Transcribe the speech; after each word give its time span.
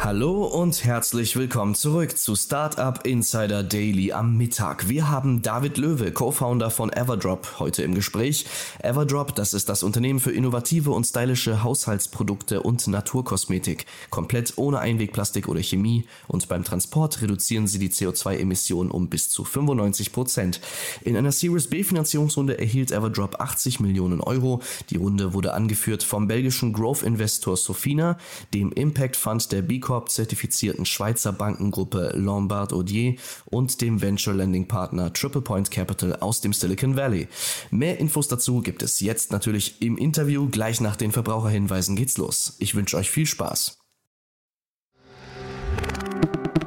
Hallo 0.00 0.44
und 0.44 0.84
herzlich 0.84 1.34
willkommen 1.34 1.74
zurück 1.74 2.16
zu 2.16 2.36
Startup 2.36 3.04
Insider 3.04 3.64
Daily 3.64 4.12
am 4.12 4.36
Mittag. 4.36 4.88
Wir 4.88 5.10
haben 5.10 5.42
David 5.42 5.76
Löwe, 5.76 6.12
Co-Founder 6.12 6.70
von 6.70 6.92
Everdrop, 6.92 7.58
heute 7.58 7.82
im 7.82 7.96
Gespräch. 7.96 8.46
Everdrop, 8.80 9.34
das 9.34 9.54
ist 9.54 9.68
das 9.68 9.82
Unternehmen 9.82 10.20
für 10.20 10.30
innovative 10.30 10.92
und 10.92 11.04
stylische 11.04 11.64
Haushaltsprodukte 11.64 12.62
und 12.62 12.86
Naturkosmetik. 12.86 13.86
Komplett 14.08 14.52
ohne 14.54 14.78
Einwegplastik 14.78 15.48
oder 15.48 15.60
Chemie 15.60 16.06
und 16.28 16.48
beim 16.48 16.62
Transport 16.62 17.20
reduzieren 17.20 17.66
sie 17.66 17.80
die 17.80 17.90
CO2-Emissionen 17.90 18.92
um 18.92 19.08
bis 19.08 19.30
zu 19.30 19.42
95 19.42 20.12
Prozent. 20.12 20.60
In 21.02 21.16
einer 21.16 21.32
Series 21.32 21.68
B 21.68 21.82
Finanzierungsrunde 21.82 22.56
erhielt 22.56 22.92
Everdrop 22.92 23.40
80 23.40 23.80
Millionen 23.80 24.20
Euro. 24.20 24.62
Die 24.90 24.96
Runde 24.96 25.34
wurde 25.34 25.54
angeführt 25.54 26.04
vom 26.04 26.28
belgischen 26.28 26.72
Growth-Investor 26.72 27.56
Sofina, 27.56 28.16
dem 28.54 28.70
Impact 28.70 29.16
Fund 29.16 29.50
der 29.50 29.62
B 29.62 29.80
Corp-zertifizierten 29.88 30.84
Schweizer 30.84 31.32
Bankengruppe 31.32 32.12
Lombard 32.14 32.74
Odier 32.74 33.14
und 33.46 33.80
dem 33.80 34.02
Venture 34.02 34.34
Lending 34.34 34.68
Partner 34.68 35.14
Triple 35.14 35.40
Point 35.40 35.70
Capital 35.70 36.14
aus 36.16 36.42
dem 36.42 36.52
Silicon 36.52 36.94
Valley. 36.94 37.26
Mehr 37.70 37.98
Infos 37.98 38.28
dazu 38.28 38.60
gibt 38.60 38.82
es 38.82 39.00
jetzt 39.00 39.32
natürlich 39.32 39.80
im 39.80 39.96
Interview. 39.96 40.46
Gleich 40.50 40.82
nach 40.82 40.96
den 40.96 41.10
Verbraucherhinweisen 41.10 41.96
geht's 41.96 42.18
los. 42.18 42.56
Ich 42.58 42.74
wünsche 42.74 42.98
euch 42.98 43.08
viel 43.08 43.24
Spaß. 43.24 43.78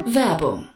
Werbung. 0.08 0.68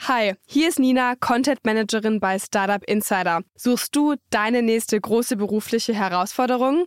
Hi, 0.00 0.34
hier 0.46 0.68
ist 0.68 0.78
Nina, 0.78 1.14
Content 1.16 1.64
Managerin 1.64 2.20
bei 2.20 2.38
Startup 2.38 2.82
Insider. 2.84 3.42
Suchst 3.54 3.94
du 3.94 4.14
deine 4.30 4.62
nächste 4.62 4.98
große 4.98 5.36
berufliche 5.36 5.92
Herausforderung? 5.94 6.86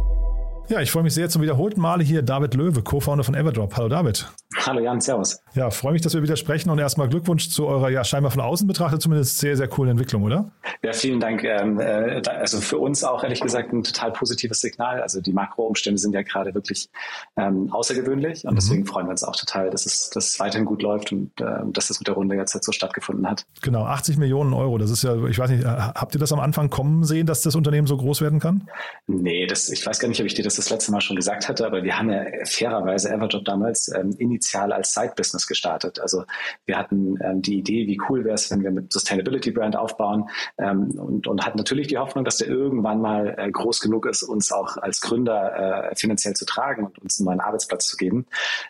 Ja, 0.71 0.79
ich 0.79 0.89
freue 0.89 1.03
mich 1.03 1.13
sehr 1.13 1.27
zum 1.27 1.41
wiederholten 1.41 1.81
Male 1.81 2.01
hier 2.01 2.21
David 2.21 2.53
Löwe, 2.53 2.81
Co-Founder 2.81 3.25
von 3.25 3.35
Everdrop. 3.35 3.75
Hallo 3.75 3.89
David. 3.89 4.31
Hallo 4.55 4.79
Jan, 4.79 5.01
Servus. 5.01 5.41
Ja, 5.53 5.69
freue 5.69 5.91
mich, 5.91 6.01
dass 6.01 6.13
wir 6.13 6.23
wieder 6.23 6.37
sprechen 6.37 6.69
und 6.69 6.79
erstmal 6.79 7.09
Glückwunsch 7.09 7.49
zu 7.49 7.67
eurer 7.67 7.89
ja 7.89 8.05
scheinbar 8.05 8.31
von 8.31 8.39
außen 8.39 8.67
betrachtet 8.67 9.01
zumindest 9.01 9.39
sehr, 9.39 9.57
sehr 9.57 9.67
coolen 9.67 9.91
Entwicklung, 9.91 10.23
oder? 10.23 10.49
Ja, 10.81 10.93
vielen 10.93 11.19
Dank. 11.19 11.43
Ähm, 11.43 11.77
äh, 11.79 12.21
also 12.25 12.61
für 12.61 12.77
uns 12.77 13.03
auch 13.03 13.23
ehrlich 13.23 13.41
gesagt 13.41 13.73
ein 13.73 13.83
total 13.83 14.13
positives 14.13 14.61
Signal. 14.61 15.01
Also 15.01 15.19
die 15.19 15.33
Makroumstände 15.33 15.97
sind 15.97 16.13
ja 16.13 16.21
gerade 16.21 16.53
wirklich 16.53 16.89
ähm, 17.35 17.69
außergewöhnlich 17.71 18.45
und 18.45 18.51
mhm. 18.51 18.55
deswegen 18.55 18.85
freuen 18.85 19.07
wir 19.07 19.11
uns 19.11 19.25
auch 19.25 19.35
total, 19.35 19.71
dass 19.71 19.85
es, 19.85 20.09
dass 20.09 20.27
es 20.27 20.39
weiterhin 20.39 20.65
gut 20.65 20.83
läuft 20.83 21.11
und 21.11 21.31
äh, 21.41 21.45
dass 21.73 21.89
es 21.89 21.99
mit 21.99 22.07
der 22.07 22.15
Runde 22.15 22.35
jetzt 22.35 22.53
halt 22.53 22.63
so 22.63 22.71
stattgefunden 22.71 23.29
hat. 23.29 23.45
Genau, 23.61 23.83
80 23.83 24.17
Millionen 24.17 24.53
Euro. 24.53 24.77
Das 24.77 24.89
ist 24.89 25.03
ja, 25.03 25.21
ich 25.25 25.37
weiß 25.37 25.49
nicht, 25.49 25.65
habt 25.65 26.15
ihr 26.15 26.19
das 26.19 26.31
am 26.31 26.39
Anfang 26.39 26.69
kommen 26.69 27.03
sehen, 27.03 27.25
dass 27.25 27.41
das 27.41 27.55
Unternehmen 27.55 27.87
so 27.87 27.97
groß 27.97 28.21
werden 28.21 28.39
kann? 28.39 28.69
Nee, 29.07 29.47
das, 29.47 29.69
ich 29.69 29.85
weiß 29.85 29.99
gar 29.99 30.07
nicht, 30.07 30.21
ob 30.21 30.27
ich 30.27 30.33
dir 30.33 30.43
das 30.43 30.60
das 30.61 30.69
letzte 30.69 30.91
Mal 30.91 31.01
schon 31.01 31.15
gesagt 31.15 31.49
hatte, 31.49 31.65
aber 31.65 31.83
wir 31.83 31.97
haben 31.97 32.09
ja 32.09 32.23
fairerweise 32.45 33.09
Everjob 33.09 33.45
damals 33.45 33.87
ähm, 33.89 34.15
initial 34.17 34.71
als 34.71 34.93
Side-Business 34.93 35.47
gestartet. 35.47 35.99
Also 35.99 36.23
wir 36.65 36.77
hatten 36.77 37.17
ähm, 37.23 37.41
die 37.41 37.57
Idee, 37.57 37.87
wie 37.87 37.99
cool 38.09 38.23
wäre 38.23 38.35
es, 38.35 38.51
wenn 38.51 38.63
wir 38.63 38.71
mit 38.71 38.93
Sustainability 38.93 39.51
Brand 39.51 39.75
aufbauen 39.75 40.29
ähm, 40.57 40.91
und, 40.91 41.27
und 41.27 41.45
hatten 41.45 41.57
natürlich 41.57 41.87
die 41.87 41.97
Hoffnung, 41.97 42.25
dass 42.25 42.37
der 42.37 42.47
irgendwann 42.47 43.01
mal 43.01 43.35
äh, 43.37 43.49
groß 43.49 43.79
genug 43.79 44.05
ist, 44.05 44.23
uns 44.23 44.51
auch 44.51 44.77
als 44.77 45.01
Gründer 45.01 45.89
äh, 45.91 45.95
finanziell 45.95 46.35
zu 46.35 46.45
tragen 46.45 46.85
und 46.85 46.99
uns 46.99 47.19
einen 47.19 47.25
neuen 47.25 47.39
Arbeitsplatz 47.39 47.87
zu 47.87 47.97
geben. 47.97 48.25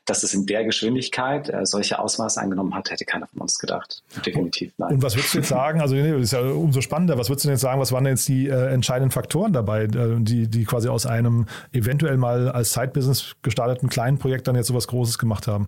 Dass 0.05 0.23
es 0.23 0.33
in 0.33 0.45
der 0.45 0.63
Geschwindigkeit 0.63 1.49
äh, 1.49 1.65
solche 1.65 1.99
Ausmaße 1.99 2.39
eingenommen 2.39 2.73
hat, 2.73 2.89
hätte 2.89 3.05
keiner 3.05 3.27
von 3.27 3.41
uns 3.41 3.59
gedacht. 3.59 4.03
Definitiv 4.25 4.73
nein. 4.77 4.93
Und 4.93 5.03
was 5.03 5.15
würdest 5.15 5.33
du 5.33 5.39
jetzt 5.39 5.49
sagen? 5.49 5.81
Also 5.81 5.95
das 5.95 6.21
ist 6.21 6.33
ja 6.33 6.41
umso 6.41 6.81
spannender. 6.81 7.17
Was 7.17 7.29
würdest 7.29 7.45
du 7.45 7.47
denn 7.49 7.55
jetzt 7.55 7.61
sagen? 7.61 7.81
Was 7.81 7.91
waren 7.91 8.03
denn 8.03 8.13
jetzt 8.13 8.27
die 8.27 8.47
äh, 8.47 8.73
entscheidenden 8.73 9.11
Faktoren 9.11 9.53
dabei, 9.53 9.83
äh, 9.83 9.89
die, 10.19 10.47
die 10.47 10.63
quasi 10.65 10.87
aus 10.89 11.05
einem 11.05 11.45
eventuell 11.81 12.17
mal 12.17 12.49
als 12.49 12.73
Side-Business 12.73 13.35
gestarteten 13.41 13.89
kleinen 13.89 14.17
Projekt 14.17 14.47
dann 14.47 14.55
jetzt 14.55 14.67
sowas 14.67 14.87
Großes 14.87 15.17
gemacht 15.17 15.47
haben? 15.47 15.67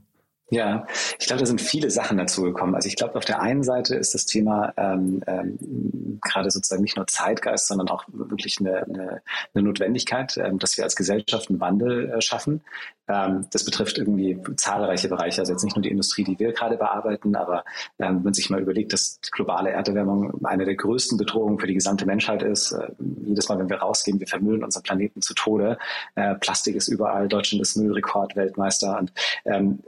Ja, 0.50 0.86
ich 1.20 1.26
glaube, 1.26 1.40
da 1.40 1.46
sind 1.48 1.62
viele 1.62 1.90
Sachen 1.90 2.18
dazu 2.18 2.44
gekommen. 2.44 2.76
Also 2.76 2.88
ich 2.88 2.96
glaube, 2.96 3.16
auf 3.16 3.26
der 3.26 3.42
einen 3.42 3.64
Seite 3.64 3.96
ist 3.96 4.14
das 4.14 4.28
Thema 4.28 4.72
ähm, 4.78 5.24
ähm, 5.26 6.20
gerade 6.22 6.52
sozusagen 6.52 6.84
nicht 6.84 6.96
nur 6.96 7.08
Zeitgeist, 7.08 7.68
sondern 7.68 7.88
auch 7.88 8.04
wirklich 8.08 8.60
eine, 8.60 8.84
eine, 8.84 9.22
eine 9.54 9.64
Notwendigkeit, 9.64 10.38
ähm, 10.38 10.60
dass 10.60 10.78
wir 10.78 10.84
als 10.84 10.96
Gesellschaft 10.96 11.50
einen 11.50 11.60
Wandel 11.60 12.12
äh, 12.12 12.22
schaffen. 12.22 12.62
Ähm, 13.08 13.48
das 13.52 13.66
betrifft 13.66 13.98
irgendwie 13.98 14.38
zahlreiche 14.56 15.10
Bereiche, 15.10 15.42
also 15.42 15.52
jetzt 15.52 15.64
nicht 15.64 15.76
nur 15.76 15.84
die 15.84 15.90
Industrie, 15.90 16.24
die 16.24 16.40
wir 16.40 16.54
gerade 16.54 16.78
bearbeiten, 16.78 17.36
aber 17.36 17.66
ähm, 18.00 18.18
wenn 18.18 18.24
man 18.24 18.34
sich 18.34 18.50
mal 18.50 18.62
überlegt, 18.62 18.94
dass 18.94 19.20
globale 19.32 19.72
Erderwärmung 19.72 20.46
eine 20.46 20.64
der 20.64 20.76
größten 20.76 21.18
Bedrohungen 21.18 21.60
für 21.60 21.68
die 21.68 21.74
gesamte 21.74 22.06
Menschheit 22.06 22.44
ist. 22.44 22.72
Äh, 22.72 22.92
jedes 23.26 23.50
Mal, 23.50 23.60
wenn 23.60 23.70
wir 23.70 23.78
rausgehen, 23.78 24.20
wir 24.20 24.28
vermüllen 24.28 24.64
unseren 24.64 24.84
Planeten 24.84 25.22
zu 25.22 25.34
Tode. 25.34 25.78
Äh, 26.16 26.36
Plastik 26.36 26.76
ist 26.76 26.88
überall, 26.88 27.28
Deutschland 27.28 27.62
ist 27.62 27.76
Müllrekordweltmeister 27.76 28.98
und 28.98 29.12
ähm, 29.46 29.80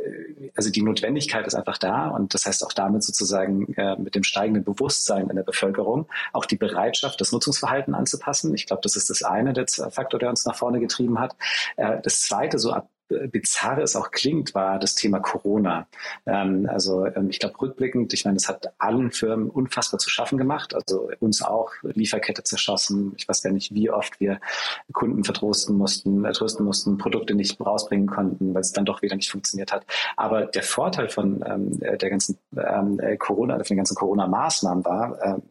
also 0.55 0.69
die 0.69 0.81
Notwendigkeit 0.81 1.47
ist 1.47 1.55
einfach 1.55 1.77
da 1.77 2.09
und 2.09 2.33
das 2.33 2.45
heißt 2.45 2.65
auch 2.65 2.73
damit 2.73 3.03
sozusagen 3.03 3.73
äh, 3.75 3.95
mit 3.97 4.15
dem 4.15 4.23
steigenden 4.23 4.63
Bewusstsein 4.63 5.29
in 5.29 5.35
der 5.35 5.43
Bevölkerung 5.43 6.07
auch 6.33 6.45
die 6.45 6.57
Bereitschaft, 6.57 7.21
das 7.21 7.31
Nutzungsverhalten 7.31 7.95
anzupassen. 7.95 8.53
Ich 8.53 8.65
glaube, 8.65 8.81
das 8.83 8.95
ist 8.95 9.09
das 9.09 9.23
eine, 9.23 9.53
der 9.53 9.65
Faktor, 9.67 10.19
der 10.19 10.29
uns 10.29 10.45
nach 10.45 10.55
vorne 10.55 10.79
getrieben 10.79 11.19
hat. 11.19 11.35
Das 11.75 12.21
zweite, 12.21 12.59
so 12.59 12.71
ab 12.71 12.89
bizarr 13.07 13.77
es 13.79 13.95
auch 13.95 14.11
klingt, 14.11 14.55
war 14.55 14.79
das 14.79 14.95
Thema 14.95 15.19
Corona. 15.19 15.88
Ähm, 16.25 16.67
also 16.69 17.05
ähm, 17.05 17.29
ich 17.29 17.39
glaube 17.39 17.59
rückblickend, 17.61 18.13
ich 18.13 18.25
meine, 18.25 18.38
es 18.38 18.47
hat 18.47 18.73
allen 18.79 19.11
Firmen 19.11 19.49
unfassbar 19.49 19.99
zu 19.99 20.09
schaffen 20.09 20.38
gemacht. 20.38 20.73
Also 20.73 21.09
uns 21.19 21.41
auch 21.41 21.71
Lieferkette 21.83 22.43
zerschossen. 22.43 23.13
Ich 23.17 23.27
weiß 23.27 23.43
gar 23.43 23.51
nicht, 23.51 23.73
wie 23.73 23.89
oft 23.89 24.19
wir 24.19 24.39
Kunden 24.93 25.23
vertrosten 25.23 25.77
mussten, 25.77 26.25
äh, 26.25 26.31
trösten 26.31 26.66
mussten, 26.66 26.97
Produkte 26.97 27.35
nicht 27.35 27.59
rausbringen 27.59 28.07
konnten, 28.07 28.53
weil 28.53 28.61
es 28.61 28.71
dann 28.71 28.85
doch 28.85 29.01
wieder 29.01 29.16
nicht 29.16 29.31
funktioniert 29.31 29.72
hat. 29.72 29.85
Aber 30.17 30.45
der 30.45 30.63
Vorteil 30.63 31.09
von 31.09 31.43
ähm, 31.45 31.79
der 31.79 32.09
ganzen 32.09 32.37
ähm, 32.57 32.99
äh, 32.99 33.17
Corona, 33.17 33.55
von 33.55 33.63
den 33.63 33.77
ganzen 33.77 33.95
Corona-Maßnahmen 33.95 34.85
war, 34.85 35.22
ähm, 35.23 35.43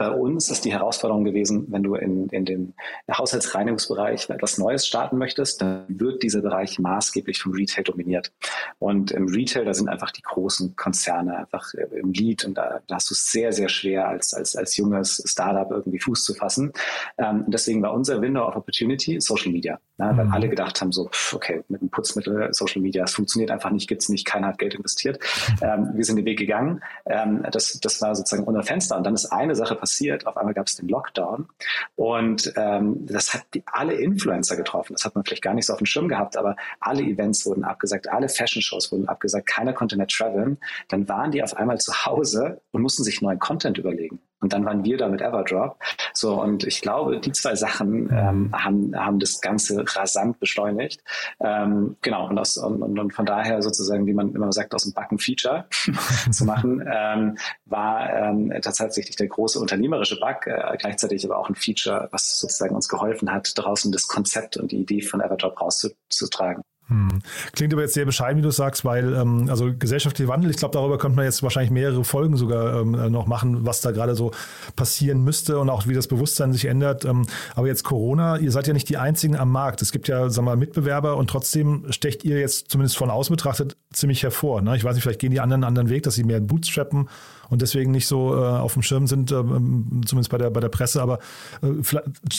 bei 0.00 0.10
uns 0.10 0.48
ist 0.48 0.64
die 0.64 0.72
Herausforderung 0.72 1.24
gewesen, 1.24 1.66
wenn 1.68 1.82
du 1.82 1.94
in, 1.94 2.26
in 2.30 2.46
den 2.46 2.72
Haushaltsreinigungsbereich 3.12 4.30
etwas 4.30 4.56
Neues 4.56 4.86
starten 4.86 5.18
möchtest, 5.18 5.60
dann 5.60 5.84
wird 5.88 6.22
dieser 6.22 6.40
Bereich 6.40 6.78
maßgeblich 6.78 7.38
vom 7.38 7.52
Retail 7.52 7.82
dominiert. 7.82 8.32
Und 8.78 9.10
im 9.10 9.28
Retail, 9.28 9.66
da 9.66 9.74
sind 9.74 9.90
einfach 9.90 10.10
die 10.10 10.22
großen 10.22 10.74
Konzerne 10.74 11.36
einfach 11.36 11.74
im 11.74 12.14
Lead 12.14 12.46
und 12.46 12.56
da, 12.56 12.80
da 12.86 12.94
hast 12.94 13.10
du 13.10 13.14
es 13.14 13.30
sehr, 13.30 13.52
sehr 13.52 13.68
schwer 13.68 14.08
als, 14.08 14.32
als, 14.32 14.56
als 14.56 14.74
junges 14.78 15.22
Startup 15.26 15.70
irgendwie 15.70 15.98
Fuß 15.98 16.24
zu 16.24 16.32
fassen. 16.32 16.72
Ähm, 17.18 17.44
deswegen 17.48 17.82
war 17.82 17.92
unser 17.92 18.22
Window 18.22 18.48
of 18.48 18.56
Opportunity 18.56 19.20
Social 19.20 19.52
Media, 19.52 19.78
ja, 19.98 20.16
weil 20.16 20.24
mhm. 20.24 20.32
alle 20.32 20.48
gedacht 20.48 20.80
haben 20.80 20.92
so, 20.92 21.08
pff, 21.08 21.34
okay, 21.34 21.62
mit 21.68 21.82
einem 21.82 21.90
Putzmittel 21.90 22.54
Social 22.54 22.80
Media, 22.80 23.04
es 23.04 23.12
funktioniert 23.12 23.50
einfach 23.50 23.70
nicht, 23.70 23.86
gibt's 23.86 24.08
nicht, 24.08 24.24
keiner 24.24 24.46
hat 24.46 24.58
Geld 24.58 24.74
investiert. 24.74 25.18
Ähm, 25.62 25.90
wir 25.94 26.04
sind 26.04 26.16
den 26.16 26.24
Weg 26.24 26.38
gegangen. 26.38 26.80
Ähm, 27.04 27.44
das, 27.50 27.78
das 27.80 28.00
war 28.00 28.14
sozusagen 28.14 28.44
unser 28.44 28.62
Fenster. 28.62 28.96
Und 28.96 29.04
dann 29.04 29.14
ist 29.14 29.26
eine 29.26 29.54
Sache 29.54 29.74
passiert, 29.74 29.89
passiert. 29.90 30.26
Auf 30.26 30.36
einmal 30.36 30.54
gab 30.54 30.66
es 30.66 30.76
den 30.76 30.88
Lockdown 30.88 31.48
und 31.96 32.52
ähm, 32.56 33.06
das 33.06 33.34
hat 33.34 33.42
die, 33.54 33.62
alle 33.66 33.94
Influencer 33.94 34.56
getroffen. 34.56 34.94
Das 34.94 35.04
hat 35.04 35.14
man 35.14 35.24
vielleicht 35.24 35.42
gar 35.42 35.54
nicht 35.54 35.66
so 35.66 35.72
auf 35.72 35.78
dem 35.78 35.86
Schirm 35.86 36.08
gehabt, 36.08 36.36
aber 36.36 36.56
alle 36.80 37.02
Events 37.02 37.44
wurden 37.46 37.64
abgesagt, 37.64 38.08
alle 38.08 38.28
Fashion-Shows 38.28 38.92
wurden 38.92 39.08
abgesagt, 39.08 39.46
keiner 39.46 39.72
konnte 39.72 39.96
mehr 39.96 40.06
traveln. 40.06 40.58
Dann 40.88 41.08
waren 41.08 41.32
die 41.32 41.42
auf 41.42 41.56
einmal 41.56 41.78
zu 41.78 41.92
Hause 42.06 42.60
und 42.70 42.82
mussten 42.82 43.02
sich 43.04 43.20
neuen 43.20 43.38
Content 43.38 43.78
überlegen. 43.78 44.20
Und 44.40 44.52
dann 44.52 44.64
waren 44.64 44.84
wir 44.84 44.96
da 44.96 45.08
mit 45.08 45.20
Everdrop. 45.20 45.78
So, 46.14 46.40
und 46.40 46.64
ich 46.64 46.80
glaube, 46.80 47.20
die 47.20 47.32
zwei 47.32 47.54
Sachen 47.54 48.10
ähm, 48.10 48.50
haben, 48.52 48.96
haben 48.96 49.18
das 49.18 49.40
Ganze 49.40 49.84
rasant 49.86 50.40
beschleunigt. 50.40 51.02
Ähm, 51.40 51.96
genau, 52.00 52.28
und, 52.28 52.38
aus, 52.38 52.56
und, 52.56 52.98
und, 52.98 53.12
von 53.12 53.26
daher 53.26 53.60
sozusagen, 53.60 54.06
wie 54.06 54.14
man 54.14 54.34
immer 54.34 54.50
sagt, 54.52 54.74
aus 54.74 54.84
dem 54.84 54.94
Backen 54.94 55.18
Feature 55.18 55.66
zu 56.30 56.44
machen, 56.44 56.82
ähm, 56.90 57.36
war 57.66 58.10
ähm, 58.10 58.52
tatsächlich 58.62 59.16
der 59.16 59.28
große 59.28 59.58
unternehmerische 59.58 60.18
Bug, 60.18 60.46
äh, 60.46 60.76
gleichzeitig 60.78 61.24
aber 61.26 61.38
auch 61.38 61.48
ein 61.48 61.54
Feature, 61.54 62.08
was 62.10 62.38
sozusagen 62.40 62.74
uns 62.74 62.88
geholfen 62.88 63.30
hat, 63.30 63.52
draußen 63.56 63.92
das 63.92 64.08
Konzept 64.08 64.56
und 64.56 64.72
die 64.72 64.78
Idee 64.78 65.02
von 65.02 65.20
Everdrop 65.20 65.60
rauszutragen. 65.60 66.62
Hm. 66.90 67.20
Klingt 67.52 67.72
aber 67.72 67.82
jetzt 67.82 67.94
sehr 67.94 68.04
bescheiden, 68.04 68.38
wie 68.38 68.42
du 68.42 68.50
sagst, 68.50 68.84
weil 68.84 69.14
ähm, 69.14 69.46
also 69.48 69.72
gesellschaftlicher 69.72 70.28
Wandel, 70.28 70.50
ich 70.50 70.56
glaube, 70.56 70.72
darüber 70.72 70.98
könnte 70.98 71.14
man 71.14 71.24
jetzt 71.24 71.40
wahrscheinlich 71.40 71.70
mehrere 71.70 72.02
Folgen 72.02 72.36
sogar 72.36 72.80
ähm, 72.80 73.12
noch 73.12 73.26
machen, 73.26 73.64
was 73.64 73.80
da 73.80 73.92
gerade 73.92 74.16
so 74.16 74.32
passieren 74.74 75.22
müsste 75.22 75.60
und 75.60 75.70
auch 75.70 75.86
wie 75.86 75.94
das 75.94 76.08
Bewusstsein 76.08 76.52
sich 76.52 76.64
ändert. 76.64 77.04
Ähm, 77.04 77.26
aber 77.54 77.68
jetzt 77.68 77.84
Corona, 77.84 78.38
ihr 78.38 78.50
seid 78.50 78.66
ja 78.66 78.72
nicht 78.72 78.88
die 78.88 78.96
einzigen 78.96 79.36
am 79.36 79.52
Markt. 79.52 79.82
Es 79.82 79.92
gibt 79.92 80.08
ja, 80.08 80.34
wir 80.34 80.42
mal, 80.42 80.56
Mitbewerber 80.56 81.16
und 81.16 81.30
trotzdem 81.30 81.86
stecht 81.90 82.24
ihr 82.24 82.40
jetzt 82.40 82.72
zumindest 82.72 82.96
von 82.96 83.08
außen 83.08 83.32
betrachtet 83.32 83.76
ziemlich 83.92 84.24
hervor. 84.24 84.60
Ne? 84.60 84.76
Ich 84.76 84.82
weiß 84.82 84.94
nicht, 84.94 85.04
vielleicht 85.04 85.20
gehen 85.20 85.30
die 85.30 85.40
anderen 85.40 85.62
einen 85.62 85.68
anderen 85.68 85.90
Weg, 85.90 86.02
dass 86.02 86.16
sie 86.16 86.24
mehr 86.24 86.40
bootstrappen 86.40 87.08
und 87.50 87.62
deswegen 87.62 87.92
nicht 87.92 88.08
so 88.08 88.34
äh, 88.34 88.38
auf 88.38 88.72
dem 88.72 88.82
Schirm 88.82 89.06
sind, 89.06 89.30
äh, 89.30 89.34
zumindest 89.34 90.30
bei 90.30 90.38
der, 90.38 90.50
bei 90.50 90.60
der 90.60 90.70
Presse. 90.70 91.00
Aber 91.00 91.20
äh, 91.62 91.68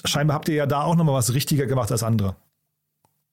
scheinbar 0.06 0.36
habt 0.36 0.50
ihr 0.50 0.56
ja 0.56 0.65
da 0.65 0.83
auch 0.83 0.98
nochmal 0.98 1.15
was 1.15 1.33
richtiger 1.33 1.68
gemacht 1.68 1.92
als 1.92 2.03
andere. 2.03 2.36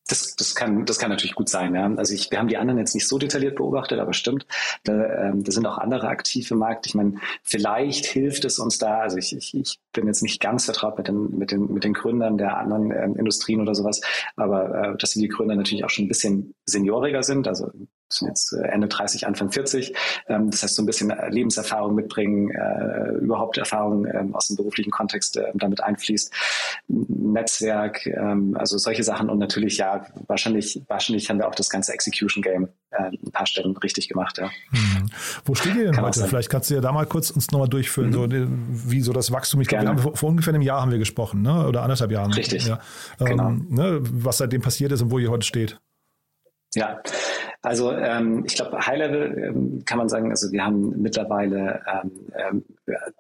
Das, 0.09 0.35
das, 0.37 0.55
kann, 0.55 0.85
das 0.87 0.99
kann 0.99 1.11
natürlich 1.11 1.35
gut 1.35 1.49
sein. 1.49 1.75
Ja. 1.75 1.89
Also 1.95 2.15
ich, 2.15 2.31
wir 2.31 2.39
haben 2.39 2.49
die 2.49 2.57
anderen 2.57 2.79
jetzt 2.79 2.95
nicht 2.95 3.07
so 3.07 3.19
detailliert 3.19 3.57
beobachtet, 3.57 4.01
aber 4.01 4.13
stimmt, 4.13 4.47
da, 4.85 5.29
ähm, 5.29 5.45
da 5.45 5.53
sind 5.53 5.67
auch 5.67 5.79
andere 5.79 6.09
aktiv 6.09 6.51
im 6.51 6.59
Markt. 6.59 6.87
Ich 6.87 6.95
meine, 6.95 7.15
vielleicht 7.43 8.07
hilft 8.07 8.45
es 8.45 8.59
uns 8.59 8.79
da, 8.79 8.99
also 9.01 9.19
ich, 9.19 9.37
ich, 9.37 9.55
ich 9.55 9.79
bin 9.93 10.07
jetzt 10.07 10.23
nicht 10.23 10.41
ganz 10.41 10.65
vertraut 10.65 10.99
mit 10.99 11.09
den, 11.09 11.39
mit 11.39 11.53
den, 11.53 11.73
mit 11.73 11.85
den 11.85 11.93
Gründern 11.93 12.39
der 12.39 12.57
anderen 12.57 12.91
ähm, 12.91 13.17
Industrien 13.17 13.61
oder 13.61 13.75
sowas, 13.75 14.01
aber 14.35 14.93
äh, 14.93 14.97
dass 14.97 15.13
die 15.13 15.29
Gründer 15.29 15.55
natürlich 15.55 15.85
auch 15.85 15.91
schon 15.91 16.07
ein 16.07 16.09
bisschen 16.09 16.55
senioriger 16.65 17.23
sind, 17.23 17.47
also 17.47 17.71
sind 18.11 18.29
jetzt 18.29 18.53
äh, 18.53 18.63
Ende 18.69 18.89
30, 18.89 19.27
Anfang 19.27 19.51
40. 19.51 19.95
Ähm, 20.29 20.51
das 20.51 20.63
heißt, 20.63 20.75
so 20.75 20.83
ein 20.83 20.87
bisschen 20.87 21.11
äh, 21.11 21.29
Lebenserfahrung 21.29 21.95
mitbringen, 21.95 22.51
äh, 22.51 23.11
überhaupt 23.19 23.59
Erfahrung 23.59 24.07
ähm, 24.07 24.35
aus 24.35 24.49
dem 24.49 24.57
beruflichen 24.57 24.91
Kontext 24.91 25.37
äh, 25.37 25.51
damit 25.55 25.83
einfließt. 25.83 26.33
Netzwerk, 26.89 28.07
ähm, 28.07 28.57
also 28.59 28.79
solche 28.79 29.05
Sachen 29.05 29.29
und 29.29 29.39
natürlich, 29.39 29.79
ja, 29.79 30.07
wahrscheinlich, 30.27 30.83
wahrscheinlich 30.89 31.29
haben 31.29 31.39
wir 31.39 31.49
auch 31.49 31.55
das 31.55 31.71
ganze 31.71 31.93
Execution 31.93 32.43
Game 32.43 32.69
ein 32.91 33.33
paar 33.33 33.47
Stellen 33.47 33.77
richtig 33.77 34.09
gemacht, 34.09 34.39
ja. 34.39 34.49
Hm. 34.71 35.11
Wo 35.45 35.55
steht 35.55 35.77
ihr 35.77 35.85
denn 35.85 35.93
Kann 35.93 36.07
heute? 36.07 36.27
Vielleicht 36.27 36.49
kannst 36.49 36.71
du 36.71 36.75
ja 36.75 36.81
da 36.81 36.91
mal 36.91 37.05
kurz 37.05 37.31
uns 37.31 37.51
nochmal 37.51 37.69
durchführen, 37.69 38.09
mhm. 38.09 38.13
so, 38.15 38.91
wie 38.91 39.03
so 39.03 39.13
das 39.13 39.31
Wachstum. 39.31 39.61
Ich 39.61 39.69
glaube, 39.69 39.85
wir 39.85 39.89
haben 39.91 39.99
vor, 39.99 40.17
vor, 40.17 40.31
ungefähr 40.31 40.55
einem 40.55 40.63
Jahr 40.63 40.81
haben 40.81 40.91
wir 40.91 40.99
gesprochen, 40.99 41.43
ne? 41.43 41.67
oder 41.67 41.83
anderthalb 41.83 42.11
Jahren. 42.11 42.33
Richtig. 42.33 42.67
Ja. 42.67 42.81
Genau. 43.19 43.49
Ähm, 43.49 43.67
ne? 43.69 43.99
Was 44.01 44.39
seitdem 44.39 44.63
passiert 44.63 44.91
ist 44.93 45.03
und 45.03 45.11
wo 45.11 45.19
ihr 45.19 45.31
heute 45.31 45.47
steht. 45.47 45.79
Ja, 46.75 47.01
also 47.63 47.93
ähm, 47.93 48.45
ich 48.47 48.55
glaube, 48.55 48.79
High-Level 48.79 49.39
ähm, 49.39 49.83
kann 49.85 49.99
man 49.99 50.09
sagen, 50.09 50.31
also 50.31 50.53
wir 50.53 50.65
haben 50.65 50.91
mittlerweile 51.03 51.83
ähm, 51.93 52.11
ähm, 52.37 52.65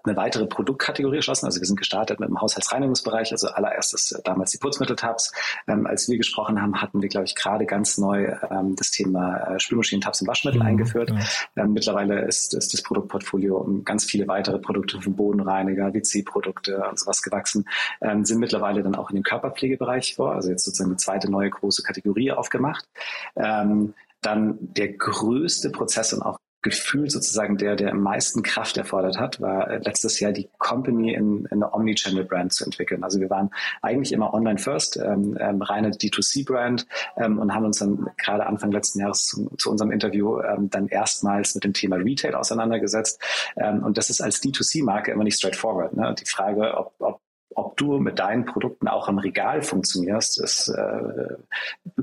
eine 0.05 0.17
weitere 0.17 0.46
Produktkategorie 0.46 1.17
erschlossen. 1.17 1.46
Also 1.46 1.61
wir 1.61 1.67
sind 1.67 1.79
gestartet 1.79 2.20
mit 2.20 2.29
dem 2.29 2.40
Haushaltsreinigungsbereich, 2.40 3.32
also 3.32 3.49
allererstes 3.49 4.12
äh, 4.12 4.23
damals 4.23 4.52
die 4.52 4.58
Putzmitteltabs. 4.58 5.32
Ähm, 5.67 5.88
als 5.88 6.08
wir 6.08 6.17
gesprochen 6.17 6.62
haben, 6.62 6.81
hatten 6.81 7.02
wir, 7.02 7.08
glaube 7.08 7.25
ich, 7.25 7.35
gerade 7.35 7.67
ganz 7.67 7.99
neu 7.99 8.32
ähm, 8.49 8.76
das 8.76 8.93
Thema 8.93 9.55
äh, 9.55 9.58
Spülmaschinen-Tabs 9.58 10.20
und 10.20 10.29
Waschmittel 10.29 10.61
mhm, 10.61 10.67
eingeführt. 10.67 11.11
Ja. 11.11 11.64
Ähm, 11.64 11.73
mittlerweile 11.73 12.20
ist, 12.20 12.55
ist 12.55 12.73
das 12.73 12.82
Produktportfolio 12.82 13.56
um 13.56 13.85
ganz 13.85 14.05
viele 14.05 14.29
weitere 14.29 14.61
Produkte 14.61 15.00
von 15.00 15.17
Bodenreiniger, 15.17 15.93
WC-Produkte 15.93 16.85
und 16.88 16.96
sowas 16.99 17.23
gewachsen, 17.23 17.64
ähm, 18.00 18.25
sind 18.25 18.38
mittlerweile 18.38 18.85
dann 18.85 18.94
auch 18.94 19.11
in 19.11 19.17
den 19.17 19.25
Körperpflegebereich 19.25 20.14
vor, 20.14 20.35
also 20.35 20.49
jetzt 20.49 20.64
sozusagen 20.64 20.90
die 20.90 20.96
zweite 20.96 21.29
neue 21.29 21.50
große 21.50 21.82
Kategorie 21.82 22.31
aufgemacht. 22.31 22.88
Ähm, 23.35 23.94
dann 24.20 24.59
der 24.61 24.93
größte 24.93 25.70
Prozess 25.70 26.12
und 26.12 26.23
auch 26.23 26.38
gefühlt 26.62 27.12
sozusagen 27.12 27.56
der, 27.56 27.76
der 27.76 27.93
am 27.93 28.00
meisten 28.03 28.43
Kraft 28.43 28.76
erfordert 28.76 29.19
hat, 29.19 29.41
war 29.41 29.70
äh, 29.70 29.79
letztes 29.79 30.19
Jahr 30.19 30.32
die 30.32 30.50
Company 30.59 31.15
in, 31.15 31.44
in 31.47 31.62
eine 31.62 31.73
Omnichannel-Brand 31.73 32.53
zu 32.53 32.65
entwickeln. 32.65 33.05
Also 33.05 33.20
wir 33.20 33.31
waren 33.31 33.50
eigentlich 33.81 34.12
immer 34.12 34.35
online-first, 34.35 34.97
ähm, 34.97 35.38
ähm, 35.41 35.62
reine 35.62 35.91
D2C-Brand 35.91 36.87
ähm, 37.17 37.38
und 37.38 37.55
haben 37.55 37.65
uns 37.65 37.79
dann 37.79 38.11
gerade 38.17 38.47
Anfang 38.47 38.73
letzten 38.73 39.00
Jahres 39.00 39.26
zu, 39.26 39.55
zu 39.56 39.70
unserem 39.70 39.93
Interview 39.93 40.41
ähm, 40.41 40.69
dann 40.69 40.88
erstmals 40.88 41.55
mit 41.55 41.62
dem 41.62 41.75
Thema 41.75 41.97
Retail 41.97 42.35
auseinandergesetzt. 42.35 43.23
Ähm, 43.56 43.85
und 43.85 43.97
das 43.97 44.11
ist 44.11 44.21
als 44.21 44.43
D2C-Marke 44.43 45.12
immer 45.12 45.25
nicht 45.25 45.38
straightforward. 45.38 45.97
Ne? 45.97 46.14
Die 46.19 46.26
Frage, 46.26 46.76
ob, 46.76 46.93
ob 46.99 47.21
ob 47.59 47.77
du 47.77 47.99
mit 47.99 48.19
deinen 48.21 48.45
Produkten 48.45 48.87
auch 48.87 49.09
im 49.09 49.19
Regal 49.19 49.63
funktionierst, 49.63 50.41
ist 50.41 50.69
äh, 50.69 51.35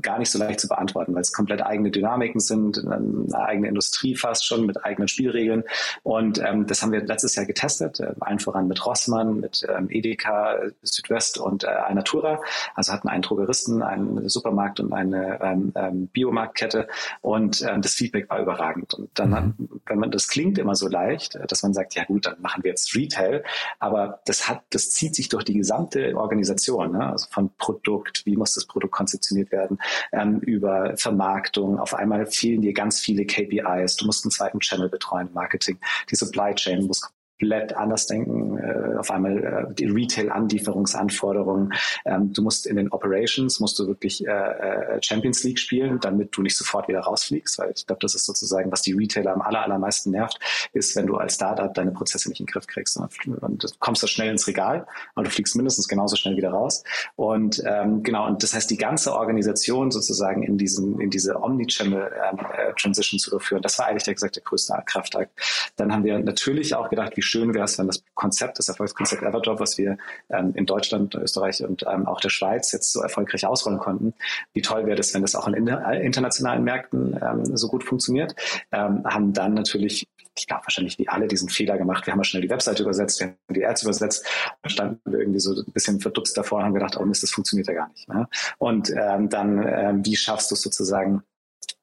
gar 0.01 0.19
nicht 0.19 0.29
so 0.29 0.37
leicht 0.37 0.59
zu 0.59 0.67
beantworten, 0.67 1.15
weil 1.15 1.21
es 1.21 1.31
komplett 1.31 1.65
eigene 1.65 1.91
Dynamiken 1.91 2.41
sind, 2.41 2.85
eine 2.85 3.33
eigene 3.33 3.69
Industrie 3.69 4.15
fast 4.15 4.45
schon 4.45 4.65
mit 4.65 4.83
eigenen 4.83 5.07
Spielregeln. 5.07 5.63
Und 6.03 6.39
ähm, 6.39 6.67
das 6.67 6.81
haben 6.81 6.91
wir 6.91 7.05
letztes 7.05 7.35
Jahr 7.35 7.45
getestet, 7.45 8.01
äh, 8.01 8.13
allen 8.19 8.39
voran 8.39 8.67
mit 8.67 8.85
Rossmann, 8.85 9.39
mit 9.39 9.65
ähm, 9.69 9.87
Edeka, 9.89 10.57
Südwest 10.81 11.37
und 11.37 11.63
äh, 11.63 11.67
Alnatura. 11.67 12.41
Also 12.73 12.91
hatten 12.91 13.07
einen 13.07 13.21
Drogeristen, 13.21 13.81
einen 13.81 14.27
Supermarkt 14.27 14.81
und 14.81 14.91
eine 14.91 15.39
ähm, 15.41 15.71
ähm, 15.75 16.07
Biomarktkette. 16.07 16.87
Und 17.21 17.61
ähm, 17.61 17.81
das 17.81 17.93
Feedback 17.93 18.29
war 18.29 18.41
überragend. 18.41 18.93
Und 18.93 19.09
dann, 19.13 19.55
mhm. 19.57 19.81
wenn 19.85 19.99
man 19.99 20.11
das 20.11 20.27
klingt 20.27 20.57
immer 20.57 20.75
so 20.75 20.89
leicht, 20.89 21.39
dass 21.47 21.63
man 21.63 21.73
sagt, 21.73 21.95
ja 21.95 22.03
gut, 22.03 22.25
dann 22.25 22.41
machen 22.41 22.63
wir 22.63 22.71
jetzt 22.71 22.93
Retail, 22.95 23.43
aber 23.79 24.19
das 24.25 24.49
hat, 24.49 24.63
das 24.71 24.89
zieht 24.89 25.15
sich 25.15 25.29
durch 25.29 25.44
die 25.47 25.57
gesamte 25.57 26.15
Organisation, 26.15 26.91
ne? 26.93 27.11
also 27.11 27.27
von 27.31 27.49
Produkt, 27.57 28.25
wie 28.25 28.35
muss 28.35 28.53
das 28.53 28.65
Produkt 28.65 28.93
konzeptioniert 28.93 29.51
werden, 29.51 29.79
ähm, 30.11 30.39
über 30.39 30.95
Vermarktung. 30.97 31.79
Auf 31.79 31.93
einmal 31.93 32.25
fehlen 32.25 32.61
dir 32.61 32.73
ganz 32.73 32.99
viele 32.99 33.25
KPIs. 33.25 33.97
Du 33.97 34.05
musst 34.05 34.25
einen 34.25 34.31
zweiten 34.31 34.59
Channel 34.59 34.89
betreuen, 34.89 35.29
Marketing. 35.33 35.79
Die 36.09 36.15
Supply 36.15 36.53
Chain 36.55 36.85
muss 36.85 37.09
komplett 37.39 37.75
anders 37.75 38.07
denken. 38.07 38.57
Äh, 38.57 38.97
auf 38.97 39.11
einmal 39.11 39.43
äh, 39.43 39.73
die 39.73 39.85
Retail-Anlieferungsanforderungen. 39.85 41.73
Ähm, 42.05 42.33
du 42.33 42.41
musst 42.41 42.65
in 42.65 42.77
den 42.77 42.91
Operations, 42.91 43.59
musst 43.59 43.77
du 43.79 43.87
wirklich 43.87 44.25
äh, 44.25 44.31
äh, 44.31 44.99
Champions 45.01 45.43
League 45.43 45.59
spielen, 45.59 45.99
damit 45.99 46.35
du 46.35 46.41
nicht 46.41 46.57
sofort 46.57 46.87
wieder 46.87 47.01
rausfliegst, 47.01 47.59
weil 47.59 47.73
ich 47.75 47.85
glaube, 47.85 47.99
das 48.01 48.15
ist 48.15 48.25
sozusagen, 48.25 48.71
was 48.71 48.81
die 48.81 48.93
Retailer 48.93 49.33
am 49.33 49.41
aller, 49.41 49.63
allermeisten 49.63 50.11
nervt, 50.11 50.39
ist, 50.73 50.95
wenn 50.95 51.07
du 51.07 51.17
als 51.17 51.35
Startup 51.35 51.73
deine 51.73 51.91
Prozesse 51.91 52.29
nicht 52.29 52.39
in 52.39 52.45
den 52.45 52.51
Griff 52.51 52.67
kriegst. 52.67 52.97
Und, 52.97 53.11
und 53.41 53.63
du 53.63 53.67
kommst 53.79 54.03
da 54.03 54.07
schnell 54.07 54.29
ins 54.29 54.47
Regal, 54.47 54.87
aber 55.15 55.25
du 55.25 55.29
fliegst 55.29 55.55
mindestens 55.55 55.87
genauso 55.87 56.15
schnell 56.15 56.37
wieder 56.37 56.51
raus. 56.51 56.83
Und 57.15 57.61
ähm, 57.65 58.03
genau, 58.03 58.27
und 58.27 58.43
das 58.43 58.53
heißt, 58.53 58.69
die 58.69 58.77
ganze 58.77 59.13
Organisation 59.13 59.91
sozusagen 59.91 60.43
in 60.43 60.57
diesen, 60.57 60.99
in 60.99 61.09
diese 61.09 61.41
Omnichannel-Transition 61.41 63.17
ähm, 63.17 63.19
äh, 63.19 63.23
zu 63.23 63.31
überführen, 63.31 63.61
das 63.61 63.77
war 63.79 63.87
eigentlich 63.87 64.03
der 64.03 64.13
gesagt 64.13 64.35
der 64.35 64.43
größte 64.43 64.73
Kraftakt. 64.85 65.31
Dann 65.75 65.91
haben 65.91 66.03
wir 66.03 66.17
natürlich 66.19 66.75
auch 66.75 66.89
gedacht, 66.89 67.17
wie 67.17 67.21
schön 67.25 67.53
wäre 67.53 67.65
es, 67.65 67.77
wenn 67.77 67.87
das 67.87 68.03
Konzept, 68.13 68.59
das 68.59 68.69
Erfolgskonzept 68.69 69.23
Everdrop, 69.23 69.59
was 69.59 69.77
wir 69.77 69.97
ähm, 70.29 70.53
in 70.55 70.65
Deutschland, 70.65 71.15
Österreich 71.15 71.63
und 71.63 71.83
ähm, 71.91 72.07
auch 72.07 72.21
der 72.21 72.29
Schweiz 72.29 72.71
jetzt 72.71 72.91
so 72.93 73.01
erfolgreich 73.01 73.45
ausrollen 73.45 73.79
konnten, 73.79 74.13
wie 74.53 74.61
toll 74.61 74.85
wäre 74.85 74.95
das, 74.95 75.13
wenn 75.13 75.21
das 75.21 75.35
auch 75.35 75.47
in 75.47 75.67
internationalen 75.67 76.63
Märkten 76.63 77.19
ähm, 77.21 77.57
so 77.57 77.67
gut 77.67 77.83
funktioniert. 77.83 78.35
Ähm, 78.71 79.03
haben 79.05 79.33
dann 79.33 79.53
natürlich 79.53 80.07
ich 80.37 80.47
glaube 80.47 80.63
wahrscheinlich 80.65 80.99
wie 80.99 81.07
alle 81.07 81.27
diesen 81.27 81.49
Fehler 81.49 81.77
gemacht. 81.77 82.05
Wir 82.05 82.11
haben 82.11 82.19
ja 82.19 82.23
schnell 82.23 82.41
die 82.41 82.49
Webseite 82.49 82.83
übersetzt, 82.83 83.19
wir 83.19 83.27
haben 83.27 83.37
die 83.49 83.65
Ads 83.65 83.83
übersetzt, 83.83 84.25
dann 84.61 84.69
standen 84.69 85.11
wir 85.11 85.19
irgendwie 85.19 85.39
so 85.39 85.53
ein 85.53 85.71
bisschen 85.71 85.99
verdutzt 85.99 86.37
davor 86.37 86.59
und 86.59 86.65
haben 86.65 86.73
gedacht, 86.73 86.97
oh 86.97 87.05
Mist, 87.05 87.23
das 87.23 87.31
funktioniert 87.31 87.67
ja 87.67 87.73
gar 87.73 87.89
nicht. 87.89 88.07
Ne? 88.09 88.27
Und 88.57 88.91
ähm, 88.91 89.29
dann, 89.29 89.65
ähm, 89.67 90.05
wie 90.05 90.15
schaffst 90.15 90.51
du 90.51 90.55
es 90.55 90.61
sozusagen, 90.61 91.17
äh, 91.17 91.34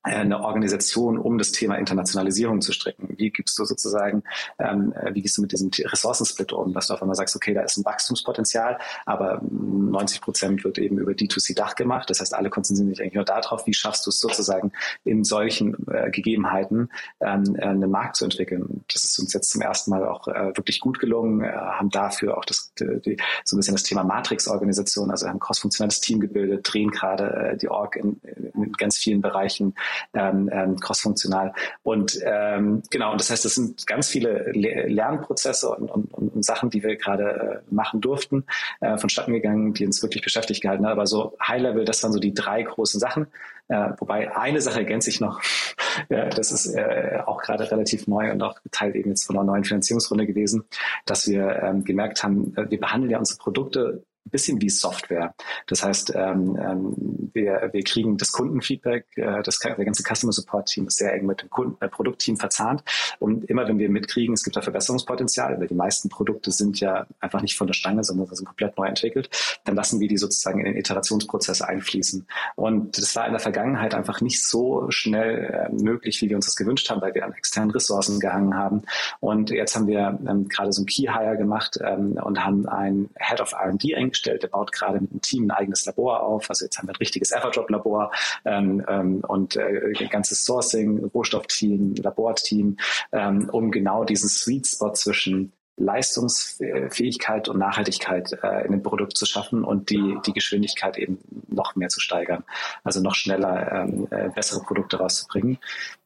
eine 0.02 0.40
Organisation, 0.40 1.16
um 1.18 1.38
das 1.38 1.52
Thema 1.52 1.76
Internationalisierung 1.76 2.60
zu 2.60 2.72
stricken? 2.72 3.14
Wie 3.16 3.30
gibst 3.30 3.58
du 3.58 3.64
sozusagen, 3.64 4.24
ähm, 4.58 4.92
äh, 4.92 5.14
wie 5.14 5.22
gehst 5.22 5.38
du 5.38 5.42
mit 5.42 5.52
diesem 5.52 5.70
Ressourcensplit 5.72 6.52
um, 6.52 6.72
dass 6.72 6.88
du 6.88 6.94
auf 6.94 7.02
einmal 7.02 7.14
sagst, 7.14 7.36
okay, 7.36 7.54
da 7.54 7.62
ist 7.62 7.76
ein 7.76 7.84
Wachstumspotenzial, 7.84 8.78
aber 9.06 9.40
90 9.42 10.20
Prozent 10.20 10.64
wird 10.64 10.78
eben 10.78 10.98
über 10.98 11.12
D2C-Dach 11.12 11.76
gemacht. 11.76 12.10
Das 12.10 12.20
heißt, 12.20 12.34
alle 12.34 12.50
konzentrieren 12.50 12.90
sich 12.90 13.00
eigentlich 13.00 13.14
nur 13.14 13.24
darauf, 13.24 13.66
wie 13.66 13.74
schaffst 13.74 14.04
du 14.06 14.10
es 14.10 14.18
sozusagen 14.18 14.72
in 15.04 15.22
solchen 15.24 15.76
äh, 15.88 16.10
Gegebenheiten 16.10 16.88
ähm, 17.20 17.56
äh, 17.56 17.62
einen 17.62 17.90
Markt 17.90 18.16
zu 18.16 18.24
entwickeln. 18.24 18.84
Das 18.92 19.04
ist 19.04 19.18
uns 19.18 19.32
jetzt 19.32 19.50
zum 19.50 19.60
ersten 19.60 19.90
Mal 19.90 20.06
auch 20.06 20.26
äh, 20.26 20.56
wirklich 20.56 20.80
gut 20.80 20.98
gelungen, 20.98 21.42
äh, 21.42 21.52
haben 21.52 21.90
dafür 21.90 22.36
auch 22.38 22.44
das, 22.44 22.72
die, 22.78 23.16
so 23.44 23.56
ein 23.56 23.58
bisschen 23.58 23.74
das 23.74 23.84
Thema 23.84 24.02
Matrix-Organisation, 24.02 25.10
also 25.10 25.28
haben 25.28 25.36
ein 25.36 25.40
cross-funktionales 25.40 26.00
Team 26.00 26.20
gebildet, 26.20 26.68
drehen 26.70 26.90
gerade 26.90 27.52
äh, 27.52 27.56
die 27.56 27.68
Org 27.68 27.96
in, 27.96 28.20
in 28.54 28.72
ganz 28.72 28.98
vielen 28.98 29.20
Bereichen 29.20 29.74
ähm, 30.14 30.50
ähm, 30.52 30.78
crossfunktional. 30.78 31.52
Und 31.82 32.18
ähm, 32.24 32.82
genau, 32.90 33.12
und 33.12 33.20
das 33.20 33.30
heißt, 33.30 33.44
das 33.44 33.54
sind 33.54 33.86
ganz 33.86 34.08
viele 34.08 34.50
Le 34.52 34.86
Lernprozesse 34.88 35.68
und, 35.68 35.90
und, 35.90 36.12
und, 36.12 36.44
Sachen, 36.44 36.70
die 36.70 36.82
wir 36.82 36.96
gerade 36.96 37.62
äh, 37.68 37.74
machen 37.74 38.00
durften, 38.00 38.44
äh, 38.80 38.98
vonstatten 38.98 39.32
gegangen, 39.32 39.74
die 39.74 39.86
uns 39.86 40.02
wirklich 40.02 40.22
beschäftigt 40.22 40.62
gehalten 40.62 40.84
haben. 40.84 40.92
Aber 40.92 41.06
so 41.06 41.36
High-Level, 41.46 41.84
das 41.84 42.02
waren 42.02 42.12
so 42.12 42.18
die 42.18 42.34
drei 42.34 42.62
großen 42.62 42.98
Sachen. 42.98 43.26
Äh, 43.68 43.90
wobei 43.98 44.36
eine 44.36 44.60
Sache 44.60 44.80
ergänze 44.80 45.10
ich 45.10 45.20
noch. 45.20 45.40
ja, 46.08 46.28
das 46.28 46.52
ist 46.52 46.74
äh, 46.74 47.20
auch 47.24 47.42
gerade 47.42 47.70
relativ 47.70 48.06
neu 48.06 48.30
und 48.32 48.42
auch 48.42 48.58
Teil 48.70 48.94
eben 48.96 49.10
jetzt 49.10 49.24
von 49.24 49.36
einer 49.36 49.44
neuen 49.44 49.64
Finanzierungsrunde 49.64 50.26
gewesen, 50.26 50.64
dass 51.06 51.28
wir 51.28 51.62
ähm, 51.62 51.84
gemerkt 51.84 52.22
haben, 52.22 52.54
äh, 52.56 52.70
wir 52.70 52.80
behandeln 52.80 53.10
ja 53.10 53.18
unsere 53.18 53.38
Produkte 53.38 54.04
bisschen 54.30 54.60
wie 54.60 54.70
Software. 54.70 55.34
Das 55.66 55.82
heißt, 55.84 56.12
ähm, 56.14 56.56
ähm, 56.60 57.30
wir, 57.32 57.70
wir 57.72 57.82
kriegen 57.84 58.16
das 58.16 58.32
Kundenfeedback, 58.32 59.06
äh, 59.16 59.42
das, 59.42 59.58
der 59.58 59.84
ganze 59.84 60.02
Customer 60.02 60.32
Support 60.32 60.66
Team 60.66 60.86
ist 60.86 60.98
sehr 60.98 61.12
eng 61.12 61.26
mit 61.26 61.42
dem 61.42 61.50
Kunden, 61.50 61.76
äh, 61.80 61.88
Produktteam 61.88 62.36
verzahnt. 62.36 62.82
Und 63.18 63.44
immer 63.44 63.66
wenn 63.68 63.78
wir 63.78 63.90
mitkriegen, 63.90 64.34
es 64.34 64.44
gibt 64.44 64.56
da 64.56 64.62
Verbesserungspotenzial, 64.62 65.58
weil 65.60 65.66
die 65.66 65.74
meisten 65.74 66.08
Produkte 66.08 66.50
sind 66.50 66.80
ja 66.80 67.06
einfach 67.20 67.42
nicht 67.42 67.56
von 67.56 67.66
der 67.66 67.74
Stange, 67.74 68.04
sondern 68.04 68.26
sind 68.34 68.46
komplett 68.46 68.76
neu 68.78 68.86
entwickelt, 68.86 69.28
dann 69.64 69.76
lassen 69.76 70.00
wir 70.00 70.08
die 70.08 70.16
sozusagen 70.16 70.60
in 70.60 70.66
den 70.66 70.76
Iterationsprozess 70.76 71.62
einfließen. 71.62 72.26
Und 72.56 72.96
das 72.98 73.14
war 73.16 73.26
in 73.26 73.32
der 73.32 73.40
Vergangenheit 73.40 73.94
einfach 73.94 74.20
nicht 74.20 74.44
so 74.44 74.90
schnell 74.90 75.68
äh, 75.70 75.72
möglich, 75.72 76.20
wie 76.22 76.28
wir 76.28 76.36
uns 76.36 76.46
das 76.46 76.56
gewünscht 76.56 76.88
haben, 76.90 77.00
weil 77.00 77.14
wir 77.14 77.24
an 77.24 77.32
externen 77.32 77.70
Ressourcen 77.70 78.20
gehangen 78.20 78.56
haben. 78.56 78.82
Und 79.20 79.50
jetzt 79.50 79.76
haben 79.76 79.86
wir 79.86 80.18
ähm, 80.28 80.48
gerade 80.48 80.72
so 80.72 80.82
ein 80.82 80.86
Key 80.86 81.02
Hire 81.02 81.36
gemacht 81.36 81.78
ähm, 81.82 82.12
und 82.22 82.44
haben 82.44 82.68
einen 82.68 83.10
Head 83.18 83.40
of 83.40 83.52
R&D 83.52 83.94
eingestellt. 84.12 84.42
Der 84.42 84.48
baut 84.48 84.72
gerade 84.72 85.00
mit 85.00 85.10
einem 85.10 85.20
Team 85.20 85.44
ein 85.44 85.50
eigenes 85.50 85.86
Labor 85.86 86.22
auf. 86.22 86.48
Also 86.48 86.64
jetzt 86.64 86.78
haben 86.78 86.88
wir 86.88 86.94
ein 86.94 86.96
richtiges 86.96 87.32
Everdrop-Labor 87.32 88.12
ähm, 88.44 88.84
ähm, 88.88 89.24
und 89.26 89.56
äh, 89.56 89.92
ein 89.98 90.08
ganzes 90.08 90.44
Sourcing, 90.44 91.04
Rohstoffteam, 91.06 91.94
Laborteam, 91.96 92.76
ähm, 93.12 93.48
um 93.50 93.70
genau 93.70 94.04
diesen 94.04 94.28
Sweet 94.28 94.66
Spot 94.66 94.92
zwischen 94.92 95.52
Leistungsfähigkeit 95.76 97.48
und 97.48 97.58
Nachhaltigkeit 97.58 98.32
äh, 98.42 98.66
in 98.66 98.72
dem 98.72 98.82
Produkt 98.82 99.16
zu 99.16 99.26
schaffen 99.26 99.64
und 99.64 99.90
die, 99.90 100.18
die 100.26 100.32
Geschwindigkeit 100.32 100.98
eben 100.98 101.18
noch 101.48 101.76
mehr 101.76 101.88
zu 101.88 102.00
steigern. 102.00 102.44
Also 102.84 103.00
noch 103.00 103.14
schneller 103.14 103.72
ähm, 103.72 104.06
äh, 104.10 104.28
bessere 104.28 104.60
Produkte 104.60 104.98
rauszubringen. 104.98 105.58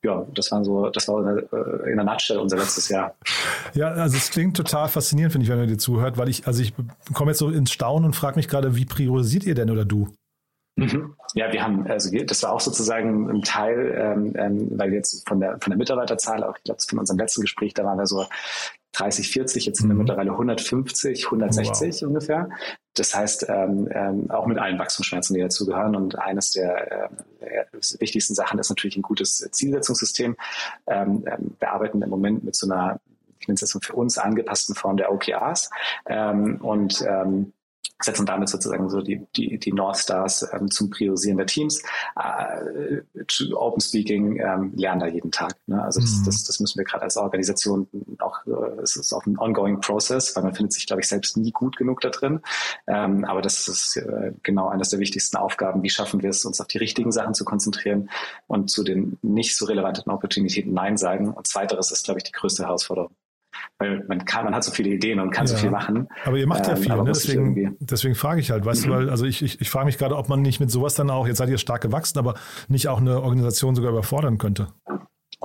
Ja, 0.03 0.27
das 0.35 0.53
war 0.53 0.65
so, 0.65 0.89
das 0.91 1.09
war 1.09 1.19
in 1.21 1.37
der, 1.37 1.87
in 1.87 1.97
der 1.97 2.05
Nutshell 2.05 2.39
unser 2.39 2.57
letztes 2.57 2.89
Jahr. 2.89 3.17
Ja, 3.75 3.89
also 3.89 4.17
es 4.17 4.31
klingt 4.31 4.57
total 4.57 4.89
faszinierend, 4.89 5.33
finde 5.33 5.45
ich, 5.45 5.51
wenn 5.51 5.59
man 5.59 5.69
dir 5.69 5.79
zuhört, 5.79 6.17
weil 6.17 6.29
ich, 6.29 6.47
also 6.47 6.63
ich 6.63 6.73
komme 7.13 7.33
jetzt 7.33 7.39
so 7.39 7.51
ins 7.51 7.73
Staunen 7.73 8.07
und 8.07 8.15
frage 8.15 8.37
mich 8.37 8.49
gerade, 8.49 8.77
wie 8.77 8.85
priorisiert 8.85 9.45
ihr 9.45 9.55
denn 9.55 9.71
oder 9.71 9.85
du? 9.85 10.13
Mhm. 10.77 11.15
Ja, 11.35 11.51
wir 11.53 11.63
haben, 11.63 11.87
also 11.87 12.11
das 12.25 12.43
war 12.43 12.53
auch 12.53 12.61
sozusagen 12.61 13.31
ein 13.31 13.43
Teil, 13.43 13.95
ähm, 13.97 14.33
ähm, 14.37 14.79
weil 14.79 14.91
wir 14.91 14.99
jetzt 14.99 15.27
von 15.27 15.41
der 15.41 15.59
von 15.59 15.71
der 15.71 15.79
Mitarbeiterzahl, 15.79 16.45
auch 16.45 16.57
ich 16.59 16.65
glaube 16.65 16.81
von 16.87 16.99
unserem 16.99 17.19
letzten 17.19 17.41
Gespräch, 17.41 17.73
da 17.73 17.83
waren 17.85 17.97
wir 17.97 18.07
so 18.07 18.27
30, 18.97 19.29
40, 19.29 19.67
jetzt 19.67 19.79
sind 19.79 19.89
wir 19.89 19.95
mhm. 19.95 20.01
mittlerweile 20.01 20.31
150, 20.31 21.27
160 21.27 22.03
wow. 22.03 22.09
ungefähr. 22.09 22.49
Das 22.95 23.15
heißt, 23.15 23.47
ähm, 23.49 23.89
ähm, 23.93 24.31
auch 24.31 24.47
mit 24.47 24.59
allen 24.59 24.79
Wachstumsschmerzen, 24.79 25.35
die 25.35 25.41
dazugehören. 25.41 25.95
Und 25.95 26.19
eines 26.19 26.53
der, 26.53 27.11
äh, 27.41 27.65
wichtigsten 28.01 28.35
Sachen 28.35 28.59
ist 28.59 28.71
natürlich 28.71 28.97
ein 28.97 29.03
gutes 29.03 29.47
Zielsetzungssystem. 29.53 30.37
Ähm, 30.87 31.25
ähm, 31.27 31.57
wir 31.59 31.73
arbeiten 31.73 32.01
im 32.01 32.09
Moment 32.09 32.43
mit 32.43 32.57
so 32.57 32.67
einer, 32.67 33.01
ich 33.39 33.49
nenne 33.49 33.57
es 33.57 33.61
jetzt 33.61 33.85
für 33.85 33.93
uns 33.93 34.17
angepassten 34.17 34.75
Form 34.75 34.97
der 34.97 35.13
OKRs. 35.13 35.69
Ähm, 36.07 36.59
und 36.63 37.05
ähm, 37.07 37.53
setzen 38.03 38.27
damit 38.27 38.49
sozusagen 38.49 38.89
so 38.91 39.01
die, 39.01 39.27
die, 39.37 39.59
die 39.59 39.73
North 39.73 39.97
Stars 39.97 40.47
ähm, 40.53 40.71
zum 40.71 40.91
Priorisieren 40.91 41.39
der 41.39 41.47
Teams. 41.47 41.83
Äh, 42.17 43.01
Open 43.55 43.81
Speaking 43.81 44.39
ähm, 44.39 44.73
lernen 44.77 45.01
da 45.01 45.07
jeden 45.07 45.31
Tag. 45.31 45.55
Ne? 45.67 45.83
Also 45.83 46.01
das, 46.01 46.19
mhm. 46.19 46.25
das, 46.27 46.45
das 46.45 46.61
müssen 46.61 46.79
wir 46.79 46.85
gerade 46.85 47.05
als 47.05 47.17
Organisation 47.17 47.89
auch, 48.19 48.47
äh, 48.47 48.83
es 48.83 48.97
ist 48.97 49.13
auch 49.13 49.25
ein 49.25 49.39
ongoing 49.39 49.81
process, 49.81 50.37
weil 50.37 50.43
man 50.45 50.55
findet 50.55 50.75
sich, 50.75 50.87
glaube 50.87 51.01
ich, 51.01 51.09
selbst 51.09 51.37
nie 51.37 51.53
gut 51.53 51.77
genug 51.77 52.01
da 52.03 52.11
drin. 52.11 52.41
Ähm, 52.87 53.25
aber 53.25 53.41
das 53.41 53.67
ist 53.67 53.97
äh, 53.97 54.33
genau 54.43 54.69
eines 54.69 54.91
der 54.91 55.01
wichtigsten 55.01 55.39
Aufgaben. 55.39 55.83
Wie 55.83 55.91
schaffen 55.91 56.23
wir 56.23 56.31
es, 56.31 56.45
uns 56.45 56.61
auf 56.61 56.67
die 56.67 56.79
richtigen 56.79 57.13
Sachen 57.13 57.35
zu 57.35 57.45
konzentrieren 57.45 58.11
und 58.47 58.71
zu 58.71 58.85
den 58.85 59.19
nicht 59.23 59.57
so 59.57 59.65
relevanten 59.65 60.13
Opportunitäten 60.13 60.75
Nein 60.75 60.99
sagen? 60.99 61.33
Und 61.33 61.47
zweiteres 61.47 61.91
ist, 61.91 62.05
glaube 62.05 62.19
ich, 62.19 62.25
die 62.25 62.33
größte 62.33 62.65
Herausforderung 62.65 63.15
weil 63.79 64.05
man 64.09 64.25
kann, 64.25 64.45
man 64.45 64.55
hat 64.55 64.65
so 64.65 64.73
viele 64.73 64.91
Ideen 64.91 65.21
und 65.21 65.31
kann 65.31 65.47
ja. 65.47 65.53
so 65.53 65.57
viel 65.57 65.71
machen. 65.71 66.09
Aber 66.25 66.37
ihr 66.37 66.47
macht 66.47 66.67
ja 66.67 66.77
ähm, 66.77 66.83
viel, 66.83 66.97
ne? 66.97 67.05
deswegen, 67.07 67.77
deswegen 67.81 68.15
frage 68.15 68.41
ich 68.41 68.51
halt, 68.51 68.65
weißt 68.65 68.87
mhm. 68.87 68.91
du, 68.91 68.97
weil, 68.97 69.11
also 69.11 69.25
ich, 69.27 69.43
ich, 69.43 69.61
ich 69.61 69.71
frage 69.71 69.87
mich 69.87 69.99
gerade, 69.99 70.17
ob 70.17 70.29
man 70.29 70.43
nicht 70.43 70.61
mit 70.61 70.71
sowas 70.71 70.95
dann 70.95 71.11
auch, 71.11 71.27
jetzt 71.27 71.39
seid 71.39 71.49
ihr 71.49 71.59
stark 71.59 71.83
gewachsen, 71.83 72.19
aber 72.19 72.35
nicht 72.69 72.89
auch 72.89 73.01
eine 73.01 73.23
Organisation 73.23 73.75
sogar 73.75 73.91
überfordern 73.91 74.39
könnte. 74.39 74.69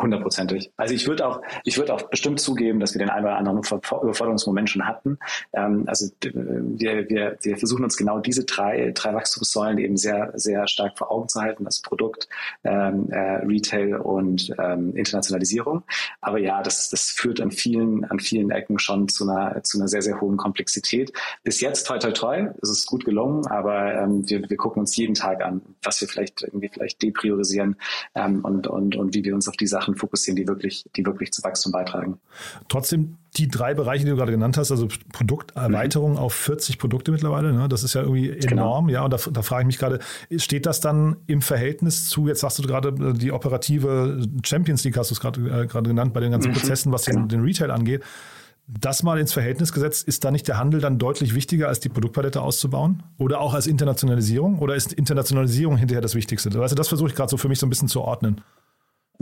Hundertprozentig. 0.01 0.71
Also 0.77 0.93
ich 0.93 1.07
würde 1.07 1.27
auch, 1.27 1.41
ich 1.63 1.77
würde 1.77 1.93
auch 1.93 2.03
bestimmt 2.03 2.39
zugeben, 2.39 2.79
dass 2.79 2.93
wir 2.93 2.99
den 2.99 3.09
einen 3.09 3.25
oder 3.25 3.37
anderen 3.37 3.59
Überforderungsmoment 3.59 4.69
schon 4.69 4.87
hatten. 4.87 5.19
Ähm, 5.53 5.83
also 5.87 6.09
wir, 6.23 7.09
wir, 7.09 7.37
wir 7.41 7.57
versuchen 7.57 7.83
uns 7.83 7.97
genau 7.97 8.19
diese 8.19 8.45
drei, 8.45 8.91
drei 8.95 9.13
Wachstumssäulen 9.13 9.77
eben 9.77 9.97
sehr, 9.97 10.31
sehr 10.35 10.67
stark 10.67 10.97
vor 10.97 11.11
Augen 11.11 11.29
zu 11.29 11.39
halten. 11.39 11.65
Das 11.65 11.81
Produkt, 11.81 12.27
ähm, 12.63 13.09
äh, 13.11 13.45
Retail 13.45 13.97
und 13.97 14.51
ähm, 14.59 14.95
Internationalisierung. 14.95 15.83
Aber 16.19 16.39
ja, 16.39 16.63
das, 16.63 16.89
das 16.89 17.09
führt 17.09 17.39
an 17.39 17.51
vielen, 17.51 18.05
an 18.05 18.19
vielen 18.19 18.49
Ecken 18.49 18.79
schon 18.79 19.07
zu 19.07 19.29
einer, 19.29 19.61
zu 19.63 19.77
einer 19.77 19.87
sehr, 19.87 20.01
sehr 20.01 20.19
hohen 20.19 20.37
Komplexität. 20.37 21.13
Bis 21.43 21.61
jetzt, 21.61 21.85
toi, 21.87 21.99
toi, 21.99 22.11
toi, 22.11 22.49
es 22.61 22.69
ist 22.69 22.87
gut 22.87 23.05
gelungen, 23.05 23.45
aber 23.47 23.93
ähm, 23.93 24.27
wir, 24.29 24.49
wir 24.49 24.57
gucken 24.57 24.79
uns 24.79 24.95
jeden 24.95 25.13
Tag 25.13 25.43
an, 25.43 25.61
was 25.83 26.01
wir 26.01 26.07
vielleicht 26.07 26.41
irgendwie 26.41 26.69
vielleicht 26.69 27.01
depriorisieren 27.01 27.75
ähm, 28.15 28.43
und, 28.43 28.67
und, 28.67 28.95
und 28.95 29.13
wie 29.13 29.23
wir 29.23 29.35
uns 29.35 29.47
auf 29.47 29.57
diese 29.57 29.71
Sachen 29.71 29.90
fokussieren, 29.95 30.35
die 30.35 30.47
wirklich, 30.47 30.85
die 30.95 31.05
wirklich 31.05 31.31
zu 31.31 31.43
Wachstum 31.43 31.71
beitragen. 31.71 32.19
Trotzdem 32.67 33.17
die 33.37 33.47
drei 33.47 33.73
Bereiche, 33.73 34.03
die 34.03 34.11
du 34.11 34.17
gerade 34.17 34.31
genannt 34.31 34.57
hast, 34.57 34.71
also 34.71 34.87
Produkterweiterung 35.13 36.13
mhm. 36.13 36.17
auf 36.17 36.33
40 36.33 36.77
Produkte 36.77 37.11
mittlerweile, 37.11 37.53
ne? 37.53 37.69
das 37.69 37.83
ist 37.83 37.93
ja 37.93 38.01
irgendwie 38.01 38.29
genau. 38.29 38.63
enorm. 38.63 38.87
Genau. 38.87 38.99
Ja, 38.99 39.05
und 39.05 39.13
da, 39.13 39.17
da 39.31 39.41
frage 39.41 39.63
ich 39.63 39.67
mich 39.67 39.77
gerade, 39.77 39.99
steht 40.35 40.65
das 40.65 40.81
dann 40.81 41.17
im 41.27 41.41
Verhältnis 41.41 42.09
zu, 42.09 42.27
jetzt 42.27 42.41
sagst 42.41 42.59
du 42.59 42.63
gerade 42.63 42.93
die 43.13 43.31
operative 43.31 44.21
Champions 44.43 44.83
League, 44.83 44.97
hast 44.97 45.11
du 45.11 45.15
es 45.15 45.21
gerade 45.21 45.41
äh, 45.63 45.67
genannt, 45.67 46.13
bei 46.13 46.19
den 46.19 46.31
ganzen 46.31 46.49
mhm. 46.49 46.55
Prozessen, 46.55 46.91
was 46.91 47.05
genau. 47.05 47.21
den, 47.21 47.29
den 47.29 47.41
Retail 47.41 47.71
angeht. 47.71 48.03
Das 48.67 49.03
mal 49.03 49.19
ins 49.19 49.33
Verhältnis 49.33 49.73
gesetzt, 49.73 50.07
ist 50.07 50.23
da 50.23 50.31
nicht 50.31 50.47
der 50.47 50.57
Handel 50.57 50.79
dann 50.79 50.97
deutlich 50.97 51.35
wichtiger, 51.35 51.67
als 51.67 51.79
die 51.79 51.89
Produktpalette 51.89 52.41
auszubauen? 52.41 53.03
Oder 53.17 53.41
auch 53.41 53.53
als 53.53 53.67
Internationalisierung? 53.67 54.59
Oder 54.59 54.75
ist 54.75 54.93
Internationalisierung 54.93 55.77
hinterher 55.77 56.01
das 56.01 56.15
Wichtigste? 56.15 56.53
Weißt 56.53 56.71
du, 56.71 56.75
das 56.75 56.87
versuche 56.87 57.09
ich 57.09 57.15
gerade 57.15 57.29
so 57.29 57.37
für 57.37 57.49
mich 57.49 57.59
so 57.59 57.65
ein 57.65 57.69
bisschen 57.69 57.89
zu 57.89 58.01
ordnen. 58.01 58.41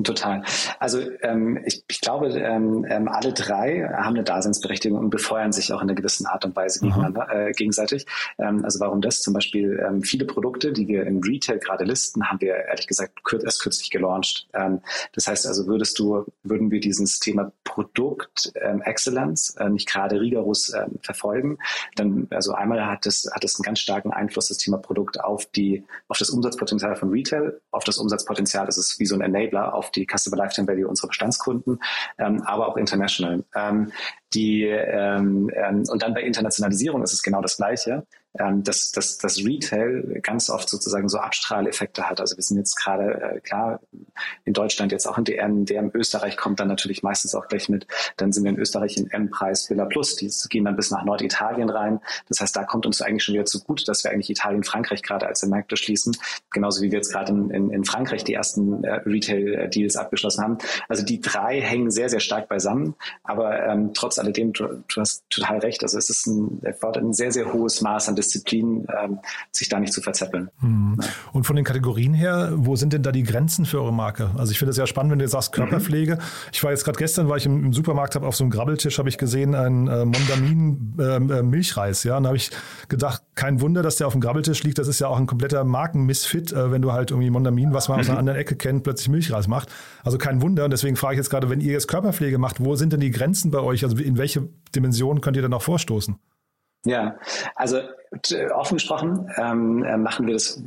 Total. 0.03 0.43
Also 0.79 0.99
ähm, 1.21 1.59
ich, 1.65 1.83
ich 1.87 2.01
glaube, 2.01 2.27
ähm, 2.29 2.85
ähm, 2.89 3.07
alle 3.07 3.33
drei 3.33 3.89
haben 3.91 4.15
eine 4.15 4.23
Daseinsberechtigung 4.23 4.97
und 4.97 5.09
befeuern 5.09 5.51
sich 5.51 5.73
auch 5.73 5.81
in 5.81 5.89
einer 5.89 5.95
gewissen 5.95 6.25
Art 6.25 6.45
und 6.45 6.55
Weise 6.55 6.79
gegeneinander, 6.79 7.27
äh, 7.31 7.51
gegenseitig. 7.51 8.05
Ähm, 8.37 8.63
also 8.63 8.79
warum 8.79 9.01
das? 9.01 9.21
Zum 9.21 9.33
Beispiel 9.33 9.83
ähm, 9.85 10.01
viele 10.01 10.25
Produkte, 10.25 10.71
die 10.71 10.87
wir 10.87 11.05
im 11.05 11.19
Retail 11.19 11.59
gerade 11.59 11.83
listen, 11.83 12.29
haben 12.29 12.39
wir 12.41 12.55
ehrlich 12.55 12.87
gesagt 12.87 13.23
kür 13.23 13.43
erst 13.43 13.61
kürzlich 13.61 13.89
gelauncht. 13.89 14.47
Ähm, 14.53 14.81
das 15.13 15.27
heißt 15.27 15.47
also, 15.47 15.67
würdest 15.67 15.99
du, 15.99 16.25
würden 16.43 16.71
wir 16.71 16.79
dieses 16.79 17.19
Thema 17.19 17.51
Produkt 17.63 18.51
ähm, 18.55 18.81
Excellence 18.81 19.55
äh, 19.59 19.69
nicht 19.69 19.87
gerade 19.87 20.19
rigoros 20.19 20.69
äh, 20.69 20.85
verfolgen, 21.01 21.57
dann 21.95 22.27
also 22.31 22.53
einmal 22.53 22.85
hat 22.85 23.05
es 23.05 23.29
hat 23.33 23.43
es 23.43 23.55
einen 23.55 23.63
ganz 23.63 23.79
starken 23.79 24.11
Einfluss 24.11 24.47
das 24.47 24.57
Thema 24.57 24.77
Produkt 24.77 25.19
auf 25.19 25.45
die 25.47 25.83
auf 26.07 26.17
das 26.17 26.29
Umsatzpotenzial 26.29 26.95
von 26.95 27.09
Retail, 27.09 27.59
auf 27.71 27.83
das 27.83 27.97
Umsatzpotenzial, 27.97 28.65
das 28.65 28.77
ist 28.77 28.99
wie 28.99 29.05
so 29.05 29.15
ein 29.15 29.21
Enabler 29.21 29.73
auf 29.73 29.88
die 29.95 30.05
Customer 30.05 30.37
Lifetime 30.37 30.67
Value 30.67 30.87
unserer 30.87 31.07
Bestandskunden, 31.07 31.79
ähm, 32.17 32.41
aber 32.43 32.67
auch 32.67 32.77
international. 32.77 33.43
Ähm, 33.55 33.91
die, 34.33 34.63
ähm, 34.63 35.49
ähm, 35.53 35.83
und 35.89 36.03
dann 36.03 36.13
bei 36.13 36.21
Internationalisierung 36.21 37.03
ist 37.03 37.13
es 37.13 37.23
genau 37.23 37.41
das 37.41 37.57
Gleiche 37.57 38.05
ähm, 38.37 38.63
dass, 38.63 38.91
dass, 38.91 39.17
dass 39.17 39.43
Retail 39.43 40.19
ganz 40.21 40.49
oft 40.51 40.69
sozusagen 40.69 41.09
so 41.09 41.17
Abstrahleffekte 41.17 42.07
hat. 42.07 42.21
Also 42.21 42.37
wir 42.37 42.43
sind 42.43 42.57
jetzt 42.57 42.75
gerade, 42.75 43.21
äh, 43.21 43.39
klar, 43.39 43.79
in 44.45 44.53
Deutschland 44.53 44.91
jetzt 44.91 45.07
auch 45.07 45.17
in 45.17 45.23
DM, 45.23 45.65
DM 45.65 45.91
Österreich 45.95 46.37
kommt 46.37 46.59
dann 46.59 46.67
natürlich 46.67 47.01
meistens 47.01 47.33
auch 47.33 47.47
gleich 47.47 47.69
mit. 47.69 47.87
Dann 48.17 48.31
sind 48.31 48.43
wir 48.43 48.51
in 48.51 48.59
Österreich 48.59 48.97
in 48.97 49.09
M-Preis 49.09 49.69
Villa 49.69 49.85
Plus. 49.85 50.15
Die 50.15 50.29
gehen 50.49 50.65
dann 50.65 50.75
bis 50.75 50.91
nach 50.91 51.03
Norditalien 51.03 51.71
rein. 51.71 52.01
Das 52.27 52.39
heißt, 52.39 52.55
da 52.55 52.65
kommt 52.65 52.85
uns 52.85 53.01
eigentlich 53.01 53.23
schon 53.23 53.33
wieder 53.33 53.45
zu 53.45 53.63
gut, 53.63 53.87
dass 53.87 54.03
wir 54.03 54.11
eigentlich 54.11 54.29
Italien, 54.29 54.63
Frankreich 54.63 55.01
gerade 55.01 55.25
als 55.25 55.43
Märkte 55.43 55.75
schließen. 55.75 56.15
Genauso 56.51 56.83
wie 56.83 56.91
wir 56.91 56.99
jetzt 56.99 57.11
gerade 57.11 57.31
in, 57.31 57.49
in, 57.49 57.71
in 57.71 57.83
Frankreich 57.83 58.23
die 58.23 58.35
ersten 58.35 58.83
äh, 58.83 59.01
Retail-Deals 59.05 59.95
abgeschlossen 59.95 60.43
haben. 60.43 60.57
Also 60.87 61.03
die 61.03 61.19
drei 61.19 61.61
hängen 61.61 61.89
sehr, 61.89 62.09
sehr 62.09 62.19
stark 62.19 62.47
beisammen. 62.47 62.93
Aber 63.23 63.65
ähm, 63.65 63.91
trotz 63.95 64.19
alledem, 64.19 64.53
du, 64.53 64.83
du 64.87 65.01
hast 65.01 65.23
total 65.31 65.57
recht. 65.59 65.81
Also 65.81 65.97
es 65.97 66.11
ist 66.11 66.27
ein, 66.27 66.61
ein 66.63 67.13
sehr, 67.13 67.31
sehr 67.31 67.51
hohes 67.51 67.81
Maß 67.81 68.07
an 68.09 68.18
Disziplin, 68.19 68.85
ähm, 69.01 69.19
sich 69.51 69.69
da 69.69 69.79
nicht 69.79 69.93
zu 69.93 70.01
verzeppeln. 70.01 70.49
Mhm. 70.61 70.99
Und 71.31 71.45
von 71.45 71.55
den 71.55 71.65
Kategorien 71.65 72.13
her, 72.13 72.51
wo 72.55 72.75
sind 72.75 72.93
denn 72.93 73.03
da 73.03 73.11
die 73.11 73.23
Grenzen 73.23 73.65
für 73.65 73.81
eure 73.81 73.93
Marke? 73.93 74.31
Also 74.37 74.51
ich 74.51 74.59
finde 74.59 74.71
es 74.71 74.77
ja 74.77 74.85
spannend, 74.85 75.11
wenn 75.11 75.19
du 75.19 75.27
sagst 75.27 75.53
Körperpflege. 75.53 76.15
Mhm. 76.15 76.19
Ich 76.51 76.63
war 76.63 76.71
jetzt 76.71 76.83
gerade 76.83 76.97
gestern, 76.97 77.29
war 77.29 77.37
ich 77.37 77.45
im, 77.45 77.65
im 77.65 77.73
Supermarkt, 77.73 78.15
habe 78.15 78.27
auf 78.27 78.35
so 78.35 78.43
einem 78.43 78.51
Grabbeltisch 78.51 78.99
habe 78.99 79.09
ich 79.09 79.17
gesehen 79.17 79.55
einen 79.55 79.87
äh, 79.87 80.05
Mondamin 80.05 80.95
ähm, 80.99 81.31
äh, 81.31 81.41
Milchreis. 81.41 82.03
Ja, 82.03 82.17
und 82.17 82.23
da 82.23 82.27
habe 82.29 82.37
ich 82.37 82.51
gedacht, 82.89 83.23
kein 83.35 83.61
Wunder, 83.61 83.81
dass 83.81 83.95
der 83.95 84.07
auf 84.07 84.13
dem 84.13 84.21
Grabbeltisch 84.21 84.63
liegt. 84.63 84.77
Das 84.77 84.87
ist 84.87 84.99
ja 84.99 85.07
auch 85.07 85.17
ein 85.17 85.27
kompletter 85.27 85.63
Markenmissfit, 85.63 86.51
äh, 86.51 86.71
wenn 86.71 86.81
du 86.81 86.91
halt 86.91 87.11
irgendwie 87.11 87.29
Mondamin, 87.29 87.73
was 87.73 87.87
man 87.87 87.99
aus 87.99 88.07
einer 88.07 88.15
mhm. 88.15 88.19
anderen 88.19 88.39
Ecke 88.39 88.55
kennt, 88.55 88.83
plötzlich 88.83 89.09
Milchreis 89.09 89.47
macht. 89.47 89.69
Also 90.03 90.17
kein 90.17 90.41
Wunder. 90.41 90.65
Und 90.65 90.71
deswegen 90.71 90.95
frage 90.95 91.15
ich 91.15 91.17
jetzt 91.17 91.29
gerade, 91.29 91.49
wenn 91.49 91.61
ihr 91.61 91.71
jetzt 91.71 91.87
Körperpflege 91.87 92.37
macht, 92.37 92.63
wo 92.63 92.75
sind 92.75 92.93
denn 92.93 92.99
die 92.99 93.11
Grenzen 93.11 93.51
bei 93.51 93.59
euch? 93.59 93.83
Also 93.83 93.97
in 93.97 94.17
welche 94.17 94.49
Dimensionen 94.75 95.21
könnt 95.21 95.37
ihr 95.37 95.43
dann 95.43 95.53
auch 95.53 95.61
vorstoßen? 95.61 96.19
Ja, 96.85 97.17
also 97.55 97.81
offen 98.53 98.77
gesprochen 98.77 99.29
ähm, 99.37 99.83
äh, 99.83 99.95
machen 99.97 100.25
wir 100.25 100.33
das 100.33 100.61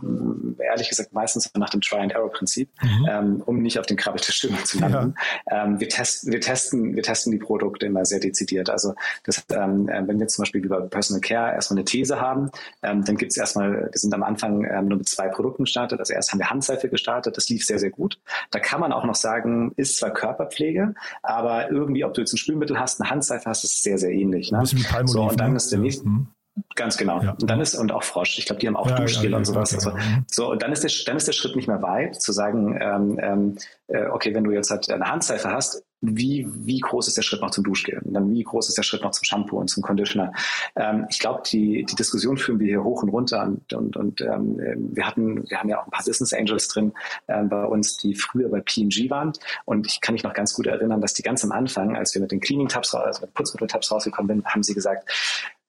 ehrlich 0.59 0.89
gesagt 0.89 1.13
meistens 1.13 1.51
nach 1.55 1.71
dem 1.71 1.81
Try-and-Error-Prinzip, 1.81 2.71
mhm. 2.81 3.09
ähm, 3.11 3.43
um 3.45 3.61
nicht 3.61 3.79
auf 3.79 3.87
den 3.87 3.97
Krabbeltisch 3.97 4.41
zu 4.41 4.79
landen. 4.79 5.15
Ja. 5.51 5.65
Ähm, 5.65 5.81
wir, 5.81 5.89
testen, 5.89 6.33
wir, 6.33 6.41
testen, 6.41 6.95
wir 6.95 7.03
testen 7.03 7.33
die 7.33 7.39
Produkte 7.39 7.87
immer 7.87 8.05
sehr 8.05 8.21
dezidiert. 8.21 8.71
Also 8.71 8.95
das, 9.25 9.45
ähm, 9.51 9.89
äh, 9.89 10.07
wenn 10.07 10.21
wir 10.21 10.29
zum 10.29 10.43
Beispiel 10.43 10.65
über 10.65 10.83
Personal 10.83 11.21
Care 11.21 11.53
erstmal 11.53 11.79
eine 11.79 11.85
These 11.85 12.21
haben, 12.21 12.51
ähm, 12.83 13.05
dann 13.05 13.17
gibt 13.17 13.33
es 13.33 13.37
erstmal, 13.37 13.89
wir 13.91 13.99
sind 13.99 14.15
am 14.15 14.23
Anfang 14.23 14.65
ähm, 14.65 14.87
nur 14.87 14.99
mit 14.99 15.09
zwei 15.09 15.29
Produkten 15.29 15.65
gestartet. 15.65 15.99
Also 15.99 16.13
erst 16.13 16.33
haben 16.33 16.39
wir 16.39 16.51
Handseife 16.51 16.89
gestartet, 16.89 17.37
das 17.37 17.49
lief 17.49 17.65
sehr, 17.65 17.79
sehr 17.79 17.91
gut. 17.91 18.21
Da 18.51 18.61
kann 18.61 18.81
man 18.81 18.93
auch 18.93 19.05
noch 19.05 19.17
sagen, 19.17 19.73
ist 19.77 19.97
zwar 19.97 20.11
Körperpflege, 20.11 20.95
aber 21.23 21.71
irgendwie, 21.71 22.05
ob 22.05 22.15
du 22.15 22.21
jetzt 22.21 22.33
ein 22.33 22.39
Spülmittel 22.39 22.79
hast, 22.79 23.01
eine 23.01 23.11
Handseife 23.11 23.51
hast, 23.51 23.65
ist 23.65 23.83
sehr, 23.83 23.99
sehr 23.99 24.11
ähnlich. 24.11 24.53
Ne? 24.53 24.63
So, 25.07 25.23
und 25.23 25.41
dann 25.41 25.51
ne? 25.51 25.57
ist 25.57 25.73
der 25.73 25.81
nächste. 25.81 26.09
Mhm. 26.09 26.29
Ganz 26.75 26.97
genau. 26.97 27.21
Ja. 27.23 27.30
Und 27.30 27.49
dann 27.49 27.61
ist, 27.61 27.75
und 27.75 27.92
auch 27.92 28.02
Frosch, 28.02 28.38
ich 28.38 28.47
glaube, 28.47 28.61
die 28.61 28.66
haben 28.66 28.76
auch 28.76 28.88
ja, 28.88 28.97
Duschgel 28.97 29.30
ja, 29.30 29.37
und 29.37 29.44
sowas. 29.44 29.75
Also, 29.75 29.92
so, 30.26 30.50
und 30.50 30.62
dann 30.62 30.73
ist, 30.73 30.82
der, 30.82 30.90
dann 31.06 31.16
ist 31.16 31.26
der 31.26 31.32
Schritt 31.32 31.56
nicht 31.56 31.68
mehr 31.68 31.82
weit, 31.82 32.21
zu 32.21 32.32
sagen, 32.32 32.78
ähm, 32.80 33.18
ähm, 33.23 33.59
äh, 33.88 34.06
okay, 34.06 34.35
wenn 34.35 34.44
du 34.44 34.50
jetzt 34.50 34.71
halt 34.71 34.90
eine 34.90 35.04
Handseife 35.04 35.50
hast, 35.50 35.82
wie, 36.02 36.47
wie 36.66 36.80
groß 36.80 37.09
ist 37.09 37.16
der 37.16 37.23
Schritt 37.23 37.40
noch 37.40 37.50
zum 37.50 37.64
Duschgel? 37.64 38.00
Und 38.04 38.12
dann 38.12 38.30
wie 38.32 38.42
groß 38.42 38.68
ist 38.68 38.76
der 38.76 38.82
Schritt 38.82 39.02
noch 39.02 39.12
zum 39.12 39.25
Shampoo 39.25 39.59
und 39.59 39.68
zum 39.68 39.82
Conditioner? 39.82 40.32
Ähm, 40.75 41.06
ich 41.09 41.21
glaube, 41.21 41.42
die, 41.47 41.85
die 41.85 41.94
Diskussion 41.94 42.37
führen 42.37 42.59
wir 42.59 42.66
hier 42.66 42.85
hoch 42.85 43.02
und 43.02 43.11
runter 43.11 43.44
und, 43.44 43.73
und, 43.73 43.97
und 43.97 44.21
ähm, 44.21 44.59
wir 44.92 45.06
hatten, 45.06 45.49
wir 45.49 45.59
haben 45.59 45.68
ja 45.68 45.80
auch 45.80 45.87
ein 45.87 45.90
paar 45.90 46.04
Business 46.04 46.35
Angels 46.35 46.68
drin 46.68 46.92
äh, 47.28 47.42
bei 47.44 47.64
uns, 47.64 47.97
die 47.99 48.14
früher 48.14 48.49
bei 48.49 48.61
P&G 48.61 49.09
waren. 49.11 49.32
Und 49.64 49.87
ich 49.87 50.00
kann 50.00 50.14
mich 50.14 50.25
noch 50.25 50.35
ganz 50.35 50.54
gut 50.54 50.66
erinnern, 50.66 51.00
dass 51.00 51.14
die 51.14 51.23
ganz 51.23 51.44
am 51.44 51.52
Anfang, 51.52 51.97
als 51.97 52.14
wir 52.14 52.21
mit 52.21 52.32
den 52.32 52.40
Cleaning 52.40 52.68
Tabs, 52.68 52.94
also 52.94 53.21
mit 53.21 53.32
Putzmittel-Tabs 53.35 53.92
rausgekommen 53.92 54.37
sind, 54.37 54.47
haben 54.47 54.62
sie 54.64 54.75
gesagt, 54.75 55.09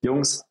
Jungs, 0.02 0.44